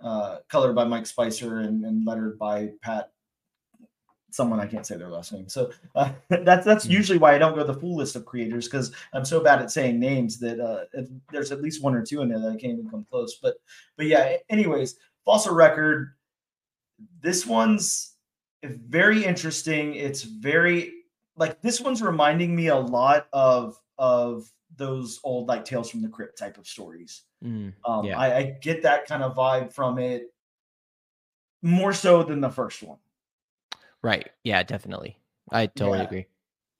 uh, 0.00 0.38
colored 0.48 0.74
by 0.74 0.84
Mike 0.84 1.06
Spicer, 1.06 1.60
and, 1.60 1.84
and, 1.84 2.04
lettered 2.04 2.38
by 2.38 2.70
Pat. 2.82 3.12
Someone 4.30 4.60
I 4.60 4.66
can't 4.66 4.84
say 4.84 4.96
their 4.96 5.08
last 5.08 5.32
name. 5.32 5.48
So 5.48 5.70
uh, 5.94 6.10
that's 6.28 6.66
that's 6.66 6.84
hmm. 6.84 6.92
usually 6.92 7.18
why 7.18 7.34
I 7.34 7.38
don't 7.38 7.54
go 7.54 7.64
the 7.64 7.72
full 7.72 7.96
list 7.96 8.16
of 8.16 8.26
creators 8.26 8.66
because 8.66 8.92
I'm 9.14 9.24
so 9.24 9.40
bad 9.40 9.62
at 9.62 9.70
saying 9.70 9.98
names 9.98 10.38
that 10.40 10.60
uh, 10.60 10.84
there's 11.32 11.52
at 11.52 11.62
least 11.62 11.82
one 11.82 11.94
or 11.94 12.04
two 12.04 12.20
in 12.20 12.28
there 12.28 12.38
that 12.40 12.48
I 12.48 12.56
can't 12.56 12.74
even 12.74 12.90
come 12.90 13.06
close. 13.08 13.38
But 13.42 13.56
but 13.96 14.06
yeah. 14.06 14.36
Anyways, 14.50 14.96
fossil 15.24 15.54
record. 15.54 16.12
This 17.20 17.46
one's 17.46 18.16
very 18.62 19.24
interesting. 19.24 19.94
It's 19.94 20.22
very 20.22 20.92
like 21.36 21.62
this 21.62 21.80
one's 21.80 22.02
reminding 22.02 22.54
me 22.54 22.68
a 22.68 22.76
lot 22.76 23.28
of 23.32 23.78
of 23.98 24.50
those 24.76 25.20
old 25.24 25.48
like 25.48 25.64
Tales 25.64 25.90
from 25.90 26.02
the 26.02 26.08
Crypt 26.08 26.38
type 26.38 26.58
of 26.58 26.66
stories. 26.66 27.22
Mm, 27.44 27.72
um, 27.84 28.04
yeah. 28.04 28.18
I, 28.18 28.36
I, 28.36 28.42
get 28.60 28.82
that 28.82 29.06
kind 29.06 29.22
of 29.22 29.34
vibe 29.34 29.72
from 29.72 29.98
it 29.98 30.32
more 31.62 31.92
so 31.92 32.22
than 32.22 32.40
the 32.40 32.50
first 32.50 32.82
one. 32.82 32.98
Right. 34.02 34.28
Yeah, 34.44 34.62
definitely. 34.62 35.18
I 35.50 35.66
totally 35.66 35.98
yeah. 35.98 36.04
agree. 36.04 36.26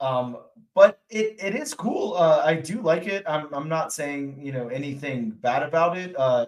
Um, 0.00 0.38
but 0.74 1.00
it, 1.08 1.36
it 1.42 1.54
is 1.54 1.74
cool. 1.74 2.14
Uh, 2.14 2.42
I 2.44 2.54
do 2.54 2.80
like 2.80 3.06
it. 3.06 3.24
I'm, 3.26 3.52
I'm 3.54 3.68
not 3.68 3.92
saying, 3.92 4.38
you 4.42 4.52
know, 4.52 4.68
anything 4.68 5.30
bad 5.30 5.62
about 5.62 5.96
it. 5.96 6.14
Uh, 6.18 6.46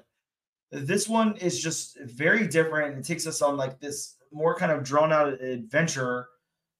this 0.70 1.08
one 1.08 1.36
is 1.36 1.62
just 1.62 1.98
very 2.00 2.46
different. 2.46 2.98
It 2.98 3.04
takes 3.04 3.26
us 3.26 3.40
on 3.40 3.56
like 3.56 3.80
this 3.80 4.16
more 4.30 4.54
kind 4.54 4.70
of 4.70 4.84
drawn 4.84 5.12
out 5.12 5.40
adventure. 5.40 6.28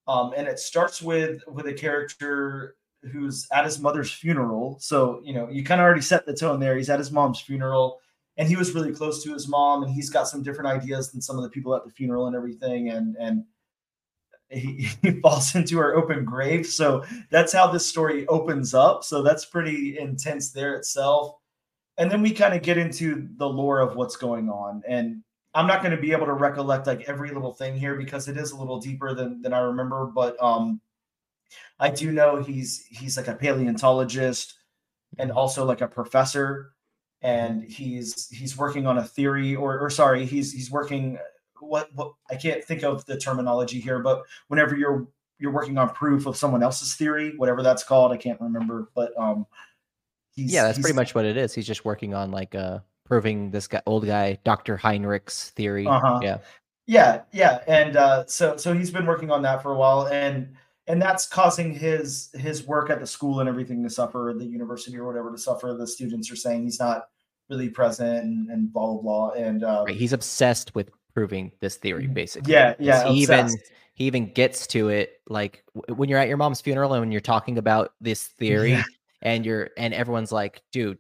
Um, 0.06 0.32
and 0.36 0.46
it 0.46 0.58
starts 0.58 1.02
with 1.02 1.42
with 1.46 1.66
a 1.66 1.72
character 1.72 2.76
who's 3.12 3.46
at 3.52 3.64
his 3.64 3.78
mother's 3.78 4.10
funeral. 4.10 4.78
So, 4.80 5.20
you 5.24 5.32
know, 5.32 5.48
you 5.48 5.64
kind 5.64 5.80
of 5.80 5.84
already 5.84 6.00
set 6.00 6.26
the 6.26 6.34
tone 6.34 6.60
there. 6.60 6.76
He's 6.76 6.90
at 6.90 6.98
his 6.98 7.12
mom's 7.12 7.40
funeral 7.40 8.00
and 8.36 8.48
he 8.48 8.56
was 8.56 8.74
really 8.74 8.92
close 8.92 9.22
to 9.24 9.32
his 9.32 9.48
mom 9.48 9.82
and 9.82 9.92
he's 9.92 10.10
got 10.10 10.28
some 10.28 10.42
different 10.42 10.70
ideas 10.70 11.10
than 11.10 11.20
some 11.20 11.36
of 11.36 11.42
the 11.42 11.50
people 11.50 11.74
at 11.74 11.84
the 11.84 11.90
funeral 11.90 12.26
and 12.26 12.36
everything. 12.36 12.90
And, 12.90 13.16
and, 13.18 13.44
he, 14.50 14.88
he 15.02 15.20
falls 15.20 15.54
into 15.54 15.78
her 15.78 15.94
open 15.94 16.24
grave. 16.24 16.66
So 16.66 17.04
that's 17.30 17.52
how 17.52 17.66
this 17.66 17.86
story 17.86 18.26
opens 18.28 18.74
up. 18.74 19.04
So 19.04 19.22
that's 19.22 19.44
pretty 19.44 19.98
intense 19.98 20.50
there 20.50 20.74
itself. 20.74 21.36
And 21.98 22.10
then 22.10 22.22
we 22.22 22.30
kind 22.30 22.54
of 22.54 22.62
get 22.62 22.78
into 22.78 23.28
the 23.36 23.48
lore 23.48 23.80
of 23.80 23.96
what's 23.96 24.16
going 24.16 24.48
on. 24.48 24.82
And 24.88 25.22
I'm 25.54 25.66
not 25.66 25.82
going 25.82 25.94
to 25.94 26.00
be 26.00 26.12
able 26.12 26.26
to 26.26 26.34
recollect 26.34 26.86
like 26.86 27.08
every 27.08 27.30
little 27.30 27.52
thing 27.52 27.76
here 27.76 27.96
because 27.96 28.28
it 28.28 28.36
is 28.36 28.52
a 28.52 28.56
little 28.56 28.78
deeper 28.78 29.14
than 29.14 29.42
than 29.42 29.52
I 29.52 29.60
remember. 29.60 30.06
But 30.06 30.40
um, 30.40 30.80
I 31.78 31.90
do 31.90 32.12
know 32.12 32.42
he's 32.42 32.84
he's 32.90 33.16
like 33.16 33.28
a 33.28 33.34
paleontologist 33.34 34.54
and 35.18 35.30
also 35.30 35.64
like 35.64 35.80
a 35.80 35.88
professor, 35.88 36.72
and 37.22 37.62
he's 37.62 38.28
he's 38.28 38.56
working 38.56 38.86
on 38.86 38.98
a 38.98 39.04
theory, 39.04 39.56
or 39.56 39.78
or 39.78 39.90
sorry, 39.90 40.26
he's 40.26 40.52
he's 40.52 40.70
working 40.70 41.18
what 41.60 41.88
what 41.94 42.12
I 42.30 42.36
can't 42.36 42.64
think 42.64 42.82
of 42.82 43.04
the 43.06 43.18
terminology 43.18 43.80
here, 43.80 44.00
but 44.00 44.22
whenever 44.48 44.76
you're 44.76 45.08
you're 45.38 45.52
working 45.52 45.78
on 45.78 45.90
proof 45.90 46.26
of 46.26 46.36
someone 46.36 46.62
else's 46.62 46.94
theory, 46.94 47.36
whatever 47.36 47.62
that's 47.62 47.84
called, 47.84 48.12
I 48.12 48.16
can't 48.16 48.40
remember, 48.40 48.88
but 48.94 49.12
um, 49.16 49.46
yeah, 50.34 50.64
that's 50.64 50.78
pretty 50.78 50.96
much 50.96 51.14
what 51.14 51.24
it 51.24 51.36
is. 51.36 51.54
He's 51.54 51.66
just 51.66 51.84
working 51.84 52.14
on 52.14 52.30
like 52.30 52.54
uh 52.54 52.80
proving 53.04 53.50
this 53.50 53.66
guy, 53.66 53.80
old 53.86 54.06
guy, 54.06 54.38
Doctor 54.44 54.76
Heinrich's 54.76 55.50
theory. 55.50 55.86
Uh-huh. 55.86 56.20
Yeah, 56.22 56.38
yeah, 56.86 57.22
yeah, 57.32 57.60
and 57.66 57.96
uh, 57.96 58.26
so 58.26 58.56
so 58.56 58.74
he's 58.74 58.90
been 58.90 59.06
working 59.06 59.30
on 59.30 59.42
that 59.42 59.62
for 59.62 59.72
a 59.72 59.76
while, 59.76 60.06
and 60.08 60.54
and 60.88 61.00
that's 61.00 61.26
causing 61.26 61.74
his 61.74 62.30
his 62.34 62.66
work 62.66 62.90
at 62.90 63.00
the 63.00 63.06
school 63.06 63.40
and 63.40 63.48
everything 63.48 63.82
to 63.82 63.90
suffer, 63.90 64.34
the 64.36 64.46
university 64.46 64.96
or 64.96 65.06
whatever 65.06 65.30
to 65.30 65.38
suffer. 65.38 65.76
The 65.78 65.86
students 65.86 66.30
are 66.30 66.36
saying 66.36 66.64
he's 66.64 66.80
not 66.80 67.08
really 67.48 67.68
present 67.68 68.24
and, 68.24 68.50
and 68.50 68.72
blah 68.72 68.86
blah 68.86 69.02
blah. 69.02 69.30
And 69.32 69.64
uh, 69.64 69.84
right. 69.86 69.94
he's 69.94 70.12
obsessed 70.12 70.74
with 70.74 70.90
proving 71.14 71.52
this 71.60 71.76
theory, 71.76 72.04
mm-hmm. 72.04 72.14
basically. 72.14 72.52
Yeah, 72.52 72.74
yeah. 72.78 73.08
He 73.08 73.20
even 73.20 73.50
he 73.94 74.04
even 74.06 74.32
gets 74.32 74.66
to 74.68 74.88
it 74.88 75.20
like 75.28 75.64
when 75.94 76.08
you're 76.08 76.18
at 76.18 76.28
your 76.28 76.36
mom's 76.36 76.60
funeral 76.60 76.94
and 76.94 77.00
when 77.00 77.12
you're 77.12 77.20
talking 77.20 77.58
about 77.58 77.92
this 78.00 78.24
theory, 78.24 78.72
yeah. 78.72 78.84
and 79.22 79.44
you're 79.44 79.70
and 79.76 79.92
everyone's 79.92 80.32
like, 80.32 80.62
dude, 80.72 80.98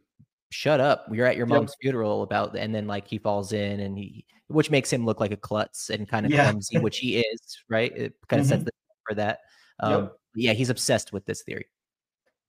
shut 0.50 0.80
up. 0.80 1.06
You're 1.12 1.26
at 1.26 1.36
your 1.36 1.46
mom's 1.46 1.70
yep. 1.70 1.78
funeral 1.80 2.22
about, 2.22 2.56
and 2.56 2.74
then 2.74 2.86
like 2.86 3.06
he 3.06 3.18
falls 3.18 3.52
in 3.52 3.80
and 3.80 3.96
he, 3.96 4.26
which 4.48 4.70
makes 4.70 4.92
him 4.92 5.04
look 5.04 5.20
like 5.20 5.32
a 5.32 5.36
klutz 5.36 5.90
and 5.90 6.08
kind 6.08 6.26
of 6.26 6.32
yeah. 6.32 6.44
clumsy, 6.44 6.78
which 6.78 6.98
he 6.98 7.18
is, 7.18 7.58
right? 7.68 7.96
It 7.96 8.14
kind 8.28 8.40
of 8.40 8.46
mm-hmm. 8.46 8.56
sets 8.56 8.64
the 8.64 8.70
for 9.08 9.14
that. 9.14 9.40
Um, 9.80 9.92
yep. 9.92 10.18
Yeah, 10.34 10.52
he's 10.52 10.70
obsessed 10.70 11.12
with 11.12 11.24
this 11.26 11.42
theory. 11.42 11.66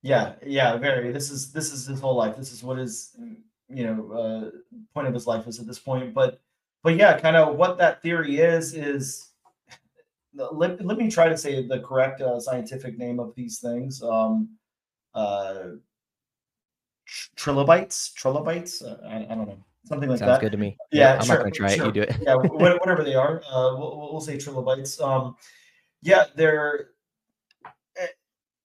Yeah, 0.02 0.36
yeah, 0.46 0.78
very. 0.78 1.12
This 1.12 1.32
is 1.32 1.52
this 1.52 1.74
is 1.74 1.86
his 1.86 2.00
whole 2.00 2.16
life. 2.16 2.38
This 2.38 2.52
is 2.52 2.64
what 2.64 2.78
his 2.78 3.16
you 3.68 3.84
know 3.84 4.12
uh, 4.12 4.76
point 4.94 5.08
of 5.08 5.14
his 5.14 5.28
life 5.28 5.48
is 5.48 5.60
at 5.60 5.68
this 5.68 5.80
point. 5.80 6.14
But 6.14 6.40
but 6.84 6.96
yeah, 6.96 7.20
kind 7.20 7.36
of 7.36 7.56
what 7.56 7.78
that 7.80 8.02
theory 8.02 8.38
is 8.38 8.74
is 8.74 9.32
let, 10.34 10.84
let 10.86 10.98
me 10.98 11.10
try 11.10 11.28
to 11.28 11.38
say 11.38 11.66
the 11.68 11.80
correct 11.80 12.22
uh, 12.22 12.40
scientific 12.40 12.98
name 12.98 13.20
of 13.20 13.34
these 13.36 13.60
things. 13.60 14.02
Um, 14.02 14.50
uh, 15.14 15.72
trilobites, 17.36 18.14
trilobites. 18.14 18.82
Uh, 18.82 18.98
I, 19.06 19.26
I, 19.30 19.36
don't 19.36 19.48
know. 19.48 19.58
something 19.86 20.10
like 20.10 20.20
Sounds 20.20 20.32
that. 20.32 20.42
good 20.42 20.52
to 20.52 20.58
me. 20.58 20.78
Yeah, 20.92 21.16
I'm 21.16 21.26
sure, 21.26 21.36
not 21.36 21.42
gonna 21.42 21.52
try 21.52 21.76
sure. 21.76 21.86
it. 21.86 21.88
You 21.88 21.92
do 21.92 22.02
it. 22.04 22.18
yeah, 22.22 22.36
whatever 22.36 23.04
they 23.04 23.16
are. 23.16 23.42
Uh, 23.52 23.76
we'll, 23.78 24.10
we'll 24.12 24.22
say 24.22 24.38
trilobites. 24.38 25.00
Um, 25.02 25.36
yeah, 26.02 26.26
they're. 26.36 26.92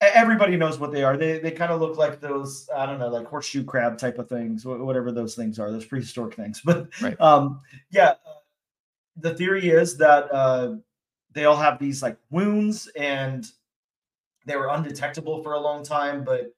Everybody 0.01 0.57
knows 0.57 0.77
what 0.77 0.91
they 0.91 1.03
are. 1.03 1.15
They 1.17 1.39
they 1.39 1.51
kind 1.51 1.71
of 1.71 1.79
look 1.79 1.97
like 1.97 2.19
those 2.19 2.69
I 2.75 2.85
don't 2.85 2.99
know, 2.99 3.07
like 3.07 3.27
horseshoe 3.27 3.63
crab 3.63 3.97
type 3.97 4.19
of 4.19 4.27
things, 4.27 4.65
whatever 4.65 5.11
those 5.11 5.35
things 5.35 5.57
are, 5.57 5.71
those 5.71 5.85
prehistoric 5.85 6.35
things. 6.35 6.61
But 6.65 6.89
Right. 7.01 7.19
um, 7.21 7.61
yeah, 7.91 8.15
the 9.15 9.33
theory 9.35 9.69
is 9.69 9.97
that 9.97 10.31
uh, 10.33 10.75
they 11.31 11.45
all 11.45 11.55
have 11.55 11.79
these 11.79 12.01
like 12.03 12.17
wounds, 12.29 12.87
and 12.95 13.45
they 14.45 14.57
were 14.57 14.67
undetectable 14.67 15.41
for 15.41 15.53
a 15.53 15.59
long 15.59 15.83
time, 15.83 16.23
but 16.23 16.53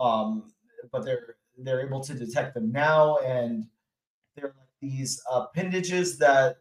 um, 0.00 0.52
but 0.90 1.04
they're 1.04 1.36
they're 1.58 1.86
able 1.86 2.00
to 2.00 2.14
detect 2.14 2.54
them 2.54 2.72
now, 2.72 3.18
and 3.18 3.66
they're 4.34 4.46
like 4.56 4.68
these 4.80 5.22
appendages 5.30 6.18
that 6.18 6.56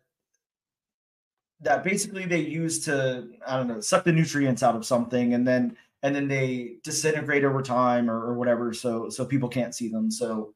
that 1.62 1.84
basically 1.84 2.26
they 2.26 2.40
use 2.40 2.86
to 2.86 3.28
I 3.46 3.58
don't 3.58 3.68
know 3.68 3.82
suck 3.82 4.04
the 4.04 4.12
nutrients 4.12 4.62
out 4.64 4.76
of 4.76 4.86
something, 4.86 5.34
and 5.34 5.48
then 5.48 5.76
and 6.04 6.16
then 6.16 6.28
they 6.28 6.78
disintegrate 6.84 7.44
over 7.44 7.62
time 7.62 8.10
or, 8.10 8.18
or 8.18 8.34
whatever, 8.36 8.74
so 8.74 9.10
so 9.10 9.26
people 9.26 9.50
can't 9.50 9.76
see 9.76 9.90
them. 9.90 10.10
So 10.12 10.54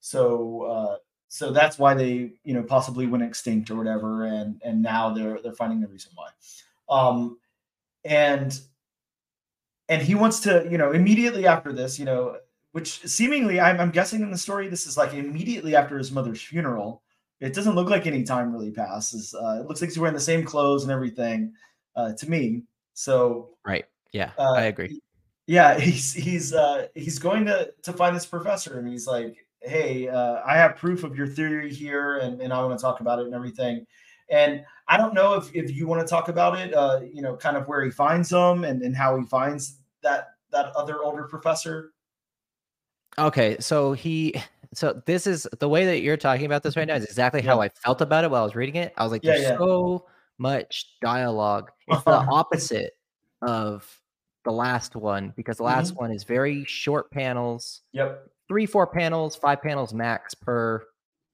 so 0.00 0.62
uh, 0.62 0.96
so 1.28 1.50
that's 1.50 1.78
why 1.78 1.94
they 1.94 2.32
you 2.44 2.54
know 2.54 2.62
possibly 2.62 3.06
went 3.06 3.24
extinct 3.24 3.70
or 3.70 3.76
whatever, 3.76 4.26
and 4.26 4.60
and 4.64 4.82
now 4.82 5.10
they're 5.10 5.40
they're 5.42 5.52
finding 5.52 5.80
the 5.80 5.88
reason 5.88 6.12
why. 6.14 6.28
Um, 6.88 7.38
and 8.04 8.58
and 9.88 10.02
he 10.02 10.14
wants 10.14 10.40
to 10.40 10.66
you 10.70 10.78
know 10.78 10.92
immediately 10.92 11.46
after 11.46 11.72
this 11.72 11.98
you 11.98 12.04
know 12.04 12.36
which 12.72 13.00
seemingly 13.06 13.60
I'm, 13.60 13.78
I'm 13.80 13.90
guessing 13.90 14.22
in 14.22 14.30
the 14.30 14.38
story 14.38 14.68
this 14.68 14.86
is 14.86 14.96
like 14.96 15.12
immediately 15.14 15.76
after 15.76 15.98
his 15.98 16.10
mother's 16.10 16.40
funeral 16.40 17.02
it 17.40 17.54
doesn't 17.54 17.74
look 17.74 17.90
like 17.90 18.06
any 18.06 18.22
time 18.22 18.52
really 18.52 18.70
passes 18.70 19.34
uh, 19.34 19.58
it 19.60 19.66
looks 19.66 19.80
like 19.80 19.90
he's 19.90 19.98
wearing 19.98 20.14
the 20.14 20.20
same 20.20 20.44
clothes 20.44 20.82
and 20.82 20.92
everything 20.92 21.52
uh, 21.96 22.12
to 22.14 22.28
me 22.28 22.62
so 22.94 23.50
Right. 23.64 23.84
Yeah. 24.12 24.32
uh, 24.38 24.52
I 24.52 24.62
agree. 24.64 25.00
yeah 25.46 25.78
he's 25.78 26.12
he's 26.12 26.52
uh 26.52 26.86
he's 26.94 27.18
going 27.18 27.44
to 27.46 27.72
to 27.82 27.92
find 27.92 28.14
this 28.14 28.26
professor 28.26 28.78
and 28.78 28.86
he's 28.88 29.06
like 29.06 29.46
hey 29.62 30.08
uh, 30.08 30.40
i 30.46 30.56
have 30.56 30.76
proof 30.76 31.02
of 31.04 31.16
your 31.16 31.26
theory 31.26 31.72
here 31.72 32.18
and, 32.18 32.40
and 32.40 32.52
i 32.52 32.62
want 32.64 32.78
to 32.78 32.82
talk 32.82 33.00
about 33.00 33.18
it 33.18 33.26
and 33.26 33.34
everything 33.34 33.84
and 34.30 34.62
i 34.88 34.96
don't 34.96 35.14
know 35.14 35.34
if, 35.34 35.52
if 35.54 35.74
you 35.74 35.86
want 35.86 36.00
to 36.00 36.06
talk 36.06 36.28
about 36.28 36.58
it 36.58 36.72
uh 36.74 37.00
you 37.12 37.22
know 37.22 37.36
kind 37.36 37.56
of 37.56 37.66
where 37.66 37.82
he 37.84 37.90
finds 37.90 38.28
them 38.28 38.64
and, 38.64 38.82
and 38.82 38.96
how 38.96 39.16
he 39.18 39.24
finds 39.26 39.78
that 40.02 40.28
that 40.50 40.66
other 40.76 41.02
older 41.02 41.24
professor 41.24 41.92
Okay, 43.18 43.56
so 43.60 43.92
he 43.92 44.34
so 44.72 45.02
this 45.04 45.26
is 45.26 45.46
the 45.60 45.68
way 45.68 45.84
that 45.84 46.00
you're 46.00 46.16
talking 46.16 46.46
about 46.46 46.62
this 46.62 46.76
right 46.76 46.88
now 46.88 46.94
is 46.94 47.04
exactly 47.04 47.42
how 47.42 47.60
I 47.60 47.68
felt 47.68 48.00
about 48.00 48.24
it 48.24 48.30
while 48.30 48.40
I 48.40 48.44
was 48.44 48.54
reading 48.54 48.76
it. 48.76 48.94
I 48.96 49.02
was 49.02 49.12
like, 49.12 49.22
Yeah, 49.22 49.32
there's 49.32 49.42
yeah. 49.42 49.58
so 49.58 50.06
much 50.38 50.96
dialogue. 51.02 51.70
It's 51.88 52.02
the 52.04 52.10
opposite 52.30 52.92
of 53.42 54.00
the 54.44 54.52
last 54.52 54.96
one 54.96 55.32
because 55.36 55.58
the 55.58 55.62
last 55.62 55.94
one 55.96 56.10
is 56.10 56.24
very 56.24 56.64
short 56.64 57.10
panels, 57.10 57.82
yep 57.92 58.26
three, 58.48 58.66
four 58.66 58.86
panels, 58.86 59.34
five 59.34 59.62
panels 59.62 59.94
max 59.94 60.34
per 60.34 60.84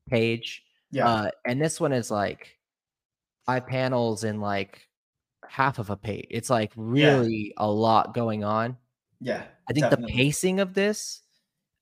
page. 0.08 0.62
yeah 0.92 1.08
Uh, 1.08 1.30
and 1.44 1.60
this 1.60 1.80
one 1.80 1.92
is 1.92 2.10
like 2.12 2.56
five 3.44 3.66
panels 3.66 4.22
in 4.22 4.40
like 4.40 4.86
half 5.48 5.80
of 5.80 5.90
a 5.90 5.96
page. 5.96 6.26
It's 6.30 6.48
like 6.48 6.70
really 6.76 7.52
a 7.56 7.68
lot 7.68 8.14
going 8.14 8.44
on. 8.44 8.76
yeah 9.20 9.42
I 9.68 9.72
think 9.72 9.84
definitely. 9.90 10.12
the 10.12 10.16
pacing 10.16 10.60
of 10.60 10.74
this 10.74 11.22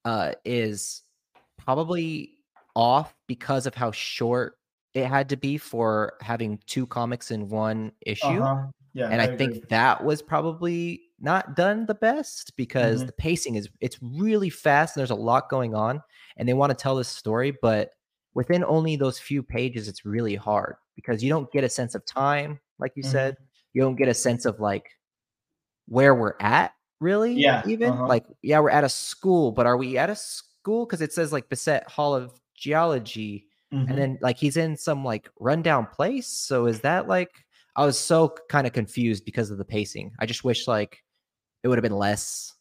uh, 0.06 0.32
is 0.44 1.02
probably 1.58 2.30
off 2.74 3.14
because 3.26 3.66
of 3.66 3.74
how 3.74 3.90
short 3.90 4.56
it 4.94 5.04
had 5.06 5.28
to 5.28 5.36
be 5.36 5.58
for 5.58 6.14
having 6.22 6.58
two 6.66 6.86
comics 6.86 7.30
in 7.30 7.48
one 7.50 7.92
issue. 8.06 8.26
uh-huh. 8.26 8.68
yeah 8.94 9.08
and 9.10 9.20
I, 9.20 9.24
agree. 9.24 9.36
think 9.36 9.68
that 9.68 10.02
was 10.02 10.22
probably 10.22 11.02
not 11.20 11.57
done 11.57 11.87
the 11.87 11.94
best 11.94 12.57
because 12.57 13.02
Mhm. 13.02 13.07
the 13.07 13.12
pacing 13.12 13.55
is 13.57 13.68
it's 13.81 13.98
really 14.02 14.50
fast 14.50 14.96
and 14.96 15.00
there's 15.00 15.11
a 15.11 15.14
lot 15.14 15.48
going 15.48 15.74
on 15.74 16.02
and 16.37 16.48
they 16.48 16.55
want 16.55 16.70
to 16.70 16.76
tell 16.76 16.96
this 16.96 17.09
story, 17.09 17.52
but 17.62 17.90
within 18.35 18.64
only 18.64 18.96
those 18.96 19.18
few 19.18 19.42
pages, 19.42 19.88
it's 19.88 20.05
really 20.05 20.35
hard 20.35 20.76
because 20.94 21.22
you 21.24 21.31
don't 21.31 21.50
get 21.52 21.64
a 21.64 21.68
sense 21.68 21.94
of 21.94 22.05
time, 22.05 22.61
like 22.79 22.92
you 22.96 23.02
Mhm. 23.02 23.11
said. 23.12 23.37
You 23.72 23.83
don't 23.83 23.96
get 23.96 24.09
a 24.09 24.14
sense 24.14 24.44
of 24.46 24.61
like 24.61 24.90
where 25.88 26.14
we're 26.14 26.35
at, 26.40 26.72
really. 27.00 27.35
Yeah, 27.35 27.62
Even 27.66 27.90
uh-huh. 27.92 28.07
like, 28.07 28.26
yeah, 28.42 28.59
we're 28.61 28.70
at 28.70 28.85
a 28.85 28.88
school, 28.88 29.52
but 29.52 29.66
are 29.66 29.76
we 29.76 29.98
at 29.98 30.11
a 30.11 30.16
school? 30.16 30.87
Because 30.87 31.00
it 31.00 31.12
says 31.12 31.33
like 31.33 31.48
Bissett 31.48 31.88
Hall 31.88 32.14
of 32.14 32.40
Geology 32.55 33.46
Mhm. 33.72 33.88
and 33.88 33.98
then 33.98 34.18
like 34.22 34.37
he's 34.38 34.57
in 34.57 34.76
some 34.76 35.05
like 35.05 35.29
rundown 35.38 35.87
place. 35.87 36.26
So 36.29 36.66
is 36.66 36.81
that 36.81 37.07
like 37.09 37.31
I 37.76 37.85
was 37.85 37.98
so 37.98 38.35
kind 38.48 38.66
of 38.66 38.72
confused 38.72 39.24
because 39.24 39.50
of 39.50 39.59
the 39.59 39.64
pacing. 39.64 40.12
I 40.18 40.26
just 40.26 40.44
wish 40.44 40.66
like 40.66 41.02
it 41.62 41.69
would 41.69 41.79
have 41.79 41.83
been 41.83 41.97
less 41.99 42.55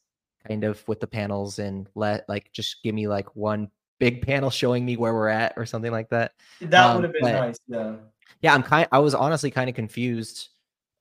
kind 0.47 0.63
of 0.63 0.87
with 0.87 0.99
the 0.99 1.07
panels 1.07 1.59
and 1.59 1.89
let 1.95 2.27
like 2.29 2.51
just 2.53 2.83
give 2.83 2.93
me 2.95 3.07
like 3.07 3.35
one 3.35 3.69
big 3.99 4.21
panel 4.27 4.49
showing 4.49 4.85
me 4.85 4.97
where 4.97 5.13
we're 5.13 5.29
at 5.29 5.53
or 5.57 5.65
something 5.65 5.91
like 5.91 6.09
that. 6.09 6.31
that 6.61 6.85
um, 6.89 6.95
would 6.95 7.03
have 7.05 7.13
been 7.13 7.23
nice 7.23 7.57
yeah 7.67 7.95
Yeah, 8.41 8.53
I'm 8.53 8.63
kind 8.63 8.87
I 8.91 8.99
was 8.99 9.13
honestly 9.15 9.51
kind 9.51 9.69
of 9.69 9.75
confused 9.75 10.49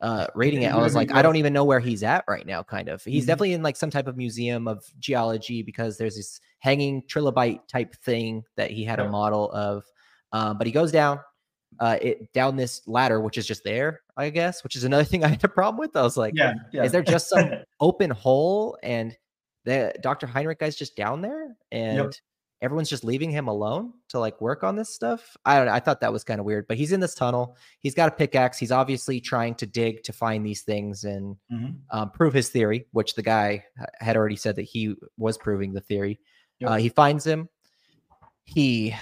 uh 0.00 0.26
reading 0.34 0.62
it. 0.62 0.72
I 0.72 0.76
was 0.78 0.94
like 0.94 1.14
I 1.14 1.22
don't 1.22 1.36
even 1.36 1.52
know 1.52 1.64
where 1.64 1.80
he's 1.80 2.02
at 2.02 2.24
right 2.28 2.46
now 2.46 2.62
kind 2.62 2.88
of. 2.88 3.02
He's 3.04 3.24
Mhm. 3.24 3.26
definitely 3.28 3.52
in 3.54 3.62
like 3.62 3.76
some 3.76 3.90
type 3.90 4.06
of 4.06 4.16
museum 4.16 4.66
of 4.68 4.84
geology 4.98 5.62
because 5.62 5.96
there's 5.98 6.16
this 6.16 6.40
hanging 6.58 7.02
trilobite 7.02 7.66
type 7.68 7.94
thing 8.04 8.42
that 8.56 8.70
he 8.70 8.84
had 8.84 8.98
a 8.98 9.04
model 9.10 9.50
of. 9.52 9.84
Um, 10.32 10.58
but 10.58 10.66
he 10.66 10.72
goes 10.72 10.90
down 10.90 11.20
uh 11.80 11.98
it 12.00 12.32
down 12.32 12.56
this 12.56 12.82
ladder 12.86 13.20
which 13.20 13.38
is 13.38 13.46
just 13.46 13.64
there, 13.64 14.00
I 14.16 14.30
guess, 14.30 14.62
which 14.64 14.76
is 14.76 14.84
another 14.84 15.04
thing 15.10 15.24
I 15.24 15.28
had 15.28 15.44
a 15.44 15.48
problem 15.48 15.78
with. 15.78 15.96
I 15.96 16.02
was 16.02 16.16
like 16.16 16.34
yeah 16.36 16.54
yeah 16.72 16.84
is 16.84 16.92
there 16.92 17.02
just 17.02 17.28
some 17.28 17.50
open 17.80 18.10
hole 18.10 18.78
and 18.82 19.16
the 19.64 19.94
Dr. 20.02 20.26
Heinrich 20.26 20.58
guy's 20.58 20.76
just 20.76 20.94
down 20.94 21.22
there 21.22 21.56
and 21.72 21.96
everyone's 22.60 22.88
just 22.90 23.02
leaving 23.04 23.30
him 23.30 23.48
alone 23.48 23.92
to 24.10 24.18
like 24.18 24.38
work 24.40 24.62
on 24.62 24.76
this 24.76 24.94
stuff? 24.94 25.36
I 25.46 25.56
don't 25.56 25.66
know. 25.66 25.72
I 25.72 25.80
thought 25.80 26.00
that 26.02 26.12
was 26.12 26.22
kind 26.24 26.38
of 26.38 26.44
weird, 26.46 26.66
but 26.68 26.76
he's 26.76 26.92
in 26.92 27.00
this 27.00 27.14
tunnel. 27.14 27.56
He's 27.80 27.94
got 27.94 28.08
a 28.08 28.14
pickaxe. 28.14 28.58
He's 28.58 28.70
obviously 28.72 29.20
trying 29.20 29.54
to 29.56 29.66
dig 29.66 30.02
to 30.04 30.12
find 30.12 30.44
these 30.44 30.62
things 30.62 31.04
and 31.04 31.36
Mhm. 31.52 31.76
um, 31.90 32.10
prove 32.10 32.32
his 32.34 32.50
theory, 32.50 32.86
which 32.92 33.14
the 33.14 33.22
guy 33.22 33.64
had 34.00 34.16
already 34.18 34.36
said 34.36 34.56
that 34.56 34.62
he 34.62 34.94
was 35.16 35.38
proving 35.38 35.72
the 35.72 35.80
theory. 35.80 36.20
Yep. 36.60 36.70
Uh, 36.70 36.76
he 36.76 36.88
finds 36.90 37.26
him. 37.26 37.48
He 38.44 38.94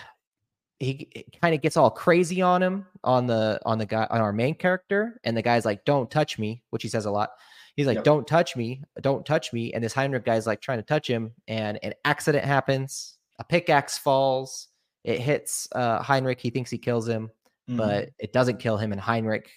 he 0.82 1.24
kind 1.40 1.54
of 1.54 1.62
gets 1.62 1.76
all 1.76 1.90
crazy 1.90 2.42
on 2.42 2.62
him 2.62 2.86
on 3.04 3.26
the 3.26 3.60
on 3.64 3.78
the 3.78 3.86
guy 3.86 4.06
on 4.10 4.20
our 4.20 4.32
main 4.32 4.54
character, 4.54 5.20
and 5.24 5.36
the 5.36 5.42
guy's 5.42 5.64
like, 5.64 5.84
"Don't 5.84 6.10
touch 6.10 6.38
me," 6.38 6.62
which 6.70 6.82
he 6.82 6.88
says 6.88 7.06
a 7.06 7.10
lot. 7.10 7.30
He's 7.76 7.86
like, 7.86 7.96
Yep. 7.96 8.04
"Don't 8.04 8.26
touch 8.26 8.56
me, 8.56 8.82
don't 9.00 9.24
touch 9.24 9.52
me," 9.52 9.72
and 9.72 9.82
this 9.82 9.94
Heinrich 9.94 10.24
guy's 10.24 10.46
like 10.46 10.60
trying 10.60 10.78
to 10.78 10.82
touch 10.84 11.08
him, 11.08 11.32
and 11.46 11.78
an 11.82 11.94
accident 12.04 12.44
happens. 12.44 13.16
A 13.38 13.44
pickaxe 13.44 13.96
falls. 13.96 14.68
It 15.04 15.20
hits 15.20 15.68
uh, 15.72 16.02
Heinrich. 16.02 16.40
He 16.40 16.50
thinks 16.50 16.70
he 16.70 16.78
kills 16.78 17.08
him, 17.08 17.30
Mhm. 17.70 17.76
but 17.76 18.10
it 18.18 18.32
doesn't 18.32 18.58
kill 18.58 18.76
him. 18.76 18.92
And 18.92 19.00
Heinrich 19.00 19.50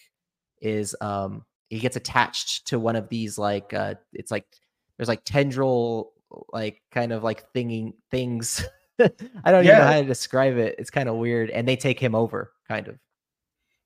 is 0.61 0.95
um 1.01 1.43
he 1.69 1.79
gets 1.79 1.95
attached 1.95 2.67
to 2.67 2.79
one 2.79 2.95
of 2.95 3.09
these 3.09 3.38
like 3.38 3.73
uh 3.73 3.95
it's 4.13 4.31
like 4.31 4.45
there's 4.97 5.09
like 5.09 5.23
tendril 5.25 6.13
like 6.53 6.81
kind 6.91 7.11
of 7.11 7.23
like 7.23 7.51
thinging 7.53 7.93
things. 8.11 8.63
I 9.43 9.51
don't 9.51 9.65
even 9.65 9.77
know 9.77 9.84
how 9.86 9.99
to 10.01 10.05
describe 10.05 10.58
it. 10.58 10.75
It's 10.79 10.89
kind 10.89 11.10
of 11.10 11.15
weird, 11.15 11.49
and 11.49 11.67
they 11.67 11.75
take 11.75 11.99
him 11.99 12.15
over, 12.15 12.51
kind 12.67 12.88
of. 12.88 12.97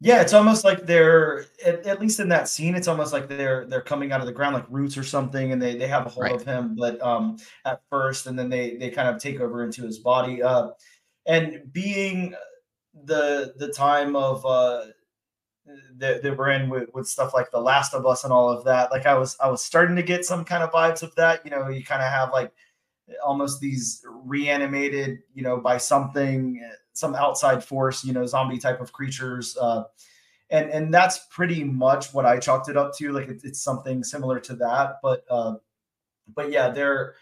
Yeah, 0.01 0.21
it's 0.21 0.33
almost 0.33 0.63
like 0.63 0.85
they're 0.85 1.45
at, 1.65 1.85
at 1.85 1.99
least 1.99 2.21
in 2.21 2.29
that 2.29 2.47
scene. 2.47 2.73
It's 2.75 2.87
almost 2.87 3.11
like 3.11 3.27
they're 3.27 3.65
they're 3.65 3.81
coming 3.81 4.11
out 4.13 4.21
of 4.21 4.27
the 4.27 4.31
ground 4.33 4.55
like 4.55 4.65
roots 4.69 4.97
or 4.97 5.03
something, 5.03 5.51
and 5.51 5.61
they 5.61 5.75
they 5.75 5.87
have 5.87 6.05
a 6.05 6.09
hold 6.09 6.23
Right. 6.23 6.35
of 6.35 6.45
him. 6.45 6.75
But 6.77 7.01
um, 7.01 7.37
at 7.65 7.81
first, 7.89 8.27
and 8.27 8.39
then 8.39 8.49
they 8.49 8.77
they 8.77 8.91
kind 8.91 9.09
of 9.09 9.21
take 9.21 9.41
over 9.41 9.63
into 9.63 9.81
his 9.83 9.99
body. 9.99 10.41
Uh, 10.41 10.69
and 11.25 11.61
being 11.73 12.33
the 13.05 13.53
the 13.57 13.69
time 13.73 14.15
of 14.15 14.45
uh 14.45 14.85
that, 15.97 16.23
that 16.23 16.37
we're 16.37 16.49
in 16.51 16.69
with, 16.69 16.89
with 16.93 17.07
stuff 17.07 17.33
like 17.33 17.51
The 17.51 17.59
Last 17.59 17.93
of 17.93 18.05
Us 18.05 18.23
and 18.23 18.33
all 18.33 18.49
of 18.49 18.63
that, 18.65 18.91
like 18.91 19.05
I 19.05 19.15
was 19.17 19.37
I 19.39 19.49
was 19.49 19.63
starting 19.63 19.95
to 19.97 20.03
get 20.03 20.25
some 20.25 20.43
kind 20.45 20.63
of 20.63 20.71
vibes 20.71 21.03
of 21.03 21.13
that. 21.15 21.43
You 21.45 21.51
know, 21.51 21.67
you 21.69 21.83
kind 21.83 22.01
of 22.01 22.09
have 22.09 22.31
like 22.31 22.51
almost 23.23 23.59
these 23.59 24.03
reanimated, 24.25 25.19
you 25.33 25.43
know, 25.43 25.57
by 25.57 25.77
something, 25.77 26.61
some 26.93 27.15
outside 27.15 27.63
force, 27.63 28.03
you 28.03 28.13
know, 28.13 28.25
zombie 28.25 28.57
type 28.57 28.81
of 28.81 28.91
creatures. 28.91 29.57
Uh, 29.59 29.83
and 30.49 30.69
and 30.71 30.93
that's 30.93 31.19
pretty 31.29 31.63
much 31.63 32.13
what 32.13 32.25
I 32.25 32.39
chalked 32.39 32.69
it 32.69 32.77
up 32.77 32.95
to. 32.97 33.11
Like 33.11 33.29
it's, 33.29 33.43
it's 33.43 33.61
something 33.61 34.03
similar 34.03 34.39
to 34.41 34.55
that, 34.55 34.97
but 35.03 35.23
uh, 35.29 35.55
but 36.33 36.51
yeah, 36.51 36.69
they're 36.69 37.15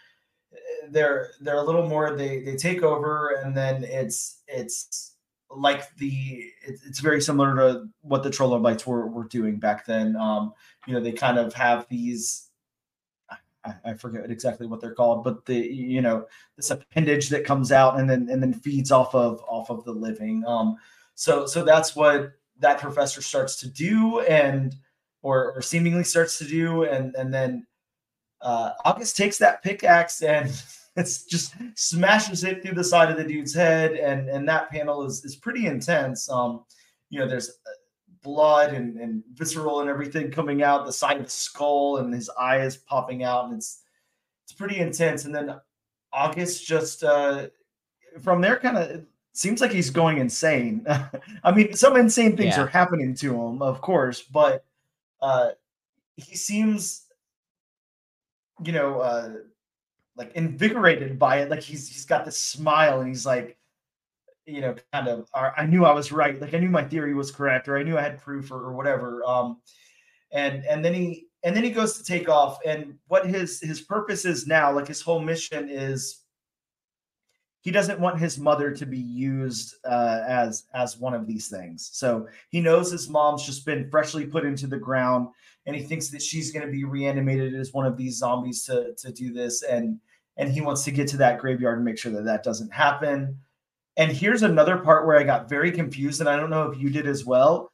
they're 0.90 1.30
they're 1.40 1.56
a 1.56 1.62
little 1.62 1.86
more. 1.86 2.16
They 2.16 2.40
they 2.42 2.56
take 2.56 2.82
over, 2.82 3.40
and 3.42 3.56
then 3.56 3.84
it's 3.84 4.42
it's 4.48 5.14
like 5.50 5.94
the 5.96 6.44
it's, 6.66 6.84
it's 6.86 7.00
very 7.00 7.20
similar 7.20 7.54
to 7.56 7.88
what 8.00 8.22
the 8.22 8.30
Trilobites 8.30 8.86
were 8.86 9.06
were 9.06 9.24
doing 9.24 9.58
back 9.58 9.86
then. 9.86 10.16
Um, 10.16 10.54
you 10.86 10.94
know, 10.94 11.00
they 11.00 11.12
kind 11.12 11.38
of 11.38 11.52
have 11.54 11.86
these 11.88 12.47
I, 13.84 13.94
forget 13.94 14.30
exactly 14.30 14.66
what 14.66 14.80
they're 14.80 14.94
called, 14.94 15.24
but 15.24 15.44
the 15.44 15.56
you 15.56 16.00
know 16.00 16.26
this 16.56 16.70
appendage 16.70 17.28
that 17.30 17.44
comes 17.44 17.72
out 17.72 17.98
and 17.98 18.08
then 18.08 18.28
and 18.30 18.42
then 18.42 18.54
feeds 18.54 18.92
off 18.92 19.14
of 19.14 19.42
off 19.48 19.70
of 19.70 19.84
the 19.84 19.92
living. 19.92 20.44
Um, 20.46 20.76
so 21.14 21.46
so 21.46 21.64
that's 21.64 21.96
what 21.96 22.32
that 22.60 22.80
professor 22.80 23.22
starts 23.22 23.56
to 23.60 23.68
do, 23.68 24.20
and 24.20 24.74
or, 25.22 25.52
or 25.54 25.62
seemingly 25.62 26.04
starts 26.04 26.38
to 26.38 26.44
do, 26.44 26.84
and 26.84 27.14
and 27.16 27.32
then 27.32 27.66
uh, 28.40 28.72
August 28.84 29.16
takes 29.16 29.38
that 29.38 29.62
pickaxe 29.62 30.22
and 30.22 30.50
it's 30.96 31.24
just 31.24 31.54
smashes 31.74 32.44
it 32.44 32.62
through 32.62 32.74
the 32.74 32.84
side 32.84 33.10
of 33.10 33.16
the 33.16 33.24
dude's 33.24 33.54
head, 33.54 33.92
and 33.92 34.28
and 34.28 34.48
that 34.48 34.70
panel 34.70 35.04
is 35.04 35.24
is 35.24 35.36
pretty 35.36 35.66
intense. 35.66 36.30
Um, 36.30 36.64
you 37.10 37.18
know, 37.18 37.28
there's 37.28 37.50
blood 38.22 38.72
and, 38.74 38.96
and 38.98 39.22
visceral 39.34 39.80
and 39.80 39.90
everything 39.90 40.30
coming 40.30 40.62
out 40.62 40.86
the 40.86 40.92
side 40.92 41.18
of 41.18 41.24
the 41.24 41.30
skull, 41.30 41.98
and 41.98 42.12
his 42.12 42.30
eye 42.38 42.60
is 42.60 42.76
popping 42.76 43.24
out, 43.24 43.46
and 43.46 43.54
it's 43.54 43.82
it's 44.44 44.52
pretty 44.52 44.78
intense. 44.78 45.24
And 45.24 45.34
then 45.34 45.60
August 46.12 46.66
just 46.66 47.04
uh, 47.04 47.48
from 48.22 48.40
there 48.40 48.56
kind 48.56 48.78
of 48.78 49.04
seems 49.32 49.60
like 49.60 49.70
he's 49.70 49.90
going 49.90 50.18
insane. 50.18 50.86
I 51.44 51.52
mean, 51.52 51.74
some 51.74 51.96
insane 51.96 52.36
things 52.36 52.56
yeah. 52.56 52.62
are 52.62 52.66
happening 52.66 53.14
to 53.16 53.34
him, 53.34 53.62
of 53.62 53.80
course, 53.80 54.22
but 54.22 54.64
uh, 55.20 55.50
he 56.16 56.34
seems, 56.34 57.06
you 58.64 58.72
know, 58.72 59.00
uh, 59.00 59.34
like 60.16 60.32
invigorated 60.32 61.18
by 61.18 61.38
it. 61.38 61.50
Like 61.50 61.62
he's 61.62 61.88
he's 61.88 62.04
got 62.04 62.24
this 62.24 62.38
smile 62.38 63.00
and 63.00 63.08
he's 63.08 63.26
like, 63.26 63.57
you 64.48 64.60
know, 64.62 64.74
kind 64.92 65.08
of. 65.08 65.28
I 65.34 65.66
knew 65.66 65.84
I 65.84 65.92
was 65.92 66.10
right. 66.10 66.40
Like 66.40 66.54
I 66.54 66.58
knew 66.58 66.70
my 66.70 66.84
theory 66.84 67.14
was 67.14 67.30
correct, 67.30 67.68
or 67.68 67.76
I 67.76 67.82
knew 67.82 67.98
I 67.98 68.02
had 68.02 68.20
proof, 68.20 68.50
or, 68.50 68.60
or 68.60 68.72
whatever. 68.72 69.22
Um, 69.24 69.60
and 70.32 70.64
and 70.64 70.84
then 70.84 70.94
he 70.94 71.26
and 71.44 71.54
then 71.54 71.64
he 71.64 71.70
goes 71.70 71.98
to 71.98 72.04
take 72.04 72.28
off. 72.28 72.58
And 72.66 72.94
what 73.08 73.26
his 73.26 73.60
his 73.60 73.82
purpose 73.82 74.24
is 74.24 74.46
now, 74.46 74.72
like 74.72 74.88
his 74.88 75.02
whole 75.02 75.20
mission 75.20 75.68
is 75.68 76.22
he 77.60 77.70
doesn't 77.70 78.00
want 78.00 78.18
his 78.18 78.38
mother 78.38 78.70
to 78.70 78.86
be 78.86 78.98
used 78.98 79.74
uh, 79.84 80.20
as 80.26 80.64
as 80.74 80.98
one 80.98 81.14
of 81.14 81.26
these 81.26 81.48
things. 81.48 81.90
So 81.92 82.26
he 82.48 82.60
knows 82.60 82.90
his 82.90 83.08
mom's 83.08 83.44
just 83.44 83.66
been 83.66 83.90
freshly 83.90 84.26
put 84.26 84.46
into 84.46 84.66
the 84.66 84.78
ground, 84.78 85.28
and 85.66 85.76
he 85.76 85.82
thinks 85.82 86.08
that 86.08 86.22
she's 86.22 86.52
going 86.52 86.64
to 86.64 86.72
be 86.72 86.84
reanimated 86.84 87.54
as 87.54 87.72
one 87.72 87.86
of 87.86 87.96
these 87.96 88.16
zombies 88.16 88.64
to 88.64 88.94
to 88.94 89.12
do 89.12 89.32
this. 89.32 89.62
And 89.62 90.00
and 90.36 90.50
he 90.50 90.60
wants 90.60 90.84
to 90.84 90.90
get 90.92 91.08
to 91.08 91.16
that 91.18 91.38
graveyard 91.38 91.78
and 91.78 91.84
make 91.84 91.98
sure 91.98 92.12
that 92.12 92.24
that 92.24 92.44
doesn't 92.44 92.72
happen. 92.72 93.38
And 93.98 94.12
here's 94.12 94.42
another 94.42 94.78
part 94.78 95.06
where 95.06 95.18
I 95.18 95.24
got 95.24 95.48
very 95.48 95.72
confused, 95.72 96.20
and 96.20 96.28
I 96.28 96.36
don't 96.36 96.50
know 96.50 96.70
if 96.70 96.78
you 96.78 96.88
did 96.88 97.06
as 97.06 97.26
well. 97.26 97.72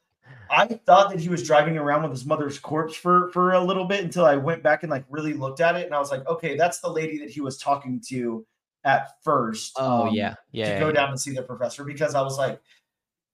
I 0.49 0.67
thought 0.67 1.09
that 1.11 1.19
he 1.19 1.29
was 1.29 1.45
driving 1.45 1.77
around 1.77 2.03
with 2.03 2.11
his 2.11 2.25
mother's 2.25 2.59
corpse 2.59 2.95
for 2.95 3.29
for 3.31 3.53
a 3.53 3.63
little 3.63 3.85
bit 3.85 4.03
until 4.03 4.25
I 4.25 4.35
went 4.35 4.63
back 4.63 4.83
and 4.83 4.89
like 4.89 5.05
really 5.09 5.33
looked 5.33 5.61
at 5.61 5.75
it, 5.75 5.85
and 5.85 5.95
I 5.95 5.99
was 5.99 6.11
like, 6.11 6.27
okay, 6.27 6.57
that's 6.57 6.79
the 6.79 6.89
lady 6.89 7.19
that 7.19 7.29
he 7.29 7.41
was 7.41 7.57
talking 7.57 8.01
to 8.09 8.45
at 8.83 9.23
first. 9.23 9.73
Oh 9.77 10.07
um, 10.07 10.13
yeah, 10.13 10.35
yeah. 10.51 10.65
To 10.65 10.71
yeah, 10.71 10.79
go 10.79 10.87
yeah. 10.87 10.93
down 10.93 11.09
and 11.09 11.19
see 11.19 11.31
the 11.31 11.43
professor 11.43 11.83
because 11.83 12.15
I 12.15 12.21
was 12.21 12.37
like, 12.37 12.59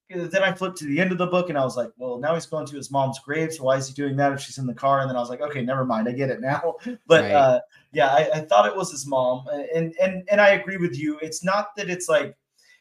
then 0.09 0.43
I 0.43 0.53
flipped 0.53 0.77
to 0.79 0.85
the 0.85 0.99
end 0.99 1.11
of 1.11 1.17
the 1.17 1.27
book 1.27 1.49
and 1.49 1.57
I 1.57 1.63
was 1.63 1.77
like, 1.77 1.91
well, 1.97 2.17
now 2.17 2.33
he's 2.33 2.45
going 2.45 2.65
to 2.67 2.75
his 2.75 2.91
mom's 2.91 3.19
grave. 3.19 3.53
So 3.53 3.63
why 3.63 3.77
is 3.77 3.87
he 3.87 3.93
doing 3.93 4.15
that 4.17 4.33
if 4.33 4.41
she's 4.41 4.57
in 4.57 4.65
the 4.65 4.73
car? 4.73 5.01
And 5.01 5.09
then 5.09 5.15
I 5.15 5.19
was 5.19 5.29
like, 5.29 5.41
okay, 5.41 5.61
never 5.61 5.85
mind. 5.85 6.07
I 6.09 6.11
get 6.11 6.29
it 6.29 6.41
now. 6.41 6.75
But 7.07 7.23
right. 7.23 7.31
uh, 7.31 7.59
yeah, 7.93 8.07
I, 8.07 8.29
I, 8.35 8.39
thought 8.41 8.65
it 8.65 8.75
was 8.75 8.91
his 8.91 9.07
mom. 9.07 9.45
And, 9.73 9.93
and, 10.01 10.27
and 10.29 10.41
I 10.41 10.49
agree 10.49 10.77
with 10.77 10.97
you. 10.97 11.17
It's 11.21 11.43
not 11.43 11.75
that 11.77 11.89
it's 11.89 12.09
like, 12.09 12.35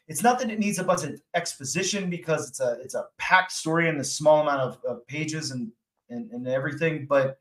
it's 0.07 0.23
not 0.23 0.39
that 0.39 0.51
it 0.51 0.59
needs 0.59 0.79
a 0.79 0.83
bunch 0.83 1.03
of 1.03 1.21
exposition 1.35 2.09
because 2.09 2.49
it's 2.49 2.59
a, 2.59 2.77
it's 2.83 2.95
a 2.95 3.05
packed 3.17 3.51
story 3.51 3.87
in 3.87 3.99
a 3.99 4.03
small 4.03 4.41
amount 4.41 4.61
of, 4.61 4.77
of 4.85 5.07
pages 5.07 5.51
and, 5.51 5.71
and, 6.09 6.31
and 6.31 6.47
everything. 6.47 7.05
But 7.05 7.39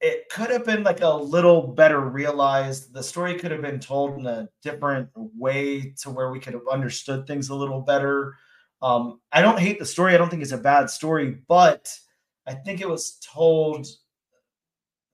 it 0.00 0.28
could 0.30 0.50
have 0.50 0.64
been 0.64 0.82
like 0.82 1.02
a 1.02 1.08
little 1.08 1.66
better 1.66 2.00
realized. 2.00 2.94
The 2.94 3.02
story 3.02 3.34
could 3.34 3.50
have 3.50 3.62
been 3.62 3.80
told 3.80 4.18
in 4.18 4.26
a 4.26 4.48
different 4.62 5.10
way 5.14 5.94
to 6.02 6.10
where 6.10 6.30
we 6.30 6.40
could 6.40 6.54
have 6.54 6.68
understood 6.70 7.26
things 7.26 7.50
a 7.50 7.54
little 7.54 7.82
better. 7.82 8.34
Um, 8.82 9.20
I 9.30 9.42
don't 9.42 9.58
hate 9.58 9.78
the 9.78 9.84
story. 9.84 10.14
I 10.14 10.16
don't 10.16 10.30
think 10.30 10.42
it's 10.42 10.52
a 10.52 10.58
bad 10.58 10.88
story, 10.88 11.42
but 11.48 11.94
I 12.46 12.54
think 12.54 12.80
it 12.80 12.88
was 12.88 13.18
told 13.22 13.86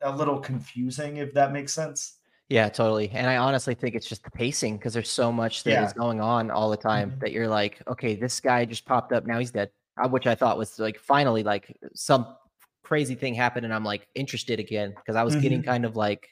a 0.03 0.17
little 0.17 0.39
confusing, 0.39 1.17
if 1.17 1.35
that 1.35 1.53
makes 1.53 1.73
sense. 1.73 2.19
Yeah, 2.49 2.69
totally. 2.69 3.11
And 3.11 3.27
I 3.27 3.39
honestly 3.39 3.75
think 3.75 3.95
it's 3.97 4.07
just 4.07 4.23
the 4.23 4.31
pacing 4.31 4.77
because 4.77 4.95
there's 4.95 5.11
so 5.11 5.33
much 5.33 5.65
that 5.65 5.71
yeah. 5.71 5.87
is 5.87 5.93
going 5.93 6.21
on 6.21 6.51
all 6.51 6.71
the 6.71 6.77
time 6.77 7.11
mm-hmm. 7.11 7.21
that 7.21 7.33
you're 7.33 7.49
like, 7.49 7.83
okay, 7.89 8.15
this 8.15 8.39
guy 8.41 8.65
just 8.65 8.85
popped 8.87 9.13
up, 9.13 9.27
now 9.27 9.39
he's 9.39 9.51
dead. 9.51 9.71
Uh, 9.99 10.07
which 10.09 10.27
I 10.27 10.35
thought 10.35 10.59
was 10.59 10.79
like 10.79 10.99
finally 10.99 11.43
like 11.43 11.75
some 11.95 12.37
crazy 12.83 13.15
thing 13.15 13.35
happened 13.35 13.65
and 13.65 13.73
I'm 13.73 13.83
like 13.83 14.07
interested 14.15 14.61
again 14.61 14.91
because 14.95 15.17
I 15.17 15.23
was 15.23 15.33
mm-hmm. 15.33 15.43
getting 15.43 15.63
kind 15.63 15.87
of 15.87 15.97
like 15.97 16.29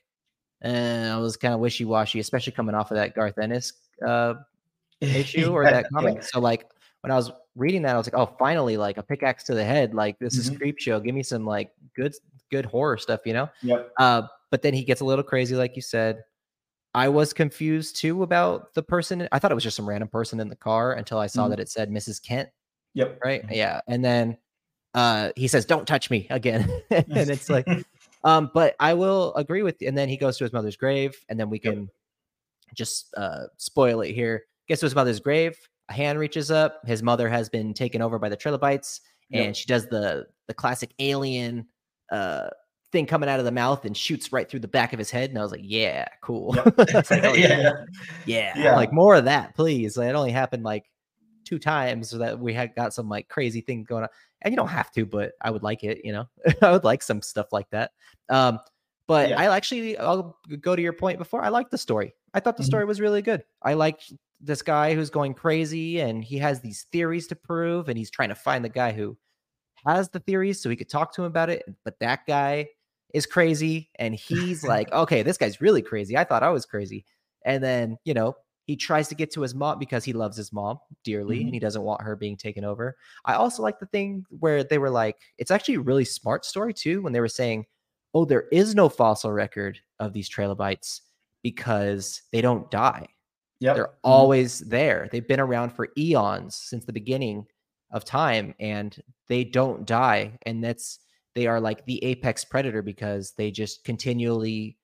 uh, 0.62 1.12
I 1.14 1.16
was 1.16 1.36
kind 1.36 1.54
of 1.54 1.60
wishy 1.60 1.84
washy, 1.84 2.20
especially 2.20 2.52
coming 2.52 2.74
off 2.74 2.90
of 2.90 2.96
that 2.96 3.14
Garth 3.14 3.38
Ennis 3.38 3.72
uh, 4.06 4.34
issue 5.00 5.50
or 5.50 5.64
that 5.64 5.86
comic. 5.92 6.16
Yeah. 6.16 6.20
So 6.20 6.40
like 6.40 6.66
when 7.00 7.10
I 7.10 7.16
was 7.16 7.32
reading 7.56 7.82
that, 7.82 7.94
I 7.94 7.98
was 7.98 8.06
like, 8.06 8.14
oh, 8.14 8.34
finally, 8.38 8.76
like 8.76 8.98
a 8.98 9.02
pickaxe 9.02 9.44
to 9.44 9.54
the 9.54 9.64
head. 9.64 9.94
Like 9.94 10.18
this 10.18 10.38
mm-hmm. 10.38 10.54
is 10.54 10.58
Creepshow. 10.60 11.04
Give 11.04 11.14
me 11.14 11.22
some 11.22 11.44
like 11.44 11.72
good 11.96 12.14
good 12.50 12.64
horror 12.66 12.98
stuff, 12.98 13.20
you 13.24 13.32
know. 13.32 13.48
Yep. 13.62 13.92
Uh, 13.98 14.22
but 14.54 14.62
then 14.62 14.72
he 14.72 14.84
gets 14.84 15.00
a 15.00 15.04
little 15.04 15.24
crazy, 15.24 15.56
like 15.56 15.74
you 15.74 15.82
said. 15.82 16.22
I 16.94 17.08
was 17.08 17.32
confused 17.32 17.96
too 17.96 18.22
about 18.22 18.72
the 18.74 18.84
person. 18.84 19.28
I 19.32 19.40
thought 19.40 19.50
it 19.50 19.54
was 19.56 19.64
just 19.64 19.74
some 19.74 19.88
random 19.88 20.08
person 20.08 20.38
in 20.38 20.48
the 20.48 20.54
car 20.54 20.92
until 20.92 21.18
I 21.18 21.26
saw 21.26 21.42
mm-hmm. 21.42 21.50
that 21.50 21.58
it 21.58 21.68
said 21.68 21.90
Mrs. 21.90 22.22
Kent. 22.22 22.50
Yep. 22.94 23.18
Right. 23.24 23.42
Mm-hmm. 23.42 23.52
Yeah. 23.52 23.80
And 23.88 24.04
then 24.04 24.38
uh, 24.94 25.32
he 25.34 25.48
says, 25.48 25.64
"Don't 25.64 25.88
touch 25.88 26.08
me 26.08 26.28
again," 26.30 26.70
and 26.92 27.04
it's 27.08 27.50
like, 27.50 27.66
um, 28.22 28.48
but 28.54 28.76
I 28.78 28.94
will 28.94 29.34
agree 29.34 29.64
with. 29.64 29.82
You. 29.82 29.88
And 29.88 29.98
then 29.98 30.08
he 30.08 30.16
goes 30.16 30.38
to 30.38 30.44
his 30.44 30.52
mother's 30.52 30.76
grave, 30.76 31.16
and 31.28 31.40
then 31.40 31.50
we 31.50 31.58
can 31.58 31.80
yep. 31.80 31.88
just 32.76 33.12
uh, 33.16 33.46
spoil 33.56 34.02
it 34.02 34.12
here. 34.12 34.44
Gets 34.68 34.78
to 34.82 34.86
his 34.86 34.94
mother's 34.94 35.18
grave. 35.18 35.58
A 35.88 35.94
hand 35.94 36.20
reaches 36.20 36.52
up. 36.52 36.80
His 36.86 37.02
mother 37.02 37.28
has 37.28 37.48
been 37.48 37.74
taken 37.74 38.00
over 38.00 38.20
by 38.20 38.28
the 38.28 38.36
trilobites, 38.36 39.00
and 39.32 39.56
she 39.56 39.66
does 39.66 39.88
the 39.88 40.26
the 40.46 40.54
classic 40.54 40.94
alien 41.00 41.66
uh, 42.12 42.50
thing 42.94 43.04
coming 43.06 43.28
out 43.28 43.40
of 43.40 43.44
the 43.44 43.52
mouth 43.52 43.84
and 43.84 43.94
shoots 43.96 44.32
right 44.32 44.48
through 44.48 44.60
the 44.60 44.68
back 44.68 44.92
of 44.92 44.98
his 44.98 45.10
head. 45.10 45.28
And 45.28 45.38
I 45.38 45.42
was 45.42 45.50
like, 45.50 45.60
"Yeah, 45.62 46.06
cool." 46.22 46.54
Yep. 46.54 46.78
like, 46.78 46.94
oh, 47.24 47.34
yeah. 47.34 47.84
yeah, 48.24 48.52
yeah, 48.56 48.76
like 48.76 48.92
more 48.92 49.16
of 49.16 49.26
that, 49.26 49.54
please. 49.54 49.98
Like, 49.98 50.08
it 50.08 50.14
only 50.14 50.30
happened 50.30 50.62
like 50.62 50.84
two 51.44 51.58
times 51.58 52.08
so 52.08 52.18
that 52.18 52.38
we 52.38 52.54
had 52.54 52.74
got 52.74 52.94
some 52.94 53.08
like 53.08 53.28
crazy 53.28 53.60
thing 53.60 53.84
going 53.84 54.04
on 54.04 54.08
and 54.42 54.52
you 54.52 54.56
don't 54.56 54.68
have 54.68 54.90
to, 54.92 55.04
but 55.04 55.32
I 55.42 55.50
would 55.50 55.62
like 55.62 55.82
it. 55.84 56.04
You 56.04 56.12
know, 56.12 56.28
I 56.62 56.70
would 56.70 56.84
like 56.84 57.02
some 57.02 57.20
stuff 57.20 57.52
like 57.52 57.68
that. 57.70 57.90
Um, 58.28 58.60
but 59.06 59.30
yeah. 59.30 59.40
I 59.40 59.54
actually, 59.54 59.98
I'll 59.98 60.38
go 60.60 60.76
to 60.76 60.80
your 60.80 60.92
point 60.92 61.18
before. 61.18 61.42
I 61.42 61.48
like 61.48 61.70
the 61.70 61.78
story. 61.78 62.14
I 62.32 62.40
thought 62.40 62.56
the 62.56 62.62
mm-hmm. 62.62 62.68
story 62.68 62.84
was 62.84 63.00
really 63.00 63.22
good. 63.22 63.44
I 63.62 63.74
like 63.74 64.00
this 64.40 64.62
guy 64.62 64.94
who's 64.94 65.10
going 65.10 65.34
crazy 65.34 66.00
and 66.00 66.24
he 66.24 66.38
has 66.38 66.60
these 66.60 66.86
theories 66.92 67.26
to 67.28 67.36
prove, 67.36 67.88
and 67.88 67.98
he's 67.98 68.10
trying 68.10 68.28
to 68.30 68.34
find 68.34 68.64
the 68.64 68.70
guy 68.70 68.92
who 68.92 69.16
has 69.86 70.08
the 70.08 70.20
theories 70.20 70.62
so 70.62 70.70
he 70.70 70.76
could 70.76 70.88
talk 70.88 71.12
to 71.14 71.22
him 71.22 71.26
about 71.26 71.50
it. 71.50 71.64
But 71.84 71.98
that 72.00 72.20
guy 72.26 72.68
is 73.14 73.24
crazy, 73.24 73.88
and 73.94 74.14
he's 74.14 74.64
like, 74.64 74.92
okay, 74.92 75.22
this 75.22 75.38
guy's 75.38 75.60
really 75.60 75.80
crazy. 75.80 76.18
I 76.18 76.24
thought 76.24 76.42
I 76.42 76.50
was 76.50 76.66
crazy. 76.66 77.06
And 77.46 77.62
then, 77.62 77.96
you 78.04 78.12
know, 78.12 78.34
he 78.66 78.76
tries 78.76 79.08
to 79.08 79.14
get 79.14 79.30
to 79.32 79.42
his 79.42 79.54
mom 79.54 79.78
because 79.78 80.04
he 80.04 80.12
loves 80.12 80.36
his 80.36 80.52
mom 80.52 80.78
dearly 81.04 81.36
mm-hmm. 81.36 81.46
and 81.46 81.54
he 81.54 81.60
doesn't 81.60 81.82
want 81.82 82.02
her 82.02 82.16
being 82.16 82.36
taken 82.36 82.64
over. 82.64 82.96
I 83.24 83.34
also 83.34 83.62
like 83.62 83.78
the 83.78 83.86
thing 83.86 84.24
where 84.30 84.64
they 84.64 84.78
were 84.78 84.90
like, 84.90 85.16
it's 85.38 85.50
actually 85.50 85.76
a 85.76 85.80
really 85.80 86.04
smart 86.04 86.44
story 86.44 86.74
too, 86.74 87.02
when 87.02 87.12
they 87.12 87.20
were 87.20 87.28
saying, 87.28 87.66
oh, 88.14 88.24
there 88.24 88.46
is 88.50 88.74
no 88.74 88.88
fossil 88.88 89.32
record 89.32 89.78
of 90.00 90.12
these 90.12 90.28
trilobites 90.28 91.02
because 91.42 92.22
they 92.32 92.40
don't 92.40 92.70
die. 92.70 93.06
Yeah, 93.60 93.74
They're 93.74 93.84
mm-hmm. 93.84 94.10
always 94.10 94.60
there. 94.60 95.08
They've 95.12 95.26
been 95.26 95.40
around 95.40 95.70
for 95.70 95.90
eons 95.96 96.56
since 96.56 96.84
the 96.84 96.92
beginning 96.92 97.46
of 97.92 98.04
time 98.04 98.54
and 98.58 99.00
they 99.28 99.44
don't 99.44 99.86
die. 99.86 100.38
And 100.46 100.64
that's, 100.64 101.00
they 101.34 101.46
are 101.46 101.60
like 101.60 101.84
the 101.84 102.02
apex 102.04 102.44
predator 102.44 102.82
because 102.82 103.32
they 103.36 103.50
just 103.50 103.84
continually 103.84 104.76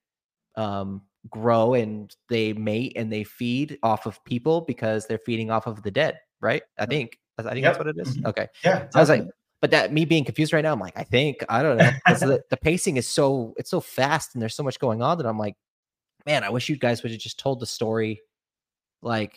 um, 0.57 1.03
grow 1.28 1.74
and 1.74 2.14
they 2.28 2.53
mate 2.53 2.92
and 2.96 3.12
they 3.12 3.24
feed 3.24 3.78
off 3.82 4.07
of 4.07 4.22
people 4.24 4.62
because 4.62 5.07
they're 5.07 5.18
feeding 5.18 5.51
off 5.51 5.66
of 5.66 5.82
the 5.82 5.90
dead, 5.90 6.18
right? 6.40 6.62
I 6.78 6.86
think 6.86 7.18
I 7.38 7.42
think 7.42 7.62
yep. 7.62 7.74
that's 7.74 7.78
what 7.78 7.88
it 7.88 7.98
is. 7.98 8.16
Mm-hmm. 8.16 8.26
Okay. 8.26 8.48
Yeah. 8.64 8.88
I 8.94 9.01
was 9.01 9.09
like, 9.09 9.26
but 9.61 9.70
that 9.70 9.92
me 9.92 10.05
being 10.05 10.24
confused 10.24 10.53
right 10.53 10.62
now, 10.62 10.72
I'm 10.72 10.80
like, 10.80 10.96
I 10.98 11.05
think 11.05 11.44
I 11.48 11.62
don't 11.62 11.78
know. 11.78 11.90
the, 12.07 12.42
the 12.51 12.57
pacing 12.57 12.96
is 12.96 13.07
so 13.07 13.55
it's 13.57 13.70
so 13.70 13.80
fast 13.80 14.34
and 14.34 14.42
there's 14.42 14.55
so 14.55 14.62
much 14.62 14.78
going 14.78 15.03
on 15.03 15.18
that 15.18 15.26
I'm 15.26 15.38
like, 15.38 15.57
man, 16.26 16.44
I 16.44 16.51
wish 16.51 16.68
you 16.68 16.76
guys 16.76 17.03
would 17.03 17.12
have 17.12 17.20
just 17.20 17.38
told 17.38 17.61
the 17.61 17.66
story 17.66 18.20
like 19.03 19.34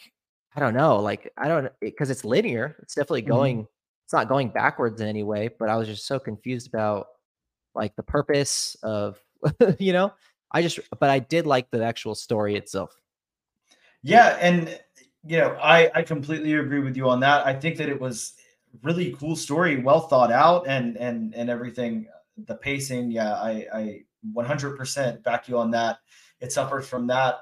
I 0.56 0.60
don't 0.60 0.74
know, 0.74 1.00
like 1.00 1.32
I 1.38 1.48
don't 1.48 1.72
because 1.82 2.10
it's 2.10 2.24
linear. 2.24 2.76
It's 2.82 2.96
definitely 2.96 3.24
going. 3.24 3.58
Mm-hmm. 3.58 3.68
It's 4.14 4.20
not 4.20 4.30
going 4.30 4.50
backwards 4.50 5.02
in 5.02 5.08
any 5.08 5.24
way, 5.24 5.50
but 5.58 5.70
I 5.70 5.76
was 5.76 5.88
just 5.88 6.06
so 6.06 6.20
confused 6.20 6.68
about 6.68 7.08
like 7.74 7.96
the 7.96 8.04
purpose 8.04 8.78
of 8.84 9.20
you 9.80 9.92
know 9.92 10.14
I 10.54 10.62
just, 10.62 10.80
but 11.00 11.10
I 11.10 11.18
did 11.18 11.48
like 11.48 11.72
the 11.72 11.84
actual 11.84 12.14
story 12.14 12.56
itself. 12.56 12.96
Yeah, 14.04 14.38
and 14.40 14.80
you 15.26 15.38
know, 15.38 15.58
I 15.60 15.90
I 15.96 16.04
completely 16.04 16.54
agree 16.54 16.80
with 16.80 16.96
you 16.96 17.10
on 17.10 17.20
that. 17.22 17.46
I 17.48 17.54
think 17.54 17.78
that 17.78 17.90
it 17.90 18.00
was 18.00 18.34
really 18.84 19.16
cool 19.20 19.36
story, 19.36 19.78
well 19.78 20.02
thought 20.02 20.32
out, 20.32 20.68
and 20.68 20.96
and 20.98 21.34
and 21.34 21.50
everything. 21.50 22.08
The 22.46 22.56
pacing, 22.56 23.12
yeah, 23.12 23.34
I 23.34 23.66
I 23.74 24.02
100% 24.36 25.24
back 25.24 25.48
you 25.48 25.58
on 25.58 25.72
that. 25.72 25.98
It 26.40 26.52
suffers 26.52 26.88
from 26.88 27.08
that. 27.08 27.40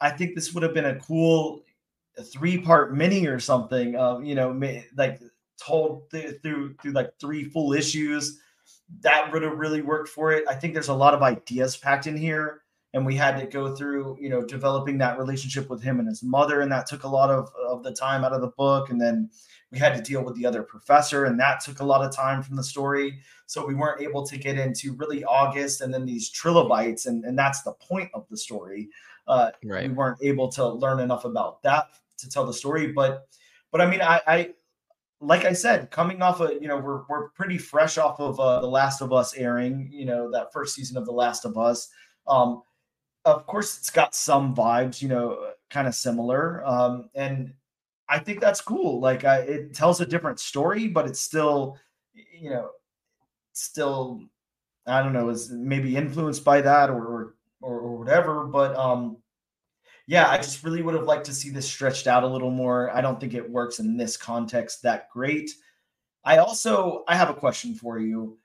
I 0.00 0.10
think 0.10 0.34
this 0.34 0.52
would 0.52 0.62
have 0.64 0.74
been 0.74 0.86
a 0.86 0.98
cool 0.98 1.62
three 2.20 2.58
part 2.58 2.94
mini 2.94 3.26
or 3.26 3.38
something. 3.38 3.94
Uh, 3.94 4.18
you 4.18 4.34
know, 4.34 4.50
like 4.96 5.20
told 5.64 6.10
th- 6.10 6.40
through 6.42 6.74
through 6.82 6.92
like 6.92 7.12
three 7.20 7.44
full 7.44 7.72
issues. 7.72 8.40
That 9.00 9.32
would 9.32 9.42
have 9.42 9.58
really 9.58 9.82
worked 9.82 10.08
for 10.08 10.32
it. 10.32 10.44
I 10.48 10.54
think 10.54 10.74
there's 10.74 10.88
a 10.88 10.94
lot 10.94 11.14
of 11.14 11.22
ideas 11.22 11.76
packed 11.76 12.06
in 12.06 12.16
here 12.16 12.62
and 12.94 13.06
we 13.06 13.16
had 13.16 13.38
to 13.38 13.46
go 13.46 13.74
through 13.74 14.16
you 14.20 14.28
know 14.28 14.42
developing 14.42 14.98
that 14.98 15.18
relationship 15.18 15.68
with 15.70 15.82
him 15.82 15.98
and 15.98 16.08
his 16.08 16.22
mother 16.22 16.60
and 16.60 16.70
that 16.70 16.86
took 16.86 17.04
a 17.04 17.08
lot 17.08 17.30
of, 17.30 17.50
of 17.66 17.82
the 17.82 17.92
time 17.92 18.24
out 18.24 18.32
of 18.32 18.40
the 18.40 18.48
book 18.48 18.90
and 18.90 19.00
then 19.00 19.30
we 19.70 19.78
had 19.78 19.94
to 19.94 20.02
deal 20.02 20.22
with 20.22 20.34
the 20.36 20.44
other 20.44 20.62
professor 20.62 21.24
and 21.24 21.38
that 21.38 21.60
took 21.60 21.80
a 21.80 21.84
lot 21.84 22.04
of 22.04 22.14
time 22.14 22.42
from 22.42 22.56
the 22.56 22.64
story 22.64 23.18
so 23.46 23.66
we 23.66 23.74
weren't 23.74 24.00
able 24.00 24.24
to 24.26 24.36
get 24.36 24.58
into 24.58 24.94
really 24.94 25.24
august 25.24 25.80
and 25.80 25.92
then 25.92 26.04
these 26.04 26.30
trilobites 26.30 27.06
and, 27.06 27.24
and 27.24 27.38
that's 27.38 27.62
the 27.62 27.72
point 27.72 28.10
of 28.14 28.26
the 28.30 28.36
story 28.36 28.88
uh, 29.28 29.50
right. 29.64 29.88
we 29.88 29.94
weren't 29.94 30.18
able 30.22 30.48
to 30.48 30.66
learn 30.66 31.00
enough 31.00 31.24
about 31.24 31.62
that 31.62 31.88
to 32.18 32.28
tell 32.28 32.44
the 32.44 32.52
story 32.52 32.88
but 32.88 33.28
but 33.70 33.80
i 33.80 33.86
mean 33.86 34.02
i, 34.02 34.20
I 34.26 34.50
like 35.22 35.44
I 35.44 35.52
said, 35.52 35.90
coming 35.90 36.20
off 36.20 36.40
of 36.40 36.60
you 36.60 36.68
know 36.68 36.78
we're 36.78 37.02
we're 37.08 37.30
pretty 37.30 37.58
fresh 37.58 37.96
off 37.96 38.20
of 38.20 38.38
uh, 38.40 38.60
the 38.60 38.66
Last 38.68 39.00
of 39.00 39.12
Us 39.12 39.34
airing, 39.34 39.88
you 39.92 40.04
know 40.04 40.30
that 40.32 40.52
first 40.52 40.74
season 40.74 40.96
of 40.96 41.06
the 41.06 41.12
Last 41.12 41.44
of 41.44 41.56
Us. 41.56 41.88
Um, 42.26 42.62
of 43.24 43.46
course 43.46 43.78
it's 43.78 43.90
got 43.90 44.14
some 44.14 44.54
vibes 44.54 45.00
you 45.00 45.08
know 45.08 45.52
kind 45.70 45.86
of 45.86 45.94
similar 45.94 46.64
um 46.66 47.08
and 47.14 47.52
i 48.08 48.18
think 48.18 48.40
that's 48.40 48.60
cool 48.60 49.00
like 49.00 49.24
I, 49.24 49.38
it 49.38 49.74
tells 49.74 50.00
a 50.00 50.06
different 50.06 50.40
story 50.40 50.88
but 50.88 51.06
it's 51.06 51.20
still 51.20 51.78
you 52.14 52.50
know 52.50 52.70
still 53.52 54.20
i 54.86 55.02
don't 55.02 55.12
know 55.12 55.28
is 55.28 55.50
maybe 55.50 55.96
influenced 55.96 56.44
by 56.44 56.60
that 56.62 56.90
or 56.90 57.34
or, 57.60 57.78
or 57.78 57.98
whatever 57.98 58.44
but 58.44 58.74
um 58.76 59.18
yeah 60.12 60.28
i 60.28 60.36
just 60.36 60.62
really 60.62 60.82
would 60.82 60.94
have 60.94 61.04
liked 61.04 61.24
to 61.24 61.32
see 61.32 61.48
this 61.48 61.66
stretched 61.66 62.06
out 62.06 62.22
a 62.22 62.26
little 62.26 62.50
more 62.50 62.94
i 62.94 63.00
don't 63.00 63.18
think 63.18 63.32
it 63.32 63.50
works 63.50 63.78
in 63.78 63.96
this 63.96 64.16
context 64.16 64.82
that 64.82 65.08
great 65.10 65.50
i 66.22 66.36
also 66.36 67.02
i 67.08 67.14
have 67.14 67.30
a 67.30 67.34
question 67.34 67.74
for 67.74 67.98
you 67.98 68.38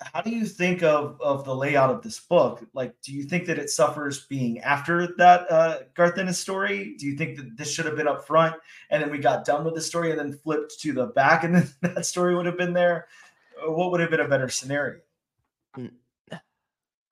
how 0.00 0.20
do 0.20 0.30
you 0.30 0.44
think 0.44 0.82
of 0.82 1.20
of 1.20 1.44
the 1.44 1.54
layout 1.54 1.90
of 1.90 2.02
this 2.02 2.20
book? 2.20 2.62
Like, 2.74 2.94
do 3.02 3.12
you 3.12 3.24
think 3.24 3.46
that 3.46 3.58
it 3.58 3.70
suffers 3.70 4.26
being 4.26 4.58
after 4.60 5.14
that 5.16 5.50
uh, 5.50 5.78
Garth 5.94 6.18
Ennis 6.18 6.38
story? 6.38 6.94
Do 6.98 7.06
you 7.06 7.16
think 7.16 7.36
that 7.38 7.56
this 7.56 7.72
should 7.72 7.86
have 7.86 7.96
been 7.96 8.08
up 8.08 8.26
front 8.26 8.56
and 8.90 9.02
then 9.02 9.10
we 9.10 9.18
got 9.18 9.46
done 9.46 9.64
with 9.64 9.74
the 9.74 9.80
story 9.80 10.10
and 10.10 10.18
then 10.18 10.38
flipped 10.38 10.78
to 10.80 10.92
the 10.92 11.06
back 11.06 11.44
and 11.44 11.54
then 11.56 11.70
that 11.82 12.04
story 12.04 12.34
would 12.34 12.46
have 12.46 12.58
been 12.58 12.74
there? 12.74 13.06
What 13.64 13.90
would 13.90 14.00
have 14.00 14.10
been 14.10 14.20
a 14.20 14.28
better 14.28 14.50
scenario? 14.50 15.00
Mm, 15.78 15.92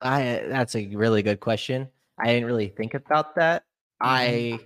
I 0.01 0.43
that's 0.47 0.75
a 0.75 0.85
really 0.87 1.23
good 1.23 1.39
question. 1.39 1.89
I 2.19 2.27
didn't 2.27 2.45
really 2.45 2.69
think 2.69 2.93
about 2.93 3.35
that. 3.35 3.63
Mm-hmm. 4.01 4.07
I 4.07 4.59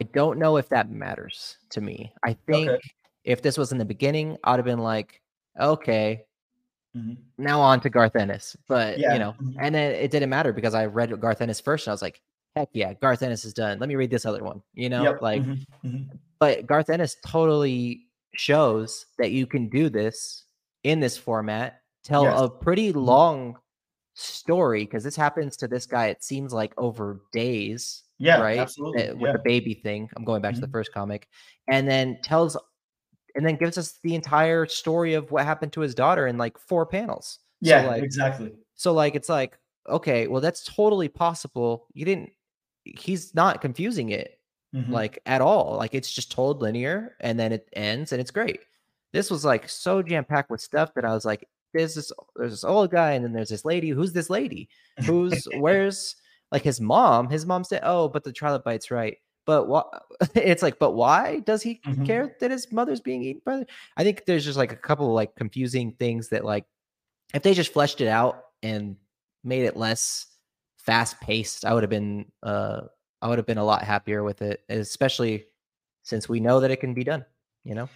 I 0.00 0.04
don't 0.12 0.38
know 0.38 0.56
if 0.56 0.68
that 0.68 0.90
matters 0.90 1.56
to 1.70 1.80
me. 1.80 2.12
I 2.22 2.36
think 2.46 2.68
okay. 2.68 2.90
if 3.24 3.42
this 3.42 3.56
was 3.56 3.72
in 3.72 3.78
the 3.78 3.84
beginning, 3.84 4.36
I'd 4.44 4.56
have 4.56 4.64
been 4.64 4.78
like, 4.78 5.22
okay, 5.58 6.26
Mm-hmm. 6.96 7.14
Now 7.38 7.60
on 7.60 7.80
to 7.80 7.90
Garth 7.90 8.16
Ennis, 8.16 8.56
but 8.68 8.98
yeah. 8.98 9.12
you 9.12 9.18
know, 9.18 9.32
mm-hmm. 9.32 9.58
and 9.60 9.74
then 9.74 9.92
it 9.92 10.10
didn't 10.10 10.30
matter 10.30 10.52
because 10.52 10.74
I 10.74 10.86
read 10.86 11.18
Garth 11.20 11.42
Ennis 11.42 11.60
first, 11.60 11.86
and 11.86 11.92
I 11.92 11.94
was 11.94 12.02
like, 12.02 12.22
heck 12.54 12.70
yeah, 12.72 12.94
Garth 12.94 13.22
Ennis 13.22 13.44
is 13.44 13.52
done. 13.52 13.78
Let 13.78 13.88
me 13.88 13.96
read 13.96 14.10
this 14.10 14.24
other 14.24 14.42
one. 14.42 14.62
You 14.72 14.88
know, 14.88 15.02
yep. 15.02 15.20
like, 15.20 15.42
mm-hmm. 15.42 15.86
mm-hmm. 15.86 16.16
but 16.38 16.66
Garth 16.66 16.88
Ennis 16.88 17.16
totally 17.26 18.06
shows 18.34 19.06
that 19.18 19.30
you 19.30 19.46
can 19.46 19.68
do 19.68 19.90
this 19.90 20.44
in 20.84 21.00
this 21.00 21.18
format, 21.18 21.82
tell 22.02 22.24
yes. 22.24 22.40
a 22.40 22.48
pretty 22.48 22.90
mm-hmm. 22.90 23.00
long 23.00 23.58
story 24.16 24.84
because 24.84 25.04
this 25.04 25.14
happens 25.14 25.56
to 25.58 25.68
this 25.68 25.86
guy. 25.86 26.06
It 26.06 26.24
seems 26.24 26.52
like 26.52 26.72
over 26.76 27.20
days. 27.32 28.02
Yeah, 28.18 28.40
right. 28.40 28.58
Absolutely. 28.58 29.02
Eh, 29.02 29.12
with 29.12 29.28
yeah. 29.28 29.32
the 29.32 29.42
baby 29.44 29.74
thing, 29.74 30.08
I'm 30.16 30.24
going 30.24 30.42
back 30.42 30.54
to 30.54 30.60
the 30.60 30.68
first 30.68 30.92
comic, 30.92 31.28
and 31.68 31.88
then 31.88 32.18
tells 32.22 32.56
and 33.34 33.46
then 33.46 33.56
gives 33.56 33.76
us 33.76 33.98
the 34.02 34.14
entire 34.14 34.64
story 34.66 35.12
of 35.12 35.30
what 35.30 35.44
happened 35.44 35.72
to 35.74 35.82
his 35.82 35.94
daughter 35.94 36.26
in 36.26 36.38
like 36.38 36.58
four 36.58 36.86
panels. 36.86 37.38
Yeah, 37.60 37.82
so 37.82 37.88
like, 37.88 38.02
exactly. 38.02 38.52
So 38.74 38.92
like 38.92 39.14
it's 39.14 39.28
like 39.28 39.58
okay, 39.88 40.26
well 40.26 40.40
that's 40.40 40.64
totally 40.64 41.08
possible. 41.08 41.86
You 41.92 42.04
didn't. 42.04 42.30
He's 42.84 43.34
not 43.34 43.60
confusing 43.60 44.10
it 44.10 44.38
mm-hmm. 44.74 44.92
like 44.92 45.20
at 45.26 45.40
all. 45.40 45.76
Like 45.76 45.94
it's 45.94 46.12
just 46.12 46.32
told 46.32 46.62
linear, 46.62 47.16
and 47.20 47.38
then 47.38 47.52
it 47.52 47.68
ends, 47.74 48.12
and 48.12 48.20
it's 48.20 48.30
great. 48.30 48.60
This 49.12 49.30
was 49.30 49.44
like 49.44 49.68
so 49.68 50.02
jam 50.02 50.24
packed 50.24 50.50
with 50.50 50.60
stuff 50.60 50.94
that 50.94 51.04
I 51.04 51.12
was 51.12 51.24
like, 51.24 51.48
there's 51.76 51.94
this 51.94 52.12
there's 52.36 52.52
this 52.52 52.64
old 52.64 52.90
guy, 52.90 53.12
and 53.12 53.24
then 53.24 53.32
there's 53.32 53.50
this 53.50 53.64
lady. 53.64 53.90
Who's 53.90 54.12
this 54.12 54.30
lady? 54.30 54.68
Who's 55.04 55.46
where's 55.56 56.16
like 56.52 56.62
his 56.62 56.80
mom? 56.80 57.28
His 57.28 57.46
mom 57.46 57.64
said, 57.64 57.80
"Oh, 57.82 58.08
but 58.08 58.24
the 58.24 58.32
trilobites, 58.32 58.90
right?" 58.90 59.16
but 59.46 59.68
what 59.68 60.02
it's 60.34 60.62
like 60.62 60.78
but 60.78 60.92
why 60.92 61.40
does 61.40 61.62
he 61.62 61.80
mm-hmm. 61.86 62.04
care 62.04 62.36
that 62.40 62.50
his 62.50 62.70
mother's 62.70 63.00
being 63.00 63.22
eaten 63.22 63.40
by 63.46 63.58
the 63.58 63.66
i 63.96 64.04
think 64.04 64.24
there's 64.26 64.44
just 64.44 64.58
like 64.58 64.72
a 64.72 64.76
couple 64.76 65.06
of 65.06 65.12
like 65.12 65.34
confusing 65.36 65.92
things 65.92 66.28
that 66.28 66.44
like 66.44 66.66
if 67.32 67.42
they 67.42 67.54
just 67.54 67.72
fleshed 67.72 68.00
it 68.00 68.08
out 68.08 68.42
and 68.62 68.96
made 69.44 69.64
it 69.64 69.76
less 69.76 70.26
fast 70.76 71.18
paced 71.20 71.64
i 71.64 71.72
would 71.72 71.82
have 71.82 71.90
been 71.90 72.26
uh 72.42 72.82
i 73.22 73.28
would 73.28 73.38
have 73.38 73.46
been 73.46 73.58
a 73.58 73.64
lot 73.64 73.82
happier 73.82 74.22
with 74.22 74.42
it 74.42 74.62
especially 74.68 75.46
since 76.02 76.28
we 76.28 76.40
know 76.40 76.60
that 76.60 76.70
it 76.70 76.80
can 76.80 76.92
be 76.92 77.04
done 77.04 77.24
you 77.64 77.74
know 77.74 77.88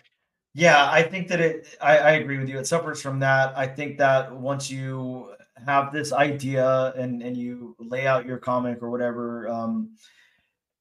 yeah 0.54 0.88
i 0.90 1.02
think 1.02 1.28
that 1.28 1.40
it 1.40 1.76
i, 1.80 1.98
I 1.98 2.10
agree 2.12 2.38
with 2.38 2.48
you. 2.48 2.58
It 2.58 2.66
suffers 2.66 3.00
from 3.00 3.20
that. 3.20 3.56
I 3.56 3.66
think 3.66 3.98
that 3.98 4.34
once 4.34 4.70
you 4.70 5.32
have 5.66 5.92
this 5.92 6.12
idea 6.12 6.92
and 6.96 7.22
and 7.22 7.36
you 7.36 7.76
lay 7.78 8.06
out 8.06 8.26
your 8.26 8.38
comic 8.38 8.82
or 8.82 8.90
whatever 8.90 9.48
um 9.48 9.90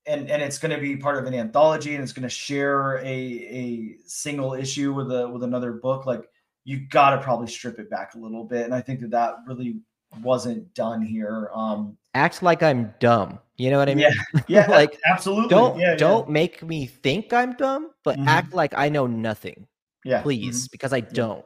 and 0.06 0.30
and 0.30 0.42
it's 0.42 0.58
going 0.58 0.74
to 0.74 0.82
be 0.82 0.96
part 0.98 1.18
of 1.18 1.26
an 1.26 1.34
anthology 1.34 1.96
and 1.96 2.04
it's 2.04 2.14
going 2.14 2.24
to 2.24 2.30
share 2.30 2.98
a 3.00 3.04
a 3.06 3.98
single 4.06 4.54
issue 4.54 4.94
with 4.94 5.12
a 5.12 5.28
with 5.28 5.44
another 5.44 5.74
book 5.74 6.06
like 6.06 6.28
you 6.64 6.88
got 6.88 7.12
to 7.12 7.22
probably 7.22 7.48
strip 7.48 7.80
it 7.80 7.90
back 7.90 8.16
a 8.16 8.18
little 8.20 8.44
bit. 8.44 8.66
And 8.66 8.74
i 8.74 8.82
think 8.82 9.02
that 9.02 9.12
that 9.12 9.36
really 9.48 9.82
wasn't 10.22 10.74
done 10.74 11.02
here 11.02 11.50
um 11.54 11.98
act 12.14 12.42
like 12.42 12.64
i'm 12.64 12.94
dumb. 13.00 13.40
You 13.58 13.70
know 13.72 13.78
what 13.78 13.90
i 13.90 13.96
mean? 13.96 14.12
Yeah, 14.34 14.42
yeah 14.48 14.68
like 14.72 14.98
absolutely. 15.06 15.50
don't 15.50 15.78
yeah, 15.78 15.96
don't 15.96 16.28
yeah. 16.28 16.34
make 16.34 16.64
me 16.64 16.86
think 16.86 17.34
i'm 17.34 17.54
dumb 17.54 17.92
but 18.04 18.18
mm-hmm. 18.18 18.28
act 18.28 18.54
like 18.54 18.74
i 18.76 18.90
know 18.90 19.06
nothing 19.06 19.68
yeah. 20.06 20.22
please 20.22 20.64
mm-hmm. 20.64 20.72
because 20.72 20.94
i 20.94 21.00
don't. 21.02 21.44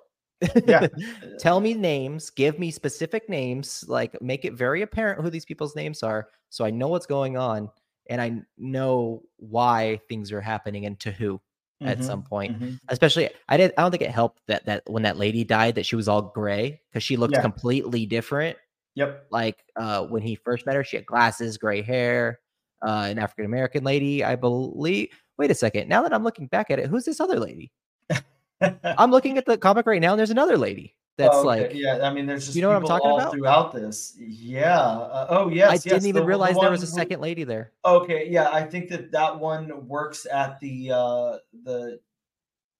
Yeah. 0.67 0.87
Tell 1.39 1.61
me 1.61 1.73
names 1.73 2.29
give 2.29 2.59
me 2.59 2.69
specific 2.69 3.29
names 3.29 3.85
like 3.87 4.21
make 4.21 4.45
it 4.45 4.53
very 4.53 4.81
apparent 4.81 5.21
who 5.21 5.29
these 5.29 5.45
people's 5.45 5.75
names 5.75 6.03
are 6.03 6.27
so 6.49 6.65
i 6.65 6.69
know 6.69 6.89
what's 6.89 7.05
going 7.05 7.37
on 7.37 7.69
and 8.09 8.21
I 8.21 8.41
know 8.57 9.23
why 9.37 9.99
things 10.09 10.31
are 10.31 10.41
happening 10.41 10.85
and 10.85 10.99
to 11.01 11.11
who 11.11 11.41
mm-hmm, 11.81 11.87
at 11.87 12.03
some 12.03 12.23
point. 12.23 12.59
Mm-hmm. 12.59 12.75
Especially, 12.89 13.29
I 13.49 13.57
did. 13.57 13.73
I 13.77 13.81
don't 13.81 13.91
think 13.91 14.03
it 14.03 14.11
helped 14.11 14.41
that 14.47 14.65
that 14.65 14.83
when 14.87 15.03
that 15.03 15.17
lady 15.17 15.43
died, 15.43 15.75
that 15.75 15.85
she 15.85 15.95
was 15.95 16.07
all 16.07 16.21
gray 16.21 16.81
because 16.89 17.03
she 17.03 17.17
looked 17.17 17.33
yeah. 17.33 17.41
completely 17.41 18.05
different. 18.05 18.57
Yep. 18.95 19.27
Like 19.31 19.63
uh, 19.75 20.05
when 20.05 20.21
he 20.21 20.35
first 20.35 20.65
met 20.65 20.75
her, 20.75 20.83
she 20.83 20.97
had 20.97 21.05
glasses, 21.05 21.57
gray 21.57 21.81
hair. 21.81 22.39
Uh, 22.85 23.07
an 23.09 23.17
African 23.17 23.45
American 23.45 23.83
lady, 23.85 24.25
I 24.25 24.35
believe. 24.35 25.07
Wait 25.37 25.49
a 25.49 25.55
second. 25.55 25.87
Now 25.87 26.01
that 26.01 26.13
I'm 26.13 26.23
looking 26.23 26.47
back 26.47 26.69
at 26.69 26.79
it, 26.79 26.87
who's 26.87 27.05
this 27.05 27.21
other 27.21 27.39
lady? 27.39 27.71
I'm 28.83 29.09
looking 29.09 29.37
at 29.37 29.45
the 29.45 29.57
comic 29.57 29.85
right 29.85 30.01
now, 30.01 30.11
and 30.11 30.19
there's 30.19 30.29
another 30.29 30.57
lady 30.57 30.93
that's 31.17 31.35
oh, 31.35 31.49
okay. 31.49 31.61
like 31.63 31.71
yeah 31.73 31.99
i 32.03 32.11
mean 32.11 32.25
there's 32.25 32.45
just 32.45 32.55
you 32.55 32.61
know 32.61 32.69
what 32.69 32.77
i'm 32.77 32.85
talking 32.85 33.11
about? 33.11 33.31
throughout 33.31 33.71
this. 33.73 34.15
Yeah 34.17 34.79
uh, 34.79 35.27
oh 35.29 35.49
yes 35.49 35.69
i 35.69 35.73
yes, 35.73 35.83
didn't 35.83 36.07
even 36.07 36.21
the, 36.21 36.27
realize 36.27 36.55
the 36.55 36.61
there 36.61 36.71
was 36.71 36.83
a 36.83 36.87
second 36.87 37.21
lady 37.21 37.43
there. 37.43 37.71
Okay 37.85 38.29
yeah 38.29 38.49
i 38.49 38.63
think 38.63 38.89
that 38.89 39.11
that 39.11 39.39
one 39.39 39.87
works 39.87 40.25
at 40.31 40.59
the 40.59 40.91
uh 40.91 41.37
the 41.63 41.99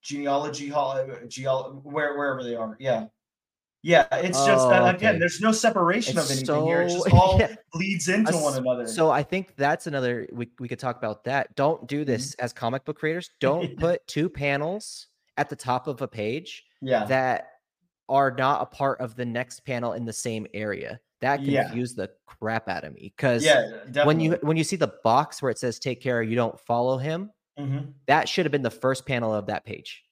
genealogy 0.01 0.67
hall 0.67 0.91
uh, 0.91 1.05
geol 1.27 1.83
where 1.83 2.17
wherever 2.17 2.43
they 2.43 2.55
are 2.55 2.75
yeah. 2.79 3.05
Yeah 3.85 4.07
it's 4.13 4.39
oh, 4.39 4.47
just 4.47 4.69
that 4.69 4.95
again 4.95 5.19
there's 5.19 5.41
no 5.41 5.51
separation 5.51 6.17
it's 6.17 6.25
of 6.25 6.31
anything 6.31 6.45
so, 6.45 6.65
here 6.65 6.83
it 6.83 6.89
just 6.89 7.09
all 7.13 7.37
yeah. 7.37 7.53
bleeds 7.73 8.07
into 8.07 8.31
one 8.31 8.57
another. 8.57 8.87
so 8.87 9.11
i 9.11 9.21
think 9.21 9.57
that's 9.57 9.87
another 9.87 10.25
we, 10.31 10.49
we 10.59 10.69
could 10.69 10.79
talk 10.79 10.97
about 10.97 11.25
that. 11.25 11.53
Don't 11.55 11.85
do 11.87 12.05
this 12.05 12.31
mm-hmm. 12.31 12.45
as 12.45 12.53
comic 12.53 12.85
book 12.85 12.97
creators. 12.97 13.29
Don't 13.39 13.77
put 13.77 14.05
two 14.07 14.29
panels 14.29 15.07
at 15.37 15.49
the 15.49 15.55
top 15.55 15.87
of 15.87 16.01
a 16.01 16.07
page 16.07 16.63
yeah. 16.81 17.05
that 17.05 17.52
are 18.09 18.31
not 18.31 18.61
a 18.61 18.65
part 18.65 18.99
of 18.99 19.15
the 19.15 19.25
next 19.25 19.65
panel 19.65 19.93
in 19.93 20.05
the 20.05 20.13
same 20.13 20.47
area. 20.53 20.99
That 21.21 21.37
confused 21.37 21.97
yeah. 21.97 22.05
the 22.05 22.11
crap 22.27 22.67
out 22.67 22.83
of 22.83 22.93
me 22.93 23.13
because 23.15 23.45
yeah, 23.45 24.03
when 24.03 24.19
you 24.19 24.37
when 24.41 24.57
you 24.57 24.63
see 24.65 24.75
the 24.75 24.93
box 25.05 25.41
where 25.41 25.49
it 25.49 25.57
says 25.57 25.79
"Take 25.79 26.01
care," 26.01 26.21
you 26.21 26.35
don't 26.35 26.59
follow 26.59 26.97
him. 26.97 27.31
Mm-hmm. 27.57 27.91
That 28.07 28.27
should 28.27 28.45
have 28.45 28.51
been 28.51 28.61
the 28.61 28.69
first 28.69 29.05
panel 29.05 29.33
of 29.33 29.45
that 29.45 29.65
page. 29.65 30.03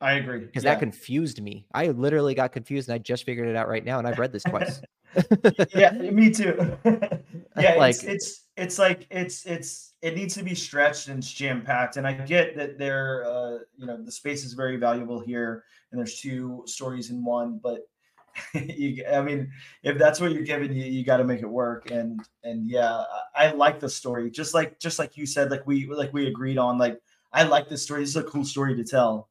I 0.00 0.12
agree 0.12 0.40
because 0.40 0.64
yeah. 0.64 0.74
that 0.74 0.80
confused 0.80 1.42
me. 1.42 1.66
I 1.74 1.88
literally 1.88 2.34
got 2.34 2.52
confused, 2.52 2.88
and 2.88 2.94
I 2.94 2.98
just 2.98 3.24
figured 3.24 3.48
it 3.48 3.56
out 3.56 3.68
right 3.68 3.84
now, 3.84 3.98
and 3.98 4.06
I've 4.06 4.18
read 4.18 4.32
this 4.32 4.44
twice. 4.44 4.80
yeah, 5.74 5.90
me 5.92 6.30
too. 6.30 6.54
yeah, 6.84 7.74
like 7.74 7.94
it's, 7.94 8.04
it's 8.04 8.44
it's 8.56 8.78
like 8.78 9.06
it's 9.10 9.44
it's 9.46 9.87
it 10.02 10.14
needs 10.14 10.34
to 10.34 10.42
be 10.42 10.54
stretched 10.54 11.08
and 11.08 11.22
jam 11.22 11.62
packed, 11.62 11.96
and 11.96 12.06
I 12.06 12.12
get 12.12 12.56
that 12.56 12.78
there, 12.78 13.24
uh, 13.26 13.58
you 13.76 13.86
know, 13.86 14.02
the 14.02 14.12
space 14.12 14.44
is 14.44 14.52
very 14.52 14.76
valuable 14.76 15.20
here 15.20 15.64
and 15.90 15.98
there's 15.98 16.20
two 16.20 16.62
stories 16.66 17.10
in 17.10 17.24
one, 17.24 17.60
but 17.62 17.88
you, 18.54 19.04
I 19.10 19.20
mean, 19.22 19.50
if 19.82 19.98
that's 19.98 20.20
what 20.20 20.32
you're 20.32 20.42
giving, 20.42 20.72
you 20.72 20.84
you 20.84 21.04
got 21.04 21.16
to 21.16 21.24
make 21.24 21.40
it 21.40 21.48
work. 21.48 21.90
And 21.90 22.20
and 22.44 22.66
yeah, 22.66 23.04
I, 23.34 23.46
I 23.46 23.52
like 23.52 23.80
the 23.80 23.88
story. 23.88 24.30
Just 24.30 24.54
like 24.54 24.78
just 24.78 24.98
like 24.98 25.16
you 25.16 25.26
said, 25.26 25.50
like 25.50 25.66
we 25.66 25.86
like 25.86 26.12
we 26.12 26.26
agreed 26.26 26.58
on. 26.58 26.78
Like 26.78 27.00
I 27.32 27.42
like 27.44 27.68
this 27.68 27.82
story. 27.82 28.00
This 28.00 28.10
is 28.10 28.16
a 28.16 28.24
cool 28.24 28.44
story 28.44 28.76
to 28.76 28.84
tell. 28.84 29.28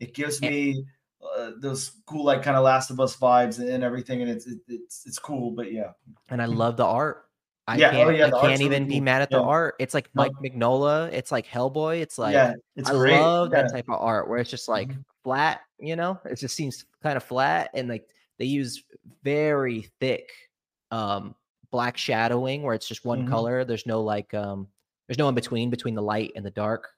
It 0.00 0.14
gives 0.14 0.42
me 0.42 0.84
uh, 1.38 1.52
those 1.58 1.92
cool 2.06 2.24
like 2.24 2.42
kind 2.42 2.56
of 2.56 2.64
Last 2.64 2.90
of 2.90 3.00
Us 3.00 3.16
vibes 3.16 3.60
and 3.60 3.82
everything, 3.82 4.20
and 4.20 4.30
it's 4.30 4.46
it, 4.46 4.58
it's 4.68 5.06
it's 5.06 5.18
cool. 5.18 5.52
But 5.52 5.72
yeah, 5.72 5.92
and 6.28 6.42
I 6.42 6.46
love 6.46 6.76
the 6.76 6.84
art. 6.84 7.26
I 7.66 7.78
Yeah, 7.78 7.88
oh, 7.88 8.08
can't, 8.10 8.16
yeah, 8.18 8.26
I 8.26 8.40
can't 8.40 8.62
even 8.62 8.82
really 8.82 8.86
be 8.86 8.94
cool. 8.96 9.04
mad 9.04 9.22
at 9.22 9.30
the 9.30 9.38
Yeah. 9.38 9.42
art. 9.42 9.74
It's 9.78 9.94
like 9.94 10.10
Mike 10.14 10.32
Mignola. 10.42 11.10
It's 11.12 11.32
like 11.32 11.46
Hellboy. 11.46 12.00
It's 12.00 12.18
like 12.18 12.34
yeah, 12.34 12.52
it's 12.76 12.90
I 12.90 12.92
great. 12.92 13.20
love 13.20 13.50
that 13.52 13.72
type 13.72 13.86
of 13.88 14.00
art 14.00 14.28
where 14.28 14.38
it's 14.38 14.50
just 14.50 14.68
like 14.68 14.88
Mhm. 14.88 15.04
flat, 15.22 15.60
you 15.78 15.96
know, 15.96 16.20
it 16.24 16.36
just 16.38 16.54
seems 16.56 16.84
kind 17.02 17.16
of 17.16 17.24
flat 17.24 17.70
and 17.74 17.88
like 17.88 18.08
they 18.38 18.44
use 18.44 18.84
very 19.22 19.90
thick 20.00 20.30
um 20.90 21.34
black 21.70 21.96
shadowing 21.96 22.62
where 22.62 22.74
it's 22.74 22.86
just 22.86 23.04
one 23.04 23.22
Mhm. 23.22 23.28
color. 23.30 23.64
There's 23.64 23.86
no 23.86 24.02
like 24.02 24.34
um 24.34 24.68
there's 25.08 25.18
no 25.18 25.28
in 25.28 25.34
between 25.34 25.70
between 25.70 25.94
the 25.94 26.02
light 26.02 26.32
and 26.36 26.44
the 26.44 26.50
dark. 26.50 26.90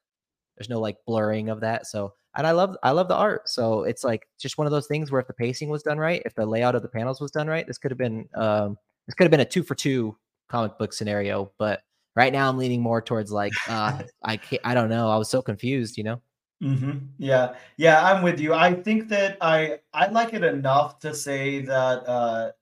There's 0.56 0.68
no 0.68 0.80
like 0.80 0.96
blurring 1.06 1.48
of 1.48 1.60
that. 1.60 1.86
So 1.86 2.14
and 2.36 2.46
I 2.46 2.50
love 2.50 2.76
I 2.82 2.90
love 2.90 3.08
the 3.08 3.14
art. 3.14 3.48
So 3.48 3.84
it's 3.84 4.02
like 4.04 4.26
just 4.38 4.58
one 4.58 4.66
of 4.66 4.70
those 4.72 4.88
things 4.88 5.12
where 5.12 5.20
if 5.20 5.28
the 5.28 5.32
pacing 5.34 5.68
was 5.68 5.82
done 5.84 5.98
right, 5.98 6.22
if 6.24 6.34
the 6.34 6.44
layout 6.46 6.74
of 6.74 6.82
the 6.82 6.88
panels 6.88 7.20
was 7.20 7.30
done 7.30 7.46
right, 7.46 7.66
this 7.66 7.78
could 7.78 7.90
have 7.92 7.98
been 7.98 8.28
um 8.34 8.76
this 9.06 9.14
could 9.14 9.24
have 9.24 9.30
been 9.30 9.40
a 9.40 9.44
two 9.44 9.62
for 9.62 9.76
two 9.76 10.16
comic 10.48 10.78
book 10.78 10.92
scenario. 10.92 11.52
But 11.58 11.82
right 12.14 12.32
now 12.32 12.48
I'm 12.48 12.58
leaning 12.58 12.82
more 12.82 13.02
towards 13.02 13.30
like 13.32 13.60
uh 13.66 13.92
I 14.22 14.36
can't, 14.38 14.62
I 14.64 14.74
don't 14.74 14.90
know. 14.90 15.08
I 15.10 15.16
was 15.16 15.30
so 15.30 15.42
confused, 15.42 15.96
you 15.98 16.04
know. 16.04 16.20
hmm 16.60 16.98
Yeah, 17.18 17.56
yeah, 17.76 18.02
I'm 18.02 18.22
with 18.22 18.40
you. 18.40 18.54
I 18.54 18.72
think 18.74 19.08
that 19.10 19.36
I 19.42 19.80
I 19.92 20.06
like 20.08 20.32
it 20.32 20.42
enough 20.42 20.98
to 21.00 21.14
say 21.14 21.60
that 21.62 22.08
uh 22.08 22.52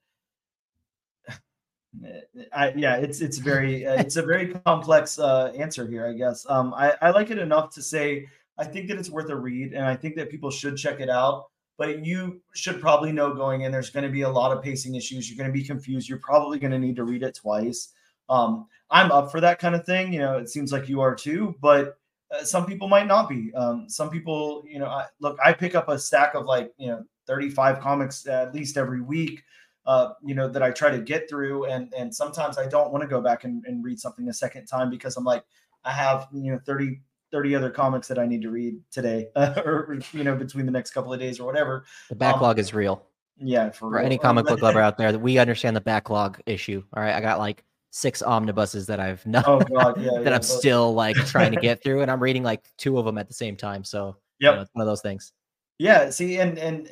I 2.52 2.72
yeah, 2.76 2.96
it's 2.96 3.20
it's 3.20 3.38
very 3.38 3.86
uh, 3.86 3.94
it's 3.94 4.16
a 4.16 4.22
very 4.22 4.52
complex 4.66 5.18
uh 5.18 5.52
answer 5.56 5.86
here, 5.86 6.06
I 6.06 6.12
guess. 6.12 6.46
Um 6.48 6.74
I 6.74 6.94
I 7.00 7.10
like 7.10 7.30
it 7.30 7.38
enough 7.38 7.74
to 7.74 7.82
say 7.82 8.28
I 8.58 8.64
think 8.64 8.88
that 8.88 8.98
it's 8.98 9.10
worth 9.10 9.30
a 9.30 9.36
read 9.36 9.72
and 9.72 9.84
I 9.84 9.96
think 9.96 10.16
that 10.16 10.30
people 10.30 10.50
should 10.50 10.76
check 10.76 11.00
it 11.00 11.08
out. 11.10 11.46
But 11.76 12.04
you 12.04 12.40
should 12.54 12.80
probably 12.80 13.10
know 13.10 13.34
going 13.34 13.62
in 13.62 13.72
there's 13.72 13.90
going 13.90 14.04
to 14.04 14.10
be 14.10 14.22
a 14.22 14.28
lot 14.28 14.56
of 14.56 14.62
pacing 14.62 14.94
issues. 14.94 15.28
You're 15.28 15.36
going 15.36 15.52
to 15.52 15.58
be 15.58 15.66
confused. 15.66 16.08
You're 16.08 16.18
probably 16.18 16.58
going 16.58 16.70
to 16.70 16.78
need 16.78 16.96
to 16.96 17.04
read 17.04 17.22
it 17.22 17.34
twice. 17.34 17.92
Um 18.28 18.66
I'm 18.90 19.10
up 19.10 19.30
for 19.30 19.40
that 19.40 19.58
kind 19.58 19.74
of 19.74 19.84
thing, 19.84 20.12
you 20.12 20.20
know, 20.20 20.38
it 20.38 20.48
seems 20.48 20.70
like 20.70 20.88
you 20.88 21.00
are 21.00 21.14
too, 21.14 21.56
but 21.60 21.98
uh, 22.30 22.44
some 22.44 22.66
people 22.66 22.88
might 22.88 23.06
not 23.06 23.28
be. 23.28 23.52
Um, 23.54 23.88
some 23.88 24.10
people, 24.10 24.64
you 24.68 24.78
know, 24.78 24.86
I, 24.86 25.06
look, 25.20 25.36
I 25.44 25.52
pick 25.52 25.74
up 25.74 25.88
a 25.88 25.98
stack 25.98 26.34
of 26.34 26.44
like, 26.44 26.72
you 26.78 26.88
know, 26.88 27.04
35 27.26 27.80
comics 27.80 28.26
at 28.26 28.54
least 28.54 28.76
every 28.76 29.00
week, 29.00 29.42
uh, 29.86 30.10
you 30.22 30.34
know, 30.34 30.48
that 30.48 30.62
I 30.62 30.70
try 30.70 30.90
to 30.90 31.00
get 31.00 31.28
through. 31.28 31.64
And, 31.66 31.92
and 31.96 32.14
sometimes 32.14 32.58
I 32.58 32.68
don't 32.68 32.92
want 32.92 33.02
to 33.02 33.08
go 33.08 33.20
back 33.20 33.44
and, 33.44 33.64
and 33.66 33.84
read 33.84 33.98
something 33.98 34.28
a 34.28 34.32
second 34.32 34.66
time 34.66 34.90
because 34.90 35.16
I'm 35.16 35.24
like, 35.24 35.44
I 35.84 35.90
have, 35.90 36.28
you 36.32 36.52
know, 36.52 36.60
30, 36.64 37.00
30 37.34 37.56
other 37.56 37.68
comics 37.68 38.06
that 38.06 38.16
I 38.16 38.26
need 38.26 38.42
to 38.42 38.50
read 38.50 38.78
today 38.92 39.26
or, 39.36 39.98
you 40.12 40.22
know, 40.22 40.36
between 40.36 40.66
the 40.66 40.72
next 40.72 40.92
couple 40.92 41.12
of 41.12 41.18
days 41.18 41.40
or 41.40 41.46
whatever. 41.46 41.84
The 42.08 42.14
backlog 42.14 42.60
is 42.60 42.72
real. 42.72 43.04
Yeah. 43.38 43.70
For, 43.70 43.78
For 43.78 43.88
real. 43.90 44.06
any 44.06 44.18
comic 44.18 44.46
book 44.46 44.62
lover 44.62 44.80
out 44.80 44.96
there, 44.96 45.10
that 45.10 45.18
we 45.18 45.38
understand 45.38 45.74
the 45.74 45.80
backlog 45.80 46.40
issue. 46.46 46.84
All 46.96 47.02
right. 47.02 47.12
I 47.12 47.20
got 47.20 47.40
like 47.40 47.64
six 47.90 48.22
omnibuses 48.22 48.86
that 48.86 49.00
I've 49.00 49.26
not 49.26 49.48
Oh 49.48 49.58
God. 49.58 50.00
Yeah. 50.00 50.10
that 50.12 50.26
yeah, 50.26 50.34
I'm 50.36 50.42
still 50.42 50.94
like 50.94 51.16
trying 51.26 51.50
to 51.50 51.60
get 51.60 51.82
through, 51.82 52.02
and 52.02 52.10
I'm 52.10 52.22
reading 52.22 52.44
like 52.44 52.62
two 52.78 52.98
of 52.98 53.04
them 53.04 53.18
at 53.18 53.26
the 53.26 53.34
same 53.34 53.56
time. 53.56 53.82
So 53.82 54.16
you 54.38 54.52
know, 54.52 54.60
it's 54.60 54.70
one 54.72 54.82
of 54.82 54.86
those 54.86 55.02
things. 55.02 55.32
Yeah, 55.80 56.10
see, 56.10 56.38
and 56.38 56.56
and 56.56 56.88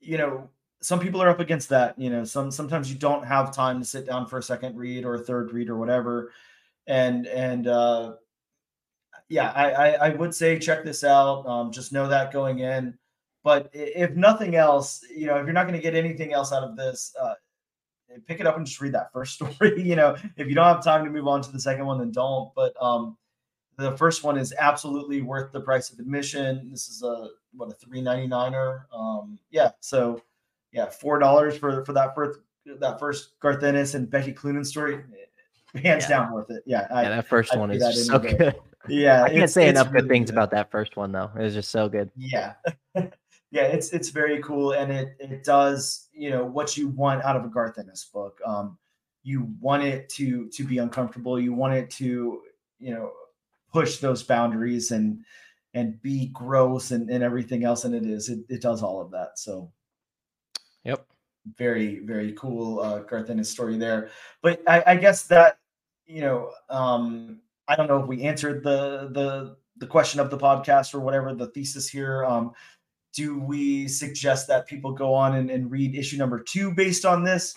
you 0.00 0.18
know, 0.18 0.50
some 0.82 1.00
people 1.00 1.22
are 1.22 1.30
up 1.30 1.40
against 1.40 1.70
that. 1.70 1.98
You 1.98 2.10
know, 2.10 2.24
some 2.24 2.50
sometimes 2.50 2.92
you 2.92 2.98
don't 2.98 3.24
have 3.24 3.54
time 3.54 3.78
to 3.80 3.84
sit 3.86 4.06
down 4.06 4.26
for 4.26 4.38
a 4.38 4.42
second 4.42 4.76
read 4.76 5.06
or 5.06 5.14
a 5.14 5.18
third 5.20 5.52
read 5.52 5.70
or 5.70 5.76
whatever. 5.76 6.32
And 6.86 7.26
and 7.26 7.66
uh 7.66 8.14
yeah, 9.28 9.52
I 9.52 9.70
I, 9.70 9.88
I 10.06 10.08
would 10.10 10.34
say 10.34 10.58
check 10.58 10.84
this 10.84 11.04
out. 11.04 11.46
Um, 11.46 11.72
just 11.72 11.92
know 11.92 12.08
that 12.08 12.32
going 12.32 12.60
in. 12.60 12.96
But 13.42 13.70
if 13.72 14.10
nothing 14.16 14.56
else, 14.56 15.04
you 15.14 15.26
know, 15.26 15.36
if 15.36 15.44
you're 15.44 15.52
not 15.52 15.68
going 15.68 15.78
to 15.78 15.82
get 15.82 15.94
anything 15.94 16.32
else 16.32 16.52
out 16.52 16.64
of 16.64 16.76
this, 16.76 17.14
uh, 17.20 17.34
pick 18.26 18.40
it 18.40 18.46
up 18.46 18.56
and 18.56 18.66
just 18.66 18.80
read 18.80 18.92
that 18.94 19.12
first 19.12 19.34
story. 19.34 19.80
you 19.80 19.94
know, 19.94 20.16
if 20.36 20.48
you 20.48 20.54
don't 20.54 20.66
have 20.66 20.82
time 20.82 21.04
to 21.04 21.10
move 21.10 21.28
on 21.28 21.42
to 21.42 21.52
the 21.52 21.60
second 21.60 21.86
one, 21.86 21.98
then 21.98 22.10
don't. 22.10 22.52
But 22.56 22.74
um, 22.82 23.16
the 23.78 23.96
first 23.96 24.24
one 24.24 24.36
is 24.36 24.52
absolutely 24.58 25.22
worth 25.22 25.52
the 25.52 25.60
price 25.60 25.90
of 25.90 25.98
admission. 25.98 26.68
This 26.70 26.88
is 26.88 27.02
a 27.02 27.28
what 27.52 27.70
a 27.70 27.74
three 27.74 28.00
ninety 28.00 28.26
niner. 28.26 28.86
Um, 28.92 29.38
yeah, 29.50 29.70
so 29.80 30.20
yeah, 30.72 30.86
four 30.86 31.18
dollars 31.18 31.56
for 31.56 31.84
for 31.84 31.92
that 31.92 32.14
first 32.14 32.40
that 32.80 32.98
first 32.98 33.38
Garth 33.38 33.62
Ennis 33.62 33.94
and 33.94 34.10
Becky 34.10 34.32
Cloonan 34.32 34.64
story. 34.64 35.04
Hands 35.74 36.02
Yeah. 36.02 36.08
down 36.08 36.32
worth 36.32 36.50
it. 36.50 36.62
Yeah, 36.66 36.86
I, 36.90 37.02
yeah, 37.02 37.08
that 37.10 37.28
first 37.28 37.52
I'd 37.52 37.58
one 37.60 37.70
is 37.70 37.82
that 37.82 37.92
just 37.92 38.10
any 38.10 38.18
so 38.30 38.36
good. 38.36 38.54
Yeah. 38.88 39.22
I 39.22 39.30
can't 39.30 39.50
say 39.50 39.68
enough 39.68 39.88
good 39.92 39.94
really 40.04 40.08
things 40.08 40.30
good. 40.30 40.34
about 40.34 40.50
that 40.52 40.70
first 40.70 40.96
one 40.96 41.12
though. 41.12 41.30
It 41.38 41.42
was 41.42 41.54
just 41.54 41.70
so 41.70 41.88
good. 41.88 42.10
Yeah. 42.16 42.54
yeah, 42.94 43.62
it's 43.62 43.92
it's 43.92 44.10
very 44.10 44.40
cool 44.42 44.72
and 44.72 44.90
it 44.92 45.16
it 45.18 45.44
does, 45.44 46.08
you 46.12 46.30
know, 46.30 46.44
what 46.44 46.76
you 46.76 46.88
want 46.88 47.24
out 47.24 47.36
of 47.36 47.44
a 47.44 47.48
Garth 47.48 47.78
Ennis 47.78 48.04
book. 48.12 48.38
Um 48.44 48.78
you 49.22 49.48
want 49.60 49.82
it 49.82 50.08
to 50.10 50.48
to 50.48 50.64
be 50.64 50.78
uncomfortable, 50.78 51.38
you 51.38 51.52
want 51.52 51.74
it 51.74 51.90
to, 51.90 52.42
you 52.78 52.94
know, 52.94 53.12
push 53.72 53.98
those 53.98 54.22
boundaries 54.22 54.90
and 54.90 55.24
and 55.74 56.00
be 56.00 56.28
gross 56.28 56.90
and, 56.90 57.10
and 57.10 57.22
everything 57.22 57.64
else 57.64 57.84
and 57.84 57.94
it 57.94 58.04
is. 58.04 58.28
It 58.28 58.40
it 58.48 58.62
does 58.62 58.82
all 58.82 59.00
of 59.00 59.10
that. 59.12 59.38
So 59.38 59.72
Yep. 60.84 61.04
very 61.56 62.00
very 62.00 62.32
cool 62.32 62.80
uh 62.80 63.00
Garth 63.00 63.30
Ennis 63.30 63.50
story 63.50 63.76
there. 63.76 64.10
But 64.42 64.62
I, 64.66 64.82
I 64.86 64.96
guess 64.96 65.24
that 65.24 65.58
you 66.06 66.20
know 66.20 66.50
um 66.70 67.40
I 67.68 67.76
don't 67.76 67.88
know 67.88 68.00
if 68.00 68.06
we 68.06 68.22
answered 68.22 68.62
the 68.62 69.08
the 69.12 69.56
the 69.78 69.86
question 69.86 70.20
of 70.20 70.30
the 70.30 70.38
podcast 70.38 70.94
or 70.94 71.00
whatever 71.00 71.34
the 71.34 71.48
thesis 71.48 71.88
here. 71.88 72.24
Um 72.24 72.52
do 73.16 73.38
we 73.38 73.88
suggest 73.88 74.46
that 74.46 74.66
people 74.66 74.92
go 74.92 75.14
on 75.14 75.36
and, 75.36 75.50
and 75.50 75.70
read 75.70 75.94
issue 75.94 76.18
number 76.18 76.38
two 76.38 76.70
based 76.70 77.06
on 77.06 77.24
this? 77.24 77.54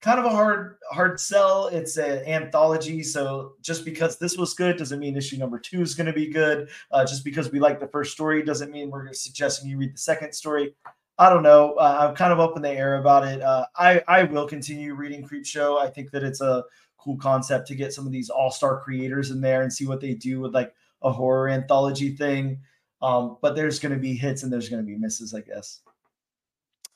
Kind 0.00 0.18
of 0.18 0.24
a 0.24 0.30
hard 0.30 0.78
hard 0.90 1.20
sell. 1.20 1.68
It's 1.68 1.96
an 1.96 2.26
anthology, 2.26 3.04
so 3.04 3.52
just 3.60 3.84
because 3.84 4.18
this 4.18 4.36
was 4.36 4.54
good 4.54 4.76
doesn't 4.76 4.98
mean 4.98 5.16
issue 5.16 5.36
number 5.36 5.60
two 5.60 5.80
is 5.80 5.94
going 5.94 6.08
to 6.08 6.12
be 6.12 6.26
good. 6.26 6.70
Uh, 6.90 7.04
just 7.04 7.24
because 7.24 7.52
we 7.52 7.60
like 7.60 7.78
the 7.78 7.86
first 7.86 8.12
story 8.12 8.42
doesn't 8.42 8.72
mean 8.72 8.90
we're 8.90 9.12
suggesting 9.12 9.68
you 9.68 9.76
read 9.76 9.94
the 9.94 9.98
second 9.98 10.32
story. 10.32 10.74
I 11.18 11.28
don't 11.28 11.44
know. 11.44 11.74
Uh, 11.74 12.08
I'm 12.08 12.16
kind 12.16 12.32
of 12.32 12.40
up 12.40 12.56
in 12.56 12.62
the 12.62 12.70
air 12.70 12.96
about 12.96 13.24
it. 13.28 13.42
Uh, 13.42 13.66
I 13.76 14.02
I 14.08 14.24
will 14.24 14.48
continue 14.48 14.94
reading 14.94 15.22
Creepshow. 15.22 15.78
I 15.78 15.88
think 15.88 16.10
that 16.10 16.24
it's 16.24 16.40
a 16.40 16.64
cool 17.02 17.16
concept 17.16 17.66
to 17.68 17.74
get 17.74 17.92
some 17.92 18.06
of 18.06 18.12
these 18.12 18.30
all 18.30 18.50
star 18.50 18.80
creators 18.80 19.30
in 19.30 19.40
there 19.40 19.62
and 19.62 19.72
see 19.72 19.86
what 19.86 20.00
they 20.00 20.14
do 20.14 20.40
with 20.40 20.54
like 20.54 20.72
a 21.02 21.10
horror 21.12 21.48
anthology 21.48 22.14
thing. 22.16 22.60
Um, 23.00 23.38
but 23.42 23.56
there's 23.56 23.80
going 23.80 23.92
to 23.94 23.98
be 23.98 24.14
hits 24.14 24.44
and 24.44 24.52
there's 24.52 24.68
going 24.68 24.80
to 24.82 24.86
be 24.86 24.96
misses, 24.96 25.34
I 25.34 25.40
guess. 25.40 25.80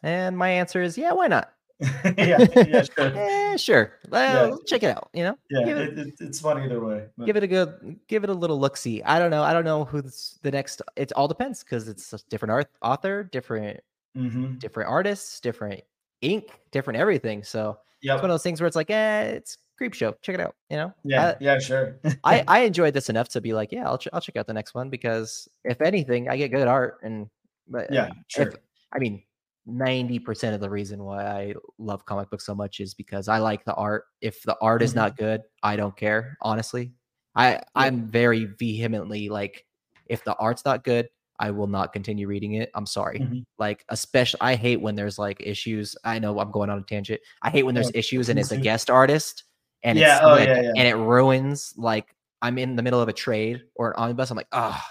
And 0.02 0.36
my 0.36 0.48
answer 0.48 0.82
is 0.82 0.96
yeah, 0.96 1.12
why 1.12 1.26
not? 1.26 1.52
yeah, 2.16 2.46
yeah, 2.56 2.82
sure. 2.84 3.12
Eh, 3.16 3.56
sure. 3.56 3.92
Well, 4.08 4.48
Yeah. 4.50 4.56
check 4.66 4.82
it 4.82 4.96
out. 4.96 5.10
You 5.12 5.24
know, 5.24 5.38
Yeah, 5.50 5.66
it, 5.68 5.78
it, 5.78 5.98
it, 5.98 6.14
it's 6.20 6.40
fun 6.40 6.58
either 6.62 6.82
way. 6.82 7.06
but- 7.18 7.26
give 7.26 7.36
it 7.36 7.42
a 7.42 7.46
good, 7.46 7.98
give 8.08 8.24
it 8.24 8.30
a 8.30 8.34
little 8.34 8.58
look. 8.58 8.76
See, 8.76 9.02
I 9.02 9.18
don't 9.18 9.30
know. 9.30 9.42
I 9.42 9.52
don't 9.52 9.64
know 9.64 9.84
who's 9.84 10.38
the 10.42 10.50
next. 10.50 10.80
It 10.96 11.12
all 11.14 11.28
depends 11.28 11.62
because 11.64 11.88
it's 11.88 12.12
a 12.12 12.18
different 12.30 12.52
art, 12.52 12.68
author, 12.82 13.24
different, 13.24 13.80
Mhm. 14.16 14.58
different 14.58 14.88
artists, 14.88 15.40
different 15.40 15.82
ink, 16.22 16.50
different 16.70 16.98
everything. 16.98 17.42
So 17.42 17.78
it's 18.02 18.22
one 18.22 18.30
of 18.30 18.34
those 18.34 18.42
things 18.42 18.60
where 18.60 18.66
it's 18.66 18.76
like, 18.76 18.90
eh, 18.90 19.22
it's 19.36 19.58
Creepshow. 19.80 20.14
Check 20.22 20.34
it 20.34 20.40
out. 20.40 20.54
You 20.70 20.76
know. 20.78 20.94
Yeah, 21.04 21.26
I- 21.28 21.36
yeah, 21.40 21.58
sure. 21.58 21.98
I, 22.24 22.44
I 22.48 22.60
enjoyed 22.60 22.94
this 22.94 23.08
enough 23.10 23.28
to 23.30 23.40
be 23.40 23.52
like, 23.52 23.72
yeah, 23.72 23.86
I'll 23.86 23.98
ch- 23.98 24.08
I'll 24.12 24.20
check 24.20 24.36
out 24.36 24.46
the 24.46 24.52
next 24.54 24.74
one 24.74 24.90
because 24.90 25.48
if 25.64 25.80
anything, 25.80 26.28
I 26.28 26.36
get 26.36 26.50
good 26.52 26.68
art 26.68 26.98
and 27.02 27.28
but 27.68 27.92
yeah, 27.92 28.08
sure. 28.28 28.46
if 28.48 28.54
I 28.94 28.98
mean, 28.98 29.22
ninety 29.66 30.18
percent 30.18 30.54
of 30.54 30.60
the 30.60 30.70
reason 30.70 31.02
why 31.02 31.26
I 31.26 31.54
love 31.78 32.04
comic 32.06 32.30
books 32.30 32.46
so 32.46 32.54
much 32.54 32.80
is 32.80 32.94
because 32.94 33.28
I 33.28 33.38
like 33.38 33.64
the 33.64 33.74
art. 33.74 34.04
If 34.20 34.42
the 34.42 34.56
art 34.62 34.82
is 34.82 34.92
Mhm. 34.92 34.96
not 34.96 35.16
good, 35.16 35.42
I 35.62 35.76
don't 35.76 35.96
care. 35.96 36.36
Honestly, 36.40 36.92
I 37.34 37.60
I'm 37.74 38.06
very 38.08 38.44
vehemently 38.44 39.28
like, 39.28 39.66
if 40.06 40.22
the 40.24 40.34
art's 40.36 40.64
not 40.64 40.84
good, 40.84 41.08
I 41.38 41.50
will 41.50 41.66
not 41.66 41.92
continue 41.92 42.26
reading 42.26 42.54
it. 42.54 42.70
I'm 42.74 42.86
sorry. 42.86 43.18
Mhm. 43.20 43.44
Like, 43.58 43.84
especially, 43.90 44.40
I 44.40 44.54
hate 44.54 44.80
when 44.80 44.94
there's 44.94 45.18
like 45.18 45.40
issues. 45.40 45.96
I 46.04 46.18
know 46.18 46.38
I'm 46.40 46.50
going 46.50 46.70
on 46.70 46.78
a 46.78 46.82
tangent. 46.82 47.20
I 47.42 47.50
hate 47.50 47.64
when 47.64 47.74
there's 47.74 47.88
Oh, 47.88 47.92
issues 47.94 48.28
and 48.28 48.38
it's 48.38 48.52
a 48.52 48.56
guest 48.56 48.88
artist 48.90 49.44
and 49.82 49.98
Yeah, 49.98 50.16
it's 50.16 50.24
oh, 50.24 50.28
like- 50.28 50.48
yeah, 50.48 50.60
yeah. 50.62 50.72
and 50.76 50.88
it 50.88 50.94
ruins 50.96 51.74
like 51.76 52.14
I'm 52.42 52.58
in 52.58 52.76
the 52.76 52.82
middle 52.82 53.00
of 53.00 53.08
a 53.08 53.12
trade 53.12 53.62
or 53.74 53.90
an 53.90 53.96
omnibus. 53.96 54.30
I'm 54.30 54.36
like, 54.36 54.48
ah, 54.52 54.82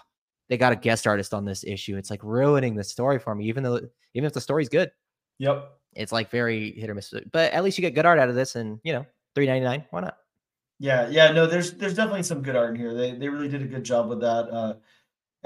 they 0.50 0.58
got 0.58 0.74
a 0.74 0.76
guest 0.76 1.08
artist 1.08 1.34
on 1.34 1.46
this 1.46 1.64
issue. 1.64 1.98
It's 1.98 2.10
like 2.12 2.24
ruining 2.24 2.76
the 2.76 2.84
story 2.84 3.18
for 3.20 3.34
me, 3.36 3.46
even 3.46 3.64
though 3.64 3.80
even 4.14 4.26
if 4.28 4.34
the 4.34 4.42
story's 4.42 4.70
good, 4.70 4.92
Yep. 5.40 5.72
it's 5.96 6.12
like 6.12 6.30
very 6.30 6.72
hit 6.74 6.90
or 6.90 6.96
miss. 6.96 7.14
But 7.32 7.52
at 7.54 7.64
least 7.64 7.78
you 7.78 7.82
get 7.82 7.96
good 7.96 8.06
art 8.06 8.20
out 8.20 8.30
of 8.30 8.36
this, 8.36 8.56
and 8.56 8.80
you 8.84 8.94
know, 8.94 9.06
three 9.34 9.48
ninety 9.48 9.64
nine. 9.66 9.86
Why 9.92 10.02
not? 10.02 10.18
Yeah, 10.80 11.08
yeah, 11.10 11.32
no, 11.32 11.48
there's 11.48 11.72
there's 11.74 11.96
definitely 11.96 12.24
some 12.24 12.42
good 12.42 12.56
art 12.56 12.72
in 12.72 12.76
here. 12.76 12.94
They 12.94 13.14
they 13.14 13.30
really 13.30 13.48
did 13.48 13.62
a 13.62 13.66
good 13.68 13.84
job 13.84 14.10
with 14.10 14.20
that. 14.22 14.50
Uh, 14.52 14.74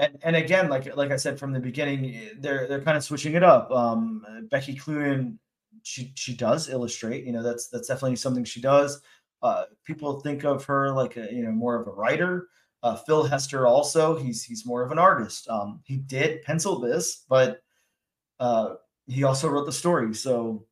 and 0.00 0.18
and 0.22 0.36
again, 0.36 0.68
like 0.68 0.96
like 0.96 1.10
I 1.10 1.16
said 1.16 1.38
from 1.38 1.52
the 1.52 1.60
beginning, 1.60 2.30
they're 2.38 2.66
they're 2.66 2.80
kind 2.82 2.96
of 2.96 3.04
switching 3.04 3.34
it 3.34 3.44
up. 3.44 3.70
Um, 3.70 4.24
Becky 4.50 4.74
Cloonan 4.74 5.38
she 5.82 6.12
she 6.14 6.34
does 6.34 6.68
illustrate. 6.68 7.24
You 7.24 7.32
know, 7.32 7.42
that's 7.42 7.68
that's 7.68 7.88
definitely 7.88 8.16
something 8.16 8.44
she 8.44 8.60
does. 8.60 9.00
Uh, 9.42 9.64
people 9.84 10.20
think 10.20 10.44
of 10.44 10.64
her 10.64 10.92
like 10.92 11.16
a 11.16 11.32
you 11.32 11.42
know 11.42 11.52
more 11.52 11.80
of 11.80 11.86
a 11.86 11.92
writer. 11.92 12.48
Uh, 12.82 12.96
Phil 12.96 13.24
Hester 13.24 13.66
also 13.66 14.16
he's 14.16 14.42
he's 14.42 14.66
more 14.66 14.82
of 14.82 14.92
an 14.92 14.98
artist. 14.98 15.48
Um, 15.48 15.80
he 15.84 15.96
did 15.96 16.42
pencil 16.42 16.80
this, 16.80 17.24
but 17.28 17.62
uh, 18.38 18.74
he 19.06 19.24
also 19.24 19.48
wrote 19.48 19.66
the 19.66 19.72
story. 19.72 20.14
So 20.14 20.64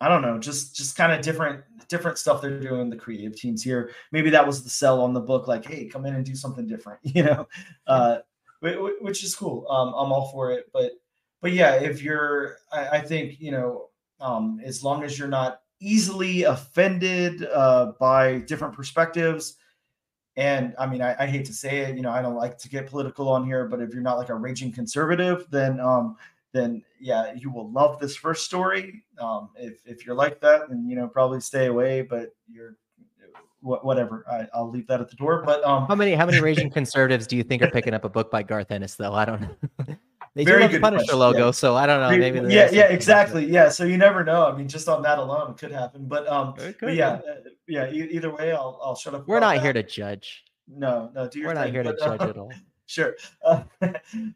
I 0.00 0.08
don't 0.08 0.22
know, 0.22 0.38
just 0.38 0.76
just 0.76 0.96
kind 0.96 1.12
of 1.12 1.22
different 1.22 1.62
different 1.88 2.18
stuff 2.18 2.42
they're 2.42 2.60
doing. 2.60 2.90
The 2.90 2.96
creative 2.96 3.36
teams 3.36 3.62
here. 3.62 3.92
Maybe 4.12 4.30
that 4.30 4.46
was 4.46 4.62
the 4.64 4.70
sell 4.70 5.00
on 5.00 5.14
the 5.14 5.20
book. 5.20 5.48
Like, 5.48 5.66
hey, 5.66 5.86
come 5.86 6.06
in 6.06 6.14
and 6.14 6.24
do 6.24 6.34
something 6.34 6.66
different. 6.66 7.00
You 7.14 7.24
know, 7.24 7.48
uh, 7.86 8.18
which 8.60 9.24
is 9.24 9.34
cool. 9.34 9.66
Um, 9.68 9.88
I'm 9.88 10.12
all 10.12 10.30
for 10.32 10.52
it. 10.52 10.70
But 10.72 10.92
but 11.40 11.52
yeah, 11.52 11.74
if 11.74 12.02
you're, 12.02 12.56
I, 12.72 12.88
I 12.88 13.00
think 13.00 13.40
you 13.40 13.52
know, 13.52 13.88
um, 14.20 14.60
as 14.64 14.82
long 14.82 15.04
as 15.04 15.18
you're 15.18 15.28
not 15.28 15.60
easily 15.80 16.42
offended 16.42 17.44
uh, 17.44 17.92
by 18.00 18.38
different 18.40 18.74
perspectives. 18.74 19.56
And 20.36 20.74
I 20.78 20.86
mean, 20.86 21.02
I, 21.02 21.16
I, 21.18 21.26
hate 21.26 21.44
to 21.46 21.52
say 21.52 21.78
it, 21.78 21.96
you 21.96 22.02
know, 22.02 22.10
I 22.10 22.22
don't 22.22 22.36
like 22.36 22.58
to 22.58 22.68
get 22.68 22.86
political 22.86 23.28
on 23.28 23.44
here, 23.44 23.66
but 23.66 23.80
if 23.80 23.92
you're 23.92 24.02
not 24.02 24.18
like 24.18 24.28
a 24.28 24.34
raging 24.34 24.72
conservative, 24.72 25.46
then 25.50 25.80
um, 25.80 26.16
then 26.52 26.82
yeah, 27.00 27.32
you 27.34 27.50
will 27.50 27.70
love 27.72 27.98
this 27.98 28.16
first 28.16 28.44
story. 28.44 29.02
Um, 29.20 29.50
if 29.56 29.80
if 29.84 30.06
you're 30.06 30.14
like 30.14 30.40
that, 30.40 30.68
then 30.68 30.86
you 30.88 30.96
know 30.96 31.08
probably 31.08 31.40
stay 31.40 31.66
away. 31.66 32.02
But 32.02 32.30
you're 32.48 32.76
whatever. 33.60 34.24
I, 34.30 34.46
will 34.60 34.70
leave 34.70 34.86
that 34.88 35.00
at 35.00 35.10
the 35.10 35.16
door. 35.16 35.42
But 35.44 35.64
um, 35.64 35.86
how 35.86 35.94
many 35.94 36.14
how 36.14 36.26
many 36.26 36.40
raging 36.48 36.70
conservatives 36.70 37.26
do 37.26 37.36
you 37.36 37.42
think 37.42 37.62
are 37.62 37.70
picking 37.70 37.94
up 37.94 38.04
a 38.04 38.08
book 38.08 38.30
by 38.30 38.42
Garth 38.42 38.70
Ennis? 38.70 38.94
Though 38.94 39.14
I 39.14 39.24
don't 39.24 39.40
know. 39.40 39.56
they 40.34 40.44
Very 40.44 40.58
do 40.58 40.62
have 40.62 40.70
good 40.72 40.80
Punisher 40.82 41.04
question. 41.04 41.18
logo, 41.18 41.46
Yeah. 41.46 41.50
so 41.52 41.76
I 41.76 41.86
don't 41.86 42.00
know. 42.00 42.16
Maybe 42.16 42.54
yeah, 42.54 42.68
yeah, 42.70 42.84
exactly. 42.84 43.46
Yeah, 43.46 43.68
so 43.68 43.84
you 43.84 43.96
never 43.96 44.24
know. 44.24 44.46
I 44.46 44.56
mean, 44.56 44.68
just 44.68 44.88
on 44.88 45.02
that 45.02 45.18
alone, 45.18 45.50
it 45.50 45.56
could 45.58 45.72
happen. 45.72 46.06
But 46.06 46.28
um, 46.28 46.54
that. 46.56 46.68
It 46.68 46.76
but 46.80 46.86
could, 46.88 46.96
yeah, 46.96 47.08
uh, 47.10 47.20
yeah. 47.66 47.90
e- 47.90 48.08
Either 48.12 48.34
way, 48.34 48.52
I'll 48.52 48.80
I'll 48.82 48.96
shut 48.96 49.14
up. 49.14 49.26
We're 49.26 49.40
not 49.40 49.60
here 49.60 49.72
to 49.72 49.82
judge. 49.82 50.44
No, 50.68 51.10
no. 51.14 51.28
Do 51.28 51.38
your 51.38 51.48
We're 51.48 51.54
not 51.54 51.64
thing, 51.64 51.72
here 51.74 51.82
to 51.82 51.96
but, 51.98 52.02
uh, 52.02 52.16
judge 52.18 52.30
at 52.30 52.36
all. 52.38 52.52
sure 52.88 53.16
uh, 53.44 53.62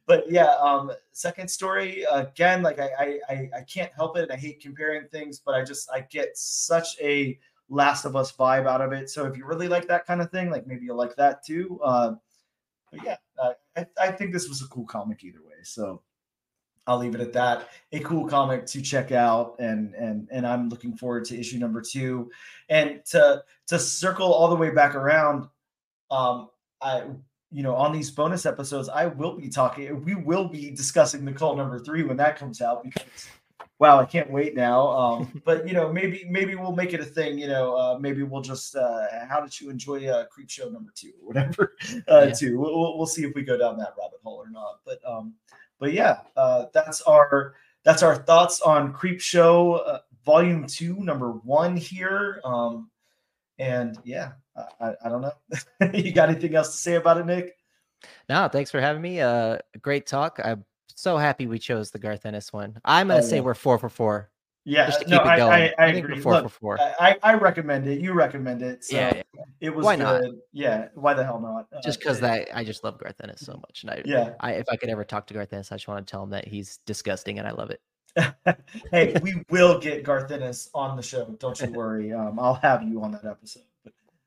but 0.07 0.31
yeah 0.31 0.55
um 0.61 0.93
second 1.13 1.49
story 1.49 2.05
again 2.13 2.63
like 2.63 2.79
I, 2.79 2.91
I 2.99 3.19
i 3.31 3.51
i 3.57 3.63
can't 3.63 3.91
help 3.97 4.19
it 4.19 4.31
i 4.31 4.37
hate 4.37 4.61
comparing 4.61 5.09
things 5.09 5.39
but 5.39 5.55
i 5.55 5.65
just 5.65 5.91
i 5.91 6.01
get 6.01 6.37
such 6.37 6.89
a 7.01 7.39
last 7.73 8.05
of 8.05 8.15
us 8.15 8.31
vibe 8.33 8.67
out 8.67 8.83
of 8.83 8.93
it. 8.93 9.09
So 9.09 9.25
if 9.25 9.37
you 9.37 9.47
really 9.47 9.67
like 9.67 9.89
that 9.89 10.07
kind 10.07 10.21
of 10.21 10.31
thing 10.31 10.51
like 10.51 10.67
maybe 10.67 10.85
you'll 10.85 10.97
like 10.97 11.17
that 11.17 11.45
too. 11.45 11.81
Uh 11.83 12.15
but 12.91 13.05
yeah 13.05 13.17
uh, 13.43 13.53
I, 13.77 13.87
I 14.01 14.13
think 14.13 14.33
this 14.33 14.49
was 14.49 14.61
a 14.63 14.69
cool 14.69 14.85
comic 14.85 15.25
either 15.25 15.43
way. 15.43 15.63
So 15.63 16.03
i'll 16.87 16.99
leave 16.99 17.15
it 17.15 17.21
at 17.21 17.33
that. 17.33 17.69
A 17.93 18.01
cool 18.01 18.29
comic 18.29 18.67
to 18.67 18.83
check 18.83 19.11
out 19.11 19.57
and 19.59 19.95
and 19.95 20.29
and 20.31 20.47
i'm 20.47 20.69
looking 20.69 20.97
forward 20.97 21.25
to 21.27 21.39
issue 21.39 21.59
number 21.59 21.81
two. 21.81 22.31
And 22.69 23.05
to 23.07 23.43
to 23.69 23.79
circle 23.79 24.33
all 24.33 24.49
the 24.49 24.57
way 24.57 24.71
back 24.71 24.95
around 24.95 25.49
um 26.11 26.51
i 26.83 27.05
you 27.55 27.63
know, 27.63 27.75
on 27.75 27.93
these 27.93 28.11
bonus 28.11 28.47
episodes, 28.47 28.89
I 28.89 29.07
will 29.07 29.37
be 29.37 29.51
talking, 29.51 30.03
we 30.05 30.15
will 30.15 30.49
be 30.49 30.71
discussing 30.71 31.23
the 31.27 31.33
call 31.33 31.55
number 31.55 31.79
three 31.79 32.03
when 32.03 32.17
that 32.17 32.39
comes 32.39 32.63
out 32.63 32.83
because 32.83 33.29
wow, 33.83 33.99
I 33.99 34.05
can't 34.05 34.31
wait 34.31 34.55
now. 34.55 34.87
Um, 34.87 35.43
but 35.45 35.67
you 35.67 35.75
know, 35.75 35.93
maybe 35.93 36.25
maybe 36.31 36.55
we'll 36.55 36.73
make 36.77 36.95
it 36.95 37.01
a 37.01 37.05
thing, 37.05 37.37
you 37.37 37.49
know, 37.49 37.77
uh, 37.77 37.99
maybe 37.99 38.23
we'll 38.23 38.41
just 38.41 38.77
uh 38.77 39.07
how 39.29 39.41
did 39.41 39.61
you 39.61 39.71
enjoy 39.71 40.07
uh 40.07 40.25
Creepshow 40.27 40.73
number 40.73 40.93
two 40.95 41.11
or 41.21 41.27
whatever 41.27 41.75
uh 42.09 42.27
Yeah. 42.29 42.33
two. 42.33 42.61
We'll, 42.61 42.97
we'll 42.97 43.07
see 43.09 43.25
if 43.25 43.35
we 43.35 43.43
go 43.43 43.59
down 43.59 43.77
that 43.79 43.95
rabbit 43.99 44.21
hole 44.23 44.37
or 44.37 44.49
not. 44.51 44.79
But 44.87 45.01
um 45.05 45.35
but 45.81 45.93
yeah, 45.93 46.21
uh 46.37 46.67
that's 46.73 47.03
our 47.03 47.55
that's 47.85 48.05
our 48.05 48.15
thoughts 48.15 48.61
on 48.61 48.93
Creepshow 48.95 49.83
uh, 49.85 49.99
volume 50.25 50.65
two, 50.69 50.95
number 51.01 51.33
one 51.33 51.77
here. 51.77 52.41
Um 52.45 52.89
and 53.59 53.99
yeah, 54.05 54.33
I, 54.57 54.87
I, 54.87 54.95
I 55.05 55.09
don't 55.09 55.23
know. 55.23 55.35
you 55.93 56.13
got 56.13 56.29
anything 56.31 56.55
else 56.55 56.71
to 56.71 56.77
say 56.77 56.95
about 56.95 57.19
it, 57.19 57.27
Nick? 57.27 57.57
No, 58.29 58.49
thanks 58.49 58.71
for 58.71 58.81
having 58.81 59.03
me. 59.03 59.21
Uh, 59.21 59.59
great 59.81 60.07
talk. 60.07 60.41
I'm 60.43 60.65
so 60.97 61.17
happy 61.17 61.47
we 61.47 61.59
chose 61.59 61.91
the 61.91 61.99
Garth 61.99 62.27
Ennis 62.27 62.53
one. 62.53 62.79
I'm 62.85 63.09
gonna 63.09 63.21
Oh, 63.21 63.23
say 63.23 63.37
yeah. 63.37 63.43
we're 63.43 63.55
four 63.55 63.79
for 63.79 63.89
four. 63.89 64.31
Yeah, 64.65 64.87
Just 64.87 65.01
to 65.01 65.05
keep 65.07 65.15
no, 65.15 65.23
it 65.23 65.27
I, 65.27 65.37
going. 65.39 65.53
I, 65.53 65.75
I, 65.77 65.93
think 65.93 66.05
agree. 66.05 66.17
we're 66.17 66.23
four 66.23 66.33
Look, 66.35 66.45
for 66.45 66.49
four. 66.61 66.81
I, 66.81 67.19
I 67.25 67.35
recommend 67.35 67.89
it. 67.89 68.01
You 68.01 68.13
recommend 68.13 68.63
it. 68.63 68.85
So 68.85 68.95
yeah, 68.97 69.23
it 69.61 69.75
was 69.75 69.85
Why 69.85 69.97
not? 69.97 70.23
Yeah, 70.53 70.87
why 70.95 71.15
the 71.15 71.25
hell 71.25 71.41
not? 71.41 71.67
Uh, 71.77 71.81
just 71.83 71.99
because 71.99 72.21
that 72.21 72.49
I 72.55 72.63
just 72.63 72.85
love 72.85 72.97
Garth 72.99 73.17
Ennis 73.25 73.41
so 73.41 73.55
much, 73.55 73.83
and 73.83 73.91
I, 73.91 74.03
Yeah. 74.05 74.35
I 74.39 74.53
if 74.53 74.69
I 74.71 74.77
could 74.77 74.89
ever 74.89 75.05
talk 75.05 75.27
to 75.29 75.35
Garth 75.35 75.53
Ennis, 75.53 75.73
I 75.73 75.77
just 75.77 75.89
want 75.89 76.07
to 76.07 76.11
tell 76.11 76.23
him 76.23 76.31
that 76.31 76.47
he's 76.47 76.79
disgusting 76.87 77.41
and 77.41 77.49
I 77.49 77.51
love 77.51 77.71
it. 77.71 77.81
hey, 78.93 79.17
we 79.23 79.43
will 79.51 79.81
get 79.81 80.05
Garth 80.05 80.31
Ennis 80.31 80.71
on 80.75 80.97
the 80.97 81.03
show. 81.03 81.35
Don't 81.41 81.61
you 81.61 81.71
worry. 81.73 82.13
Um, 82.13 82.39
I'll 82.39 82.55
have 82.55 82.83
you 82.85 83.03
on 83.03 83.11
that 83.13 83.25
episode. 83.25 83.63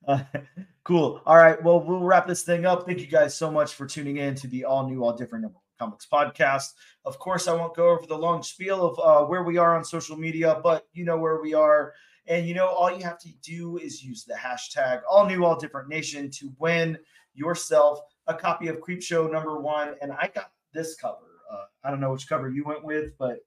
Uh, 0.06 0.20
cool. 0.84 1.22
All 1.26 1.38
right. 1.38 1.62
Well, 1.64 1.80
we'll 1.80 2.00
wrap 2.00 2.28
this 2.28 2.44
thing 2.44 2.66
up. 2.66 2.86
Thank 2.86 3.00
you 3.00 3.08
guys 3.08 3.36
so 3.36 3.50
much 3.52 3.74
for 3.76 3.86
tuning 3.86 4.18
in 4.18 4.36
to 4.36 4.48
the 4.48 4.66
all 4.66 4.90
new, 4.90 5.04
all 5.04 5.14
different 5.14 5.44
Number 5.44 5.60
comics 5.80 6.08
podcast. 6.12 6.74
Of 7.06 7.20
course, 7.20 7.48
I 7.48 7.54
won't 7.54 7.76
go 7.76 7.90
over 7.90 8.06
the 8.08 8.18
long 8.18 8.44
spiel 8.44 8.86
of 8.86 9.00
uh, 9.00 9.26
where 9.28 9.44
we 9.44 9.58
are 9.58 9.76
on 9.76 9.84
social 9.84 10.18
media, 10.18 10.60
but 10.64 10.88
you 10.94 11.06
know 11.06 11.18
where 11.18 11.42
we 11.42 11.54
are. 11.54 11.94
And 12.28 12.48
you 12.48 12.54
know, 12.56 12.68
all 12.68 12.92
you 12.92 13.04
have 13.04 13.20
to 13.20 13.30
do 13.44 13.78
is 13.78 14.04
use 14.04 14.24
the 14.24 14.34
hashtag 14.34 15.02
all 15.10 15.26
new, 15.28 15.46
all 15.46 15.56
different 15.60 15.90
nation 15.90 16.30
to 16.32 16.52
win 16.60 16.98
yourself 17.34 18.00
a 18.28 18.34
copy 18.34 18.68
of 18.68 18.78
Creepshow 18.80 19.32
number 19.32 19.60
one. 19.60 19.96
And 20.02 20.12
I 20.12 20.32
got 20.34 20.52
this 20.74 20.96
cover. 20.96 21.18
Uh, 21.52 21.66
I 21.84 21.92
don't 21.92 22.00
know 22.00 22.12
which 22.12 22.28
cover 22.28 22.50
you 22.50 22.64
went 22.64 22.84
with, 22.84 23.12
but 23.20 23.38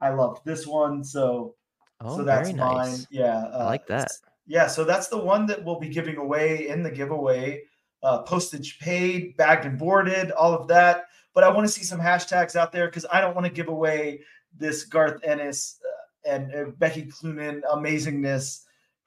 I 0.00 0.10
loved 0.10 0.44
this 0.44 0.66
one. 0.66 1.04
So, 1.04 1.54
Oh, 2.00 2.16
so 2.16 2.24
that's 2.24 2.50
very 2.50 2.58
mine. 2.58 2.76
nice. 2.90 3.06
Yeah. 3.10 3.44
I 3.54 3.64
like 3.64 3.86
that. 3.86 4.10
Yeah. 4.46 4.66
So 4.66 4.84
that's 4.84 5.06
the 5.06 5.16
one 5.16 5.46
that 5.46 5.64
we'll 5.64 5.78
be 5.78 5.88
giving 5.88 6.16
away 6.16 6.68
in 6.68 6.82
the 6.82 6.90
giveaway. 6.90 7.62
Uh, 8.02 8.22
postage 8.22 8.78
paid, 8.80 9.36
bagged 9.36 9.64
and 9.64 9.78
boarded, 9.78 10.32
all 10.32 10.52
of 10.52 10.66
that. 10.68 11.04
But 11.34 11.44
I 11.44 11.50
want 11.50 11.66
to 11.66 11.72
see 11.72 11.82
some 11.82 12.00
hashtags 12.00 12.56
out 12.56 12.72
there 12.72 12.86
because 12.86 13.06
I 13.12 13.20
don't 13.20 13.34
want 13.34 13.46
to 13.46 13.52
give 13.52 13.68
away 13.68 14.20
this 14.56 14.84
Garth 14.84 15.20
Ennis 15.24 15.80
uh, 15.84 16.30
and 16.30 16.78
Becky 16.78 17.06
Cloonan 17.06 17.62
amazingness 17.70 18.62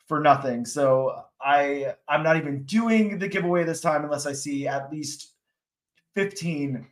for 0.07 0.19
nothing. 0.19 0.65
So 0.65 1.23
I 1.41 1.93
I'm 2.07 2.23
not 2.23 2.37
even 2.37 2.63
doing 2.63 3.19
the 3.19 3.27
giveaway 3.27 3.63
this 3.63 3.81
time 3.81 4.03
unless 4.03 4.25
I 4.25 4.33
see 4.33 4.67
at 4.67 4.91
least 4.91 5.33
15 6.15 6.87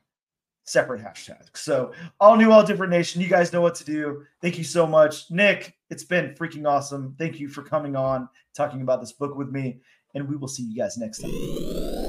separate 0.66 1.02
hashtags. 1.02 1.58
So 1.58 1.92
all 2.20 2.36
new, 2.36 2.52
all 2.52 2.64
different 2.64 2.92
nation. 2.92 3.22
You 3.22 3.28
guys 3.28 3.54
know 3.54 3.62
what 3.62 3.76
to 3.76 3.86
do. 3.86 4.24
Thank 4.42 4.58
you 4.58 4.64
so 4.64 4.86
much. 4.86 5.30
Nick, 5.32 5.76
it's 5.90 6.04
been 6.04 6.34
freaking 6.36 6.68
awesome. 6.68 7.16
Thank 7.18 7.40
you 7.40 7.48
for 7.48 7.62
coming 7.62 7.96
on, 7.96 8.28
talking 8.56 8.82
about 8.82 9.00
this 9.00 9.12
book 9.12 9.36
with 9.36 9.50
me. 9.50 9.80
And 10.14 10.28
we 10.30 10.36
will 10.36 10.48
see 10.48 10.64
you 10.64 10.76
guys 10.76 10.98
next 10.98 11.20
time. 11.20 12.05